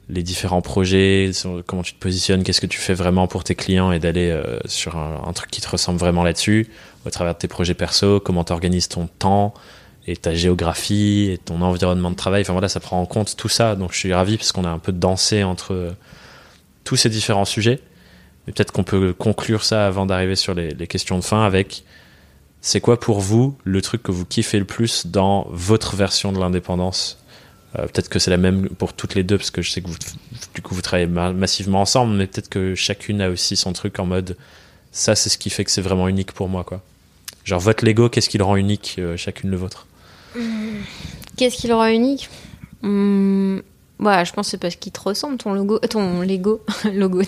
[0.08, 3.56] les différents projets, sur comment tu te positionnes, qu'est-ce que tu fais vraiment pour tes
[3.56, 6.70] clients et d'aller euh, sur un, un truc qui te ressemble vraiment là-dessus,
[7.06, 9.54] au travers de tes projets perso, comment tu organises ton temps
[10.08, 12.42] et ta géographie et ton environnement de travail.
[12.42, 13.76] Enfin voilà, ça prend en compte tout ça.
[13.76, 15.92] Donc je suis ravi parce qu'on a un peu dansé entre euh,
[16.84, 17.80] tous ces différents sujets.
[18.46, 21.84] Mais peut-être qu'on peut conclure ça avant d'arriver sur les, questions de fin avec
[22.62, 26.40] c'est quoi pour vous le truc que vous kiffez le plus dans votre version de
[26.40, 27.18] l'indépendance?
[27.78, 29.88] Euh, Peut-être que c'est la même pour toutes les deux parce que je sais que
[29.88, 29.98] vous,
[30.54, 33.98] du coup vous travaillez ma- massivement ensemble, mais peut-être que chacune a aussi son truc
[34.00, 34.38] en mode
[34.92, 36.82] ça c'est ce qui fait que c'est vraiment unique pour moi quoi.
[37.46, 39.86] Genre votre Lego, qu'est-ce qui le rend unique euh, chacune le vôtre?
[41.38, 42.28] Qu'est-ce qui le rend unique?
[42.82, 43.62] Hum,
[44.00, 46.62] ouais, je pense que c'est parce qu'il te ressemble ton logo, euh, ton Lego,
[46.94, 47.22] logo.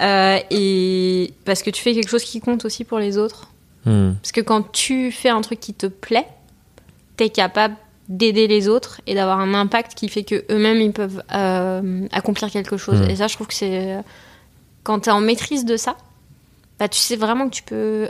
[0.00, 3.50] Euh, et parce que tu fais quelque chose qui compte aussi pour les autres.
[3.84, 4.14] Hmm.
[4.22, 6.26] Parce que quand tu fais un truc qui te plaît,
[7.16, 7.76] t'es capable
[8.08, 12.50] d'aider les autres et d'avoir un impact qui fait que eux-mêmes ils peuvent euh, accomplir
[12.50, 13.00] quelque chose.
[13.08, 13.98] Et ça, je trouve que c'est
[14.82, 15.96] quand t'es en maîtrise de ça,
[16.78, 18.08] bah tu sais vraiment que tu peux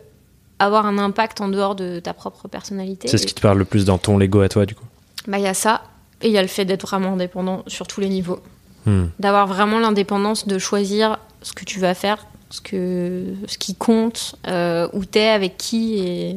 [0.58, 3.08] avoir un impact en dehors de ta propre personnalité.
[3.08, 4.84] C'est ce qui te parle le plus dans ton Lego à toi du coup
[5.28, 5.82] Bah, il y a ça,
[6.22, 8.40] et il y a le fait d'être vraiment indépendant sur tous les niveaux.
[8.86, 9.06] Hmm.
[9.18, 14.36] D'avoir vraiment l'indépendance de choisir ce que tu vas faire, ce, que, ce qui compte,
[14.46, 16.36] euh, où t'es, avec qui, et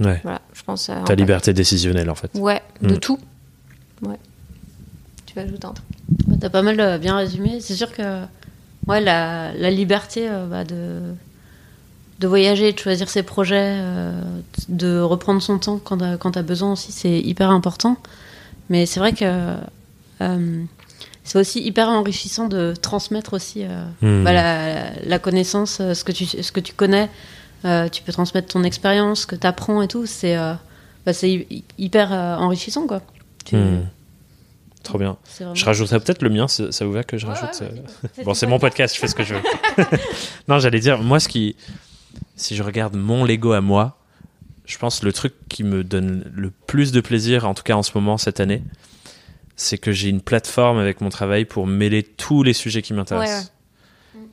[0.00, 0.18] Ouais.
[0.24, 1.02] voilà, je pense à.
[1.04, 2.30] Ta liberté décisionnelle en fait.
[2.34, 2.98] Ouais, de Mm.
[2.98, 3.18] tout.
[4.00, 4.16] Ouais.
[5.26, 5.86] Tu vas ajouter un truc.
[6.40, 7.60] T'as pas mal euh, bien résumé.
[7.60, 8.22] C'est sûr que
[8.88, 11.00] ouais, la, la liberté euh, bah, de,
[12.22, 14.12] de voyager, de choisir ses projets, euh,
[14.68, 17.96] de reprendre son temps quand t'as, quand t'as besoin aussi, c'est hyper important.
[18.70, 19.54] Mais c'est vrai que
[20.20, 20.62] euh,
[21.24, 24.24] c'est aussi hyper enrichissant de transmettre aussi euh, Hmm.
[24.24, 27.10] bah, la, la connaissance, ce que tu, ce que tu connais.
[27.64, 30.06] Euh, tu peux transmettre ton expérience, ce que tu apprends et tout.
[30.06, 30.54] C'est euh,
[31.06, 31.12] bah,
[31.78, 33.02] hyper euh, enrichissant, quoi.
[33.44, 33.80] Tu- Hmm.
[34.82, 35.16] Trop bien.
[35.38, 38.24] vraiment- Je rajouterais peut-être le mien, ça ça vous va que je Ouais, rajoute ouais.
[38.24, 39.40] Bon, c'est mon podcast, je fais ce que je veux.
[40.48, 41.54] non, j'allais dire, moi, ce qui.
[42.42, 43.98] Si je regarde mon Lego à moi,
[44.66, 47.84] je pense le truc qui me donne le plus de plaisir, en tout cas en
[47.84, 48.64] ce moment, cette année,
[49.54, 53.52] c'est que j'ai une plateforme avec mon travail pour mêler tous les sujets qui m'intéressent.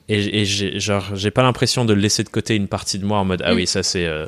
[0.07, 3.19] Et, et j'ai, genre, j'ai pas l'impression de laisser de côté une partie de moi
[3.19, 3.57] en mode, ah Mm.
[3.57, 4.25] oui, ça c'est euh,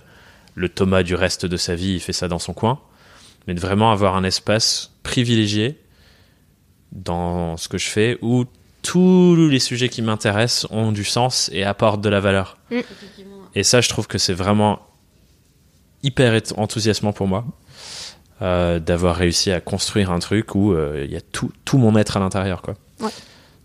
[0.53, 2.79] le Thomas du reste de sa vie, il fait ça dans son coin.
[3.47, 5.79] Mais de vraiment avoir un espace privilégié
[6.91, 8.45] dans ce que je fais où
[8.83, 12.59] tous les sujets qui m'intéressent ont du sens et apportent de la valeur.
[13.55, 14.79] Et ça, je trouve que c'est vraiment
[16.03, 17.45] hyper enthousiasmant pour moi
[18.41, 21.95] euh, d'avoir réussi à construire un truc où euh, il y a tout, tout mon
[21.95, 22.61] être à l'intérieur.
[22.61, 22.73] Quoi.
[22.99, 23.11] Ouais.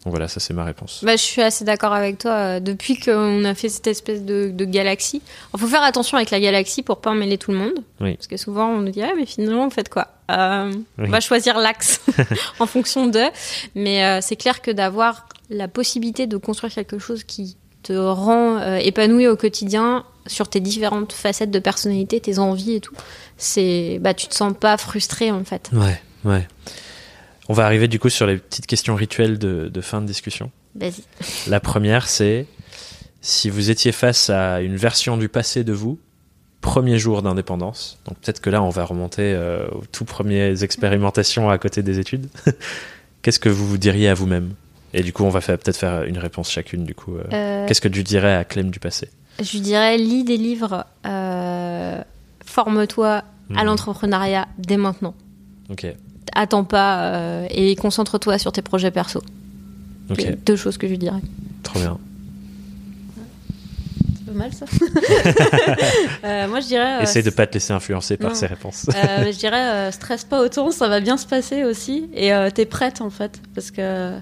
[0.04, 1.02] Donc voilà, ça c'est ma réponse.
[1.02, 2.30] Bah, je suis assez d'accord avec toi.
[2.32, 5.22] Euh, Depuis qu'on a fait cette espèce de, de galaxie,
[5.54, 7.74] il faut faire attention avec la galaxie pour pas mêler tout le monde.
[8.00, 8.14] Oui.
[8.16, 10.08] Parce que souvent on nous dit ah mais finalement vous faites quoi?
[10.30, 11.06] Euh, Oui.
[11.06, 12.00] On va choisir l'axe
[12.60, 13.20] en fonction de.
[13.74, 17.56] Mais c'est clair que d'avoir la possibilité de construire quelque chose qui
[17.86, 22.80] te rend euh, épanoui au quotidien sur tes différentes facettes de personnalité, tes envies et
[22.80, 22.94] tout,
[23.36, 25.70] c'est bah tu te sens pas frustré en fait.
[25.72, 26.48] Ouais, ouais.
[27.48, 30.50] On va arriver du coup sur les petites questions rituelles de, de fin de discussion.
[30.74, 31.04] Vas-y.
[31.48, 32.46] La première, c'est
[33.20, 35.98] si vous étiez face à une version du passé de vous,
[36.60, 41.48] premier jour d'indépendance, donc peut-être que là on va remonter euh, aux tout premières expérimentations
[41.48, 42.28] à côté des études,
[43.22, 44.54] qu'est-ce que vous vous diriez à vous-même?
[44.94, 46.84] Et du coup, on va peut-être faire une réponse chacune.
[46.84, 49.08] Du coup, euh, Euh, qu'est-ce que tu dirais à Clem du passé?
[49.42, 52.00] Je lui dirais, lis des livres, euh,
[52.44, 53.22] forme-toi
[53.54, 53.66] à Mhm.
[53.66, 55.14] l'entrepreneuriat dès maintenant.
[55.70, 55.86] Ok,
[56.34, 59.20] Attends pas euh, et concentre-toi sur tes projets perso.
[60.10, 61.20] ok, C'est Deux choses que je lui dirais.
[61.62, 61.98] trop bien.
[64.32, 64.66] mal ça.
[66.24, 66.98] Euh, moi, je dirais.
[66.98, 68.34] euh, Essaye de pas te laisser influencer par non.
[68.36, 68.86] ces réponses.
[68.94, 72.08] euh, je dirais, euh, stresse pas autant, ça va bien se passer aussi.
[72.14, 73.40] Et euh, t'es prête en fait.
[73.54, 74.18] Parce que euh,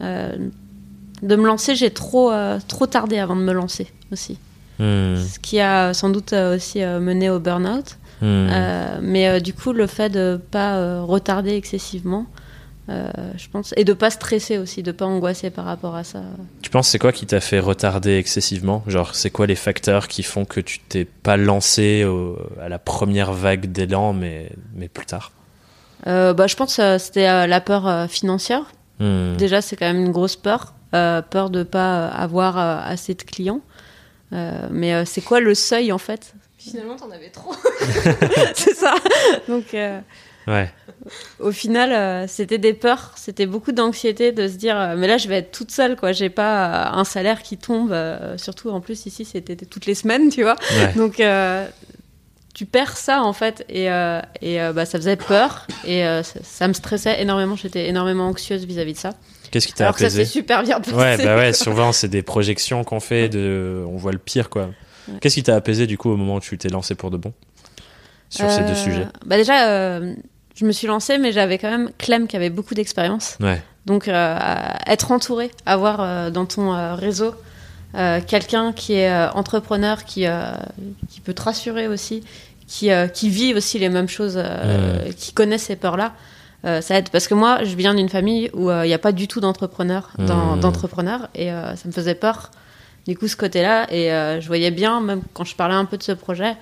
[0.00, 4.38] de me lancer, j'ai trop, euh, trop tardé avant de me lancer aussi.
[4.78, 7.96] Hmm, Ce qui a sans doute euh, aussi euh, mené au burn-out.
[8.20, 8.24] hmm.
[8.50, 12.26] Euh, mais euh, du coup, le fait de pas euh, retarder excessivement,
[12.90, 16.20] euh, je pense, et de pas stresser aussi, de pas angoisser par rapport à ça.
[16.62, 18.84] Tu penses c'est quoi qui t'a fait retarder excessivement?
[18.86, 22.78] Genre c'est quoi les facteurs qui font que tu t'es pas lancé au- à la
[22.78, 25.32] première vague d'élan mais, mais plus tard?
[26.06, 28.66] Euh, bah, je pense que c'était euh, la peur euh, financière.
[29.00, 32.78] Hmm, Déjà, c'est quand même une grosse peur, euh, peur de pas euh, avoir euh,
[32.84, 33.60] assez de clients.
[34.32, 36.34] Euh, mais euh, c'est quoi le seuil en fait?
[36.58, 37.54] Finalement, t'en avais trop.
[38.54, 38.94] C'est ça.
[39.48, 40.00] Donc, euh,
[40.48, 40.70] Ouais.
[41.40, 45.18] au final, euh, c'était des peurs, c'était beaucoup d'anxiété de se dire, euh, mais là,
[45.18, 46.12] je vais être toute seule, quoi.
[46.12, 47.90] J'ai pas euh, un salaire qui tombe.
[47.92, 50.54] euh, surtout, en plus, ici, c'était toutes les semaines, tu vois.
[50.76, 50.92] ouais.
[50.94, 51.66] Donc, euh,
[52.56, 53.66] tu perds ça, en fait.
[53.68, 55.66] Et, euh, et euh, bah, ça faisait peur.
[55.84, 57.54] Et euh, ça, ça me stressait énormément.
[57.54, 59.12] J'étais énormément anxieuse vis-à-vis de ça.
[59.50, 60.96] Qu'est-ce qui t'a que ça apaisé s'est super bien passé.
[60.96, 63.84] Ouais, bah ouais, souvent c'est des projections qu'on fait, de...
[63.86, 64.70] on voit le pire quoi.
[65.06, 65.18] Ouais.
[65.20, 67.34] Qu'est-ce qui t'a apaisé du coup au moment où tu t'es lancé pour de bon
[68.30, 69.06] Sur ces deux sujets?
[69.26, 73.36] bah Déjà, je me suis lancée, mais j'avais quand même Clem qui avait beaucoup d'expérience.
[73.40, 73.62] Ouais.
[73.84, 77.34] Donc, être entouré, avoir dans ton réseau
[77.96, 80.52] euh, quelqu'un qui est euh, entrepreneur, qui, euh,
[81.08, 82.22] qui peut te rassurer aussi,
[82.66, 86.12] qui, euh, qui vit aussi les mêmes choses, euh, qui connaît ces peurs-là.
[86.64, 88.98] euh, ça aide parce que moi, je viens d'une famille où euh, il n'y a
[88.98, 92.50] pas du tout d'entrepreneurs, d'en- d'entrepreneurs, et euh, ça me faisait peur.
[93.06, 95.96] Du coup, ce côté-là, et euh, je voyais bien, même quand je parlais un peu
[95.96, 96.56] de ce projet,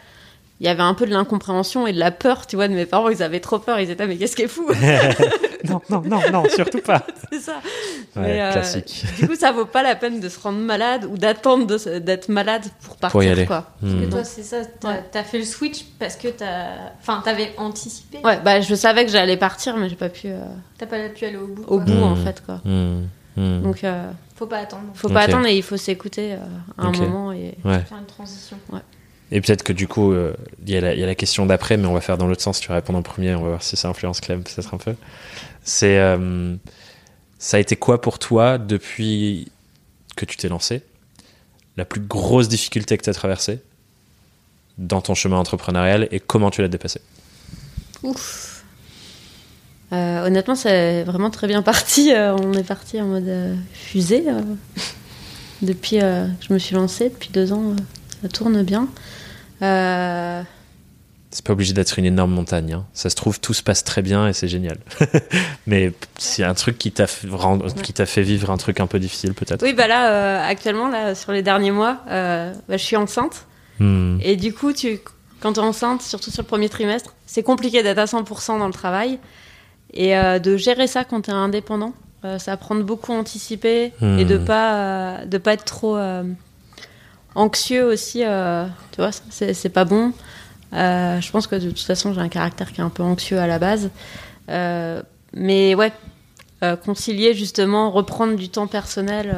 [0.64, 2.86] il y avait un peu de l'incompréhension et de la peur, tu vois, de mes
[2.86, 3.10] parents.
[3.10, 3.78] Ils avaient trop peur.
[3.80, 4.66] Ils étaient, mais qu'est-ce qui est fou?
[5.64, 7.06] Non, non, non, non, surtout pas.
[7.32, 7.52] C'est ça.
[8.16, 9.04] Ouais, Mais, euh, classique.
[9.18, 11.66] Du coup, ça vaut pas la peine de se rendre malade ou d'attendre
[12.00, 13.46] d'être malade pour partir, Pour y aller.
[13.46, 13.72] quoi.
[13.80, 14.10] Parce que Hmm.
[14.10, 15.24] toi, c'est ça, t'as Ouais.
[15.24, 16.66] fait le switch parce que t'as.
[17.00, 18.18] Enfin, t'avais anticipé.
[18.22, 20.38] Ouais, bah, je savais que j'allais partir, mais j'ai pas pu euh,
[20.76, 21.62] T'as pas pu aller au bout.
[21.62, 21.78] au quoi.
[21.78, 22.02] bout, Hmm.
[22.02, 22.60] en fait, quoi.
[22.66, 23.00] Hmm,
[23.38, 23.62] hmm.
[23.62, 24.82] Donc, euh, Faut pas attendre.
[24.92, 26.36] faut pas attendre et il faut s'écouter euh,
[26.76, 26.98] à un Ok.
[26.98, 27.32] moment.
[27.32, 27.54] Et...
[27.64, 27.80] Ouais.
[27.80, 28.58] Faire une transition.
[29.34, 30.32] Et peut-être que du coup, euh,
[30.64, 32.60] il y, a la- question d'après, mais on va faire dans l'autre sens.
[32.60, 34.94] Tu vas répondre en premier, on va voir si ça influence Clem peut-être un peu.
[35.64, 36.54] C'est, euh,
[37.40, 39.50] ça a été quoi pour toi depuis
[40.14, 40.82] que tu t'es lancé?
[41.76, 43.58] La plus grosse difficulté que tu as traversée
[44.78, 47.00] dans ton chemin entrepreneurial et comment tu l'as dépassé
[48.04, 48.62] Ouf.
[49.92, 52.12] Euh, honnêtement, c'est vraiment très bien parti.
[52.14, 54.22] Euh, on est parti en mode fusée.
[55.60, 57.74] depuis que je me suis lancée, depuis deux ans,
[58.22, 58.88] ça tourne bien.
[59.62, 60.42] Euh,
[61.30, 62.72] C'est pas obligé d'être une énorme montagne.
[62.74, 62.84] hein.
[62.92, 64.78] Ça se trouve, tout se passe très bien et c'est génial.
[65.66, 65.92] Mais
[66.40, 69.86] a un truc qui t'a fait, vivre un truc un peu difficile, peut-être Oui, bah
[69.88, 73.46] là, euh, actuellement, là, sur les derniers mois, euh, bah, je suis enceinte.
[73.80, 74.18] Hmm.
[74.22, 75.00] Et du coup, tu,
[75.40, 78.66] quand tu es enceinte, surtout sur le premier trimestre, c'est compliqué d'être à 100% dans
[78.66, 79.18] le travail.
[79.92, 81.92] Et euh, de gérer ça quand tu es indépendant,
[82.38, 84.18] ça prend beaucoup à anticiper Hmm.
[84.18, 85.98] et de pas, euh, de pas être trop
[87.34, 88.22] anxieux aussi.
[88.24, 90.12] euh, tu vois, c'est pas bon.
[90.72, 93.38] Euh, je pense que de toute façon, j'ai un caractère qui est un peu anxieux
[93.38, 93.90] à la base.
[94.48, 95.92] Euh, mais ouais,
[96.84, 99.34] concilier justement, reprendre du temps personnel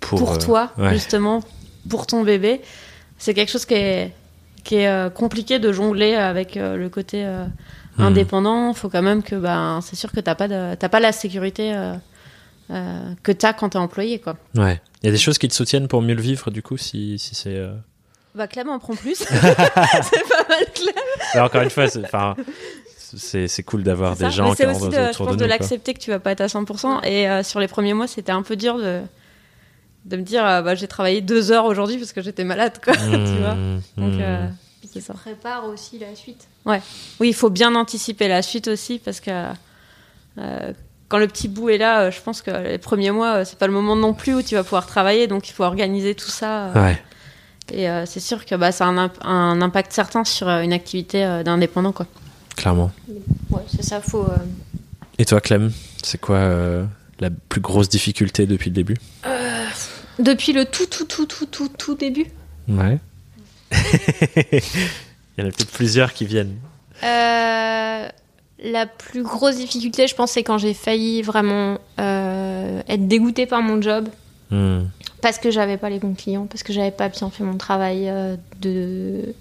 [0.00, 0.90] pour, toi, ouais.
[0.94, 1.42] justement,
[1.88, 2.62] pour ton bébé,
[3.18, 4.14] c'est quelque chose qui est,
[4.64, 7.26] qui est compliqué de jongler avec le côté
[7.98, 8.02] Hmm.
[8.04, 8.72] indépendant.
[8.74, 11.94] faut quand même que, ben, c'est sûr que t'as pas, de- pas la sécurité euh,
[12.70, 14.36] euh, que t'as quand t'es employé, quoi.
[14.54, 14.80] Ouais.
[15.02, 17.18] Il y a des choses qui te soutiennent pour mieux le vivre, du coup, si,
[17.18, 17.54] si c'est.
[17.56, 17.72] euh,
[18.34, 19.14] Bah, Clem en prend plus.
[19.18, 20.94] c'est pas mal, Clem.
[21.34, 22.34] Alors, encore une fois, c'est, enfin,
[22.98, 24.30] c'est, c'est cool d'avoir des ça.
[24.30, 26.40] gens qui ont autour de, de, je pense, de l'accepter que tu vas pas être
[26.40, 27.04] à 100%.
[27.06, 29.00] Et euh, sur les premiers mois, c'était un peu dur de,
[30.04, 32.92] de me dire, euh, bah, j'ai travaillé deux heures aujourd'hui parce que j'étais malade, quoi.
[32.96, 33.00] tu
[33.38, 33.54] vois.
[33.54, 34.20] Hmm, Donc, hmm.
[34.20, 34.46] euh,
[34.80, 36.48] Puis qui prépare aussi la suite.
[36.66, 36.78] Oui,
[37.20, 39.30] il faut bien anticiper la suite aussi parce que
[40.38, 40.72] euh,
[41.08, 43.58] quand le petit bout est là, euh, je pense que les premiers mois, euh, c'est
[43.58, 46.30] pas le moment non plus où tu vas pouvoir travailler, donc il faut organiser tout
[46.30, 46.66] ça.
[46.66, 47.02] euh, Ouais.
[47.70, 51.42] Et c'est sûr que bah, ça a un, imp- un impact certain sur une activité
[51.44, 51.92] d'indépendant.
[51.92, 52.06] Quoi.
[52.56, 52.90] Clairement.
[53.50, 54.26] Ouais, c'est ça, faut.
[55.18, 55.70] Et toi, Clem,
[56.02, 56.86] c'est quoi euh,
[57.20, 58.96] la plus grosse difficulté depuis le début?
[60.18, 62.24] Depuis le tout, tout, tout, tout, tout, tout début.
[62.68, 62.98] Ouais.
[63.72, 64.62] Il
[65.36, 66.56] y en a peut-être plusieurs qui viennent.
[67.04, 68.08] Euh,
[68.62, 73.62] la plus grosse difficulté, je pense, c'est quand j'ai failli vraiment euh, être dégoûtée par
[73.62, 74.08] mon job
[74.50, 74.84] Hmm.
[75.20, 78.08] parce que j'avais pas les bons clients, parce que j'avais pas bien fait mon travail
[78.08, 79.34] euh, de.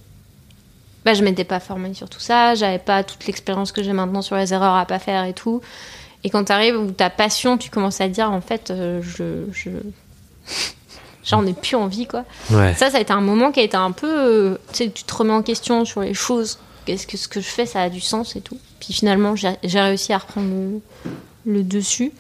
[1.06, 4.22] Bah, je m'étais pas formée sur tout ça, j'avais pas toute l'expérience que j'ai maintenant
[4.22, 5.62] sur les erreurs à pas faire et tout.
[6.26, 9.46] Et quand tu arrives où ta passion, tu commences à dire en fait, euh, je,
[9.54, 9.70] je,
[11.24, 12.26] J'en ai plus envie, quoi.
[12.52, 12.74] Ouais.
[12.74, 14.10] Ça, ça a été un moment qui a été un peu.
[14.10, 16.60] euh, tu sais, tu te remets en question sur les choses.
[16.86, 18.58] Qu'est-ce que ce que je fais, ça a du sens et tout.
[18.80, 20.82] Puis finalement, j'ai réussi à reprendre le,
[21.54, 22.12] le dessus.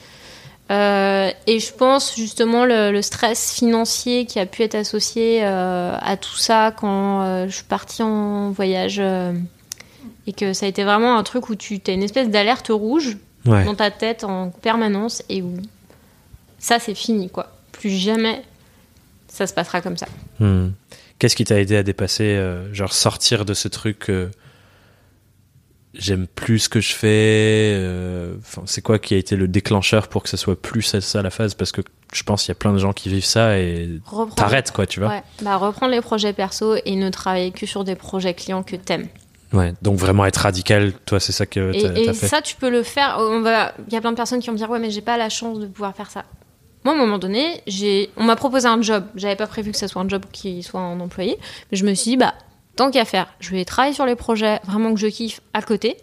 [0.69, 5.95] Euh, et je pense justement le, le stress financier qui a pu être associé euh,
[6.01, 8.99] à tout ça quand euh, je suis partie en voyage.
[10.27, 13.17] et que ça a été vraiment un truc où tu as une espèce d'alerte rouge
[13.45, 13.63] Ouais.
[13.63, 15.53] dans ta tête en permanence et où
[16.59, 17.47] ça, c'est fini, quoi.
[17.71, 18.41] Plus jamais
[19.29, 20.07] ça se passera comme ça.
[20.39, 20.71] Hmm.
[21.17, 22.37] Qu'est-ce qui t'a aidé à dépasser,
[22.73, 24.11] genre sortir de ce truc
[25.93, 28.35] j'aime plus ce que je fais euh,
[28.65, 31.29] C'est quoi qui a été le déclencheur pour que ce soit plus ça, ça la
[31.29, 31.53] phase?
[31.53, 31.81] Parce que
[32.13, 33.99] je pense qu'il y a plein de gens qui vivent ça et
[34.35, 35.09] t'arrêtes quoi, tu vois?
[35.09, 38.75] Ouais, bah reprendre les projets perso et ne travailler que sur des projets clients que
[38.75, 39.07] t'aimes.
[39.53, 42.27] Ouais, donc vraiment être radical, toi c'est ça que Et, t'as et fait?
[42.27, 43.17] ça, tu peux le faire.
[43.19, 45.01] On va, il y a plein de personnes qui vont me dire ouais, mais j'ai
[45.01, 46.25] pas la chance de pouvoir faire ça.
[46.83, 49.05] Moi, à un moment donné, j'ai, on m'a proposé un job.
[49.15, 51.37] J'avais pas prévu que ce soit un job qui soit un employé,
[51.71, 52.33] mais je me suis dit bah
[52.77, 55.97] tant qu'à faire, je vais travailler sur les projets vraiment que je kiffe à côté.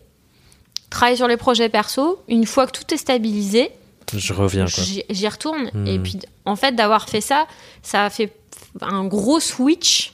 [0.91, 2.23] Travailler sur les projets perso.
[2.29, 3.71] Une fois que tout est stabilisé,
[4.15, 5.71] Je reviens j'y retourne.
[5.73, 5.87] Hmm.
[5.87, 7.47] Et puis, en fait, d'avoir fait ça,
[7.83, 8.33] ça a fait
[8.83, 10.13] un gros switch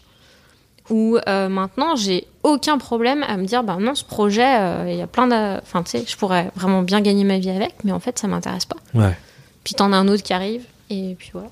[0.88, 4.96] où euh, maintenant, j'ai aucun problème à me dire, bah non, ce projet, euh, il
[4.96, 5.60] y a plein de...
[5.60, 8.26] Enfin, tu sais, je pourrais vraiment bien gagner ma vie avec, mais en fait, ça
[8.26, 8.76] m'intéresse pas.
[8.94, 9.16] Ouais.
[9.64, 11.50] Puis t'en as un autre qui arrive, et puis voilà.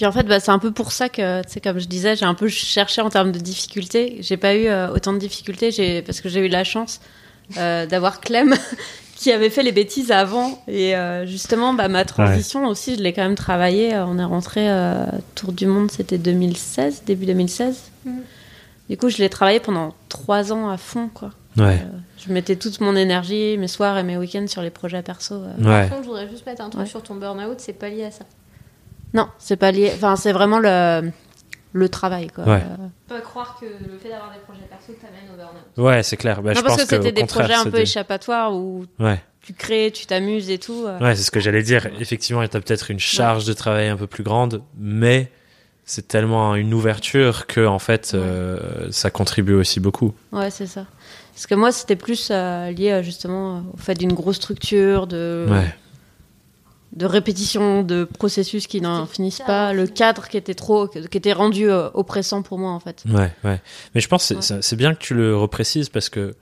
[0.00, 2.16] Puis en fait, bah, c'est un peu pour ça que, tu sais, comme je disais,
[2.16, 4.16] j'ai un peu cherché en termes de difficultés.
[4.20, 7.02] J'ai pas eu euh, autant de difficultés j'ai- parce que j'ai eu la chance
[7.58, 8.54] euh, d'avoir Clem
[9.16, 10.64] qui avait fait les bêtises avant.
[10.68, 13.92] Et euh, justement, bah, ma transition aussi, je l'ai quand même travaillé.
[13.92, 17.82] Euh, On est rentré euh, Tour du Monde, c'était 2016, début 2016.
[18.06, 18.22] Mhm.
[18.88, 21.32] Du coup, je l'ai travaillé pendant trois ans à fond, quoi.
[21.58, 21.78] Ouais.
[22.26, 25.34] Je mettais toute mon énergie, mes soirs et mes week-ends sur les projets perso.
[25.34, 25.52] euh.
[25.58, 25.88] Ouais.
[25.88, 26.88] Par contre, je voudrais juste mettre un truc Ouais.
[26.88, 28.24] sur ton burn-out, c'est pas lié à ça.
[29.14, 29.92] Non, c'est pas lié.
[29.94, 31.10] Enfin, c'est vraiment le,
[31.72, 32.44] le travail, quoi.
[32.44, 32.62] Ouais.
[32.62, 35.84] Euh, Pas croire que le fait d'avoir des projets perso t'amène au burn-out.
[35.86, 36.42] Ouais, c'est clair.
[36.42, 39.20] Bah, non, je parce pense que c'était des projets un peu des- échappatoires où Ouais.
[39.42, 40.84] tu crées, tu t'amuses et tout.
[40.86, 40.98] euh.
[41.00, 41.86] Ouais, c'est ce que j'allais dire.
[42.00, 45.30] Effectivement, tu as peut-être une charge de travail un peu plus grande, mais
[45.84, 50.14] c'est tellement une ouverture que en fait, euh, ça contribue aussi beaucoup.
[50.30, 50.86] Ouais, c'est ça.
[51.34, 55.74] Parce que moi, c'était plus euh, lié justement au fait d'une grosse structure, de, Ouais.
[56.92, 60.98] De répétition, de processus qui n'en finissent ça, pas, le cadre qui était trop, qui
[61.18, 63.04] était rendu euh, oppressant pour moi en fait.
[63.08, 63.60] Ouais, ouais.
[63.94, 64.42] Mais je pense que c'est- Ouais.
[64.42, 66.34] c'est c'est bien que tu le reprécises parce que,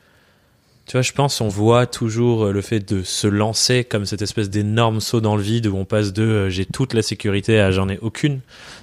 [0.87, 4.23] tu vois, je pense on voit toujours euh, le fait de se lancer comme cette
[4.23, 7.61] espèce d'énorme saut dans le vide où on passe de euh, j'ai toute la sécurité
[7.61, 8.41] à j'en ai aucune.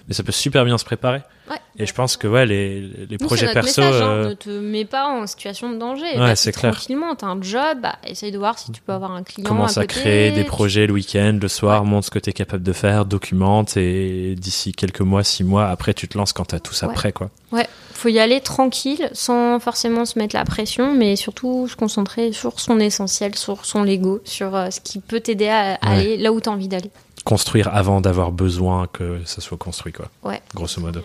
[0.08, 1.24] Mais ça peut super bien se préparer.
[1.50, 1.58] Ouais.
[1.78, 3.82] Et je pense que, ouais, les, les Nous, projets perso.
[3.82, 6.18] message, hein, euh, ne te mets pas en situation de danger.
[6.18, 6.72] Ouais, c'est clair.
[6.74, 9.78] Tranquillement, t'as un job, bah, essaye de voir si tu peux avoir un client commence
[9.78, 10.00] à, à côté.
[10.00, 12.74] créer des Tu- projets le week-end, le soir, montre ce que tu es capable de
[12.74, 16.60] faire, documente et d'ici quelques mois, six mois, après tu te lances quand tu as
[16.60, 16.94] tout ça Ouais.
[16.96, 17.12] prêt.
[17.12, 17.30] Quoi.
[17.52, 22.32] Ouais, faut y aller tranquille, sans forcément se mettre la pression, mais surtout se concentrer
[22.32, 25.98] sur son essentiel, sur son Lego, sur euh, ce qui peut t'aider à à Ouais.
[26.00, 26.90] aller là où t'as envie d'aller.
[27.24, 30.06] Construire avant d'avoir besoin que ça soit construit, quoi.
[30.24, 30.42] Ouais.
[30.54, 31.02] grosso modo.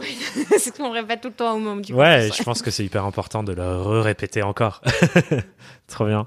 [0.50, 2.36] c'est ce qu'on répète tout le temps au moment du Ouais, coup.
[2.38, 4.80] je pense que c'est hyper important de le répéter encore.
[5.88, 6.26] Trop bien.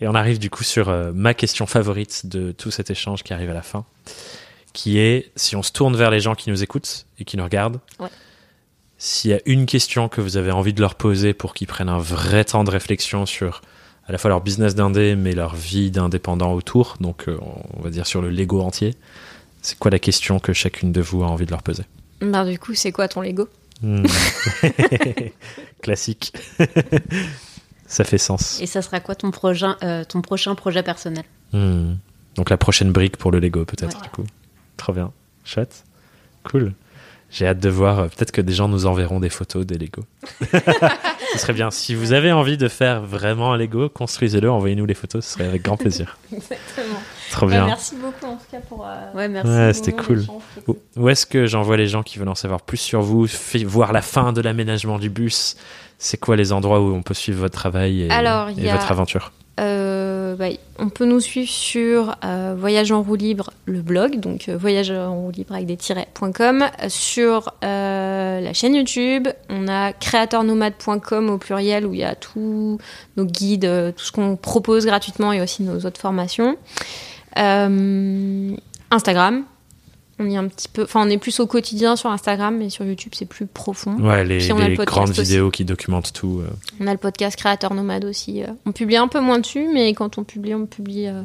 [0.00, 3.32] Et on arrive du coup sur euh, ma question favorite de tout cet échange qui
[3.32, 3.84] arrive à la fin,
[4.72, 7.44] qui est si on se tourne vers les gens qui nous écoutent et qui nous
[7.44, 8.08] regardent, Ouais.
[8.98, 11.88] s'il y a une question que vous avez envie de leur poser pour qu'ils prennent
[11.88, 13.60] un vrai temps de réflexion sur
[14.08, 17.38] à la fois leur business d'indé, mais leur vie d'indépendant autour, donc euh,
[17.76, 18.94] on va dire sur le Lego entier,
[19.62, 21.84] c'est quoi la question que chacune de vous a envie de leur poser?
[22.22, 23.48] Bah, du coup, c'est quoi ton Lego?
[23.82, 24.04] Hmm.
[25.82, 26.32] Classique.
[27.86, 28.58] Ça fait sens.
[28.62, 31.24] Et ça sera quoi ton prochain, euh, ton prochain projet personnel?
[31.52, 31.94] Hmm.
[32.36, 34.02] Donc la prochaine brique pour le Lego peut-être Ouais.
[34.04, 34.24] du coup.
[34.78, 35.12] Trop bien.
[35.44, 35.84] Chouette.
[36.44, 36.72] Cool.
[37.30, 37.98] J'ai hâte de voir.
[37.98, 40.04] euh, Peut-être que des gens nous enverront des photos des Lego.
[41.32, 41.70] ce serait bien.
[41.70, 45.46] Si vous avez envie de faire vraiment un Lego, construisez-le, envoyez-nous les photos, ce serait
[45.48, 46.16] avec grand plaisir.
[46.32, 47.00] Exactement.
[47.32, 47.66] Trop bien.
[47.66, 48.86] merci beaucoup en tout cas pour.
[48.86, 49.50] euh, Ouais, merci.
[49.50, 50.24] Ouais, c'était cool.
[50.68, 53.26] Où, où est-ce que j'envoie les gens qui veulent en savoir plus sur vous,
[53.66, 55.56] voir la fin de l'aménagement du bus?
[55.98, 58.70] C'est quoi les endroits où on peut suivre votre travail et, Alors, il et y
[58.70, 59.32] a- votre aventure?
[59.60, 60.46] Euh, bah,
[60.78, 64.90] on peut nous suivre sur euh, Voyage en roue libre, le blog, donc euh, voyage
[64.90, 66.64] en roue libre avec des tirets.com.
[66.88, 72.78] Sur euh, la chaîne YouTube, on a créateurnomade.com au pluriel où il y a tous
[73.18, 76.56] nos guides, euh, tout ce qu'on propose gratuitement et aussi nos autres formations.
[77.38, 78.54] Euh,
[78.90, 79.44] Instagram,
[80.18, 82.84] on est un petit peu, enfin on est plus au quotidien sur Instagram, mais sur
[82.84, 83.96] YouTube c'est plus profond.
[83.98, 85.22] Ouais, les, Puis on a le grandes aussi.
[85.22, 86.40] vidéos qui documentent tout.
[86.44, 86.50] euh.
[86.80, 88.42] On a le podcast Créateur Nomade aussi.
[88.42, 88.48] euh.
[88.66, 91.22] On publie un peu moins dessus, mais quand on publie, on publie euh,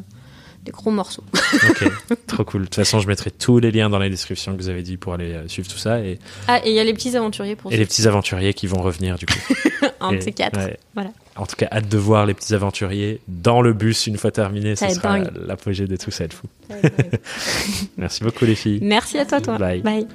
[0.64, 1.22] des gros morceaux.
[1.68, 1.84] Ok,
[2.26, 2.62] trop cool.
[2.62, 4.96] De toute façon, je mettrai tous les liens dans les descriptions que vous avez dit
[4.96, 6.00] pour aller euh, suivre tout ça.
[6.00, 6.18] Et,
[6.48, 8.80] Ah, et il y a les petits aventuriers pour et les petits aventuriers qui vont
[8.82, 9.38] revenir du coup.
[10.00, 10.58] un de ces quatre.
[10.58, 10.78] ouais.
[10.94, 11.10] Voilà.
[11.38, 14.74] En tout cas, hâte de voir les petits aventuriers dans le bus une fois terminé.
[14.74, 16.48] Ça Ça sera l'apogée de tout, ça va être fou.
[17.96, 18.80] Merci beaucoup les filles.
[18.82, 19.56] Merci à toi, toi.
[19.56, 19.80] Bye.
[19.82, 20.06] Bye.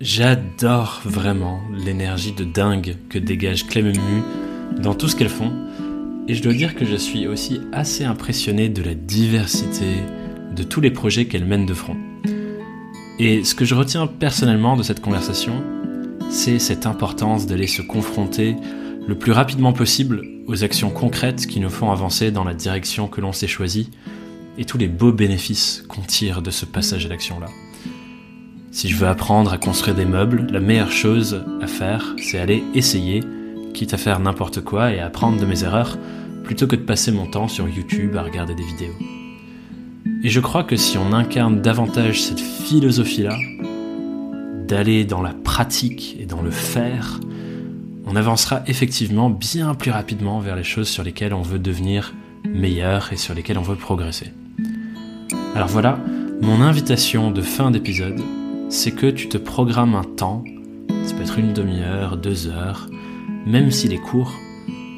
[0.00, 4.22] J'adore vraiment l'énergie de dingue que dégage Clem Mu
[4.82, 5.52] dans tout ce qu'elles font.
[6.26, 9.86] Et je dois dire que je suis aussi assez impressionné de la diversité
[10.54, 11.96] de tous les projets qu'elles mènent de front.
[13.20, 15.62] Et ce que je retiens personnellement de cette conversation,
[16.30, 18.56] c'est cette importance d'aller se confronter
[19.08, 23.22] le plus rapidement possible aux actions concrètes qui nous font avancer dans la direction que
[23.22, 23.90] l'on s'est choisie
[24.58, 27.46] et tous les beaux bénéfices qu'on tire de ce passage à l'action-là.
[28.70, 32.62] Si je veux apprendre à construire des meubles, la meilleure chose à faire, c'est aller
[32.74, 33.24] essayer,
[33.72, 35.96] quitte à faire n'importe quoi et apprendre de mes erreurs,
[36.44, 38.94] plutôt que de passer mon temps sur YouTube à regarder des vidéos.
[40.22, 43.38] Et je crois que si on incarne davantage cette philosophie-là,
[44.66, 47.20] d'aller dans la pratique et dans le faire,
[48.08, 52.14] on avancera effectivement bien plus rapidement vers les choses sur lesquelles on veut devenir
[52.48, 54.32] meilleur et sur lesquelles on veut progresser.
[55.54, 55.98] Alors voilà,
[56.40, 58.20] mon invitation de fin d'épisode,
[58.70, 60.42] c'est que tu te programmes un temps,
[61.04, 62.88] ça peut être une demi-heure, deux heures,
[63.44, 64.32] même s'il est court,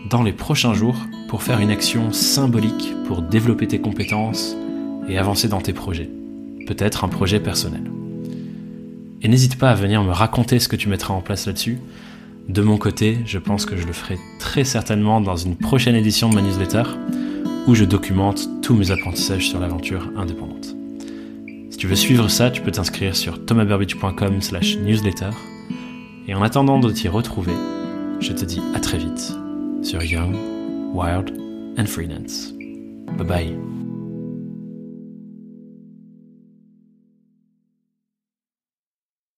[0.08, 0.96] dans les prochains jours
[1.28, 4.54] pour faire une action symbolique pour développer tes compétences
[5.08, 6.10] et avancer dans tes projets.
[6.66, 7.90] Peut-être un projet personnel.
[9.22, 11.78] Et n'hésite pas à venir me raconter ce que tu mettras en place là-dessus.
[12.50, 16.28] De mon côté, je pense que je le ferai très certainement dans une prochaine édition
[16.28, 16.82] de ma newsletter
[17.68, 20.74] où je documente tous mes apprentissages sur l'aventure indépendante.
[21.70, 25.30] Si tu veux suivre ça, tu peux t'inscrire sur thomasburbidge.com slash newsletter.
[26.26, 27.54] Et en attendant de t'y retrouver,
[28.18, 29.32] je te dis à très vite
[29.84, 30.34] sur Young,
[30.92, 31.32] Wild
[31.78, 32.52] and Freelance.
[33.16, 33.79] Bye bye.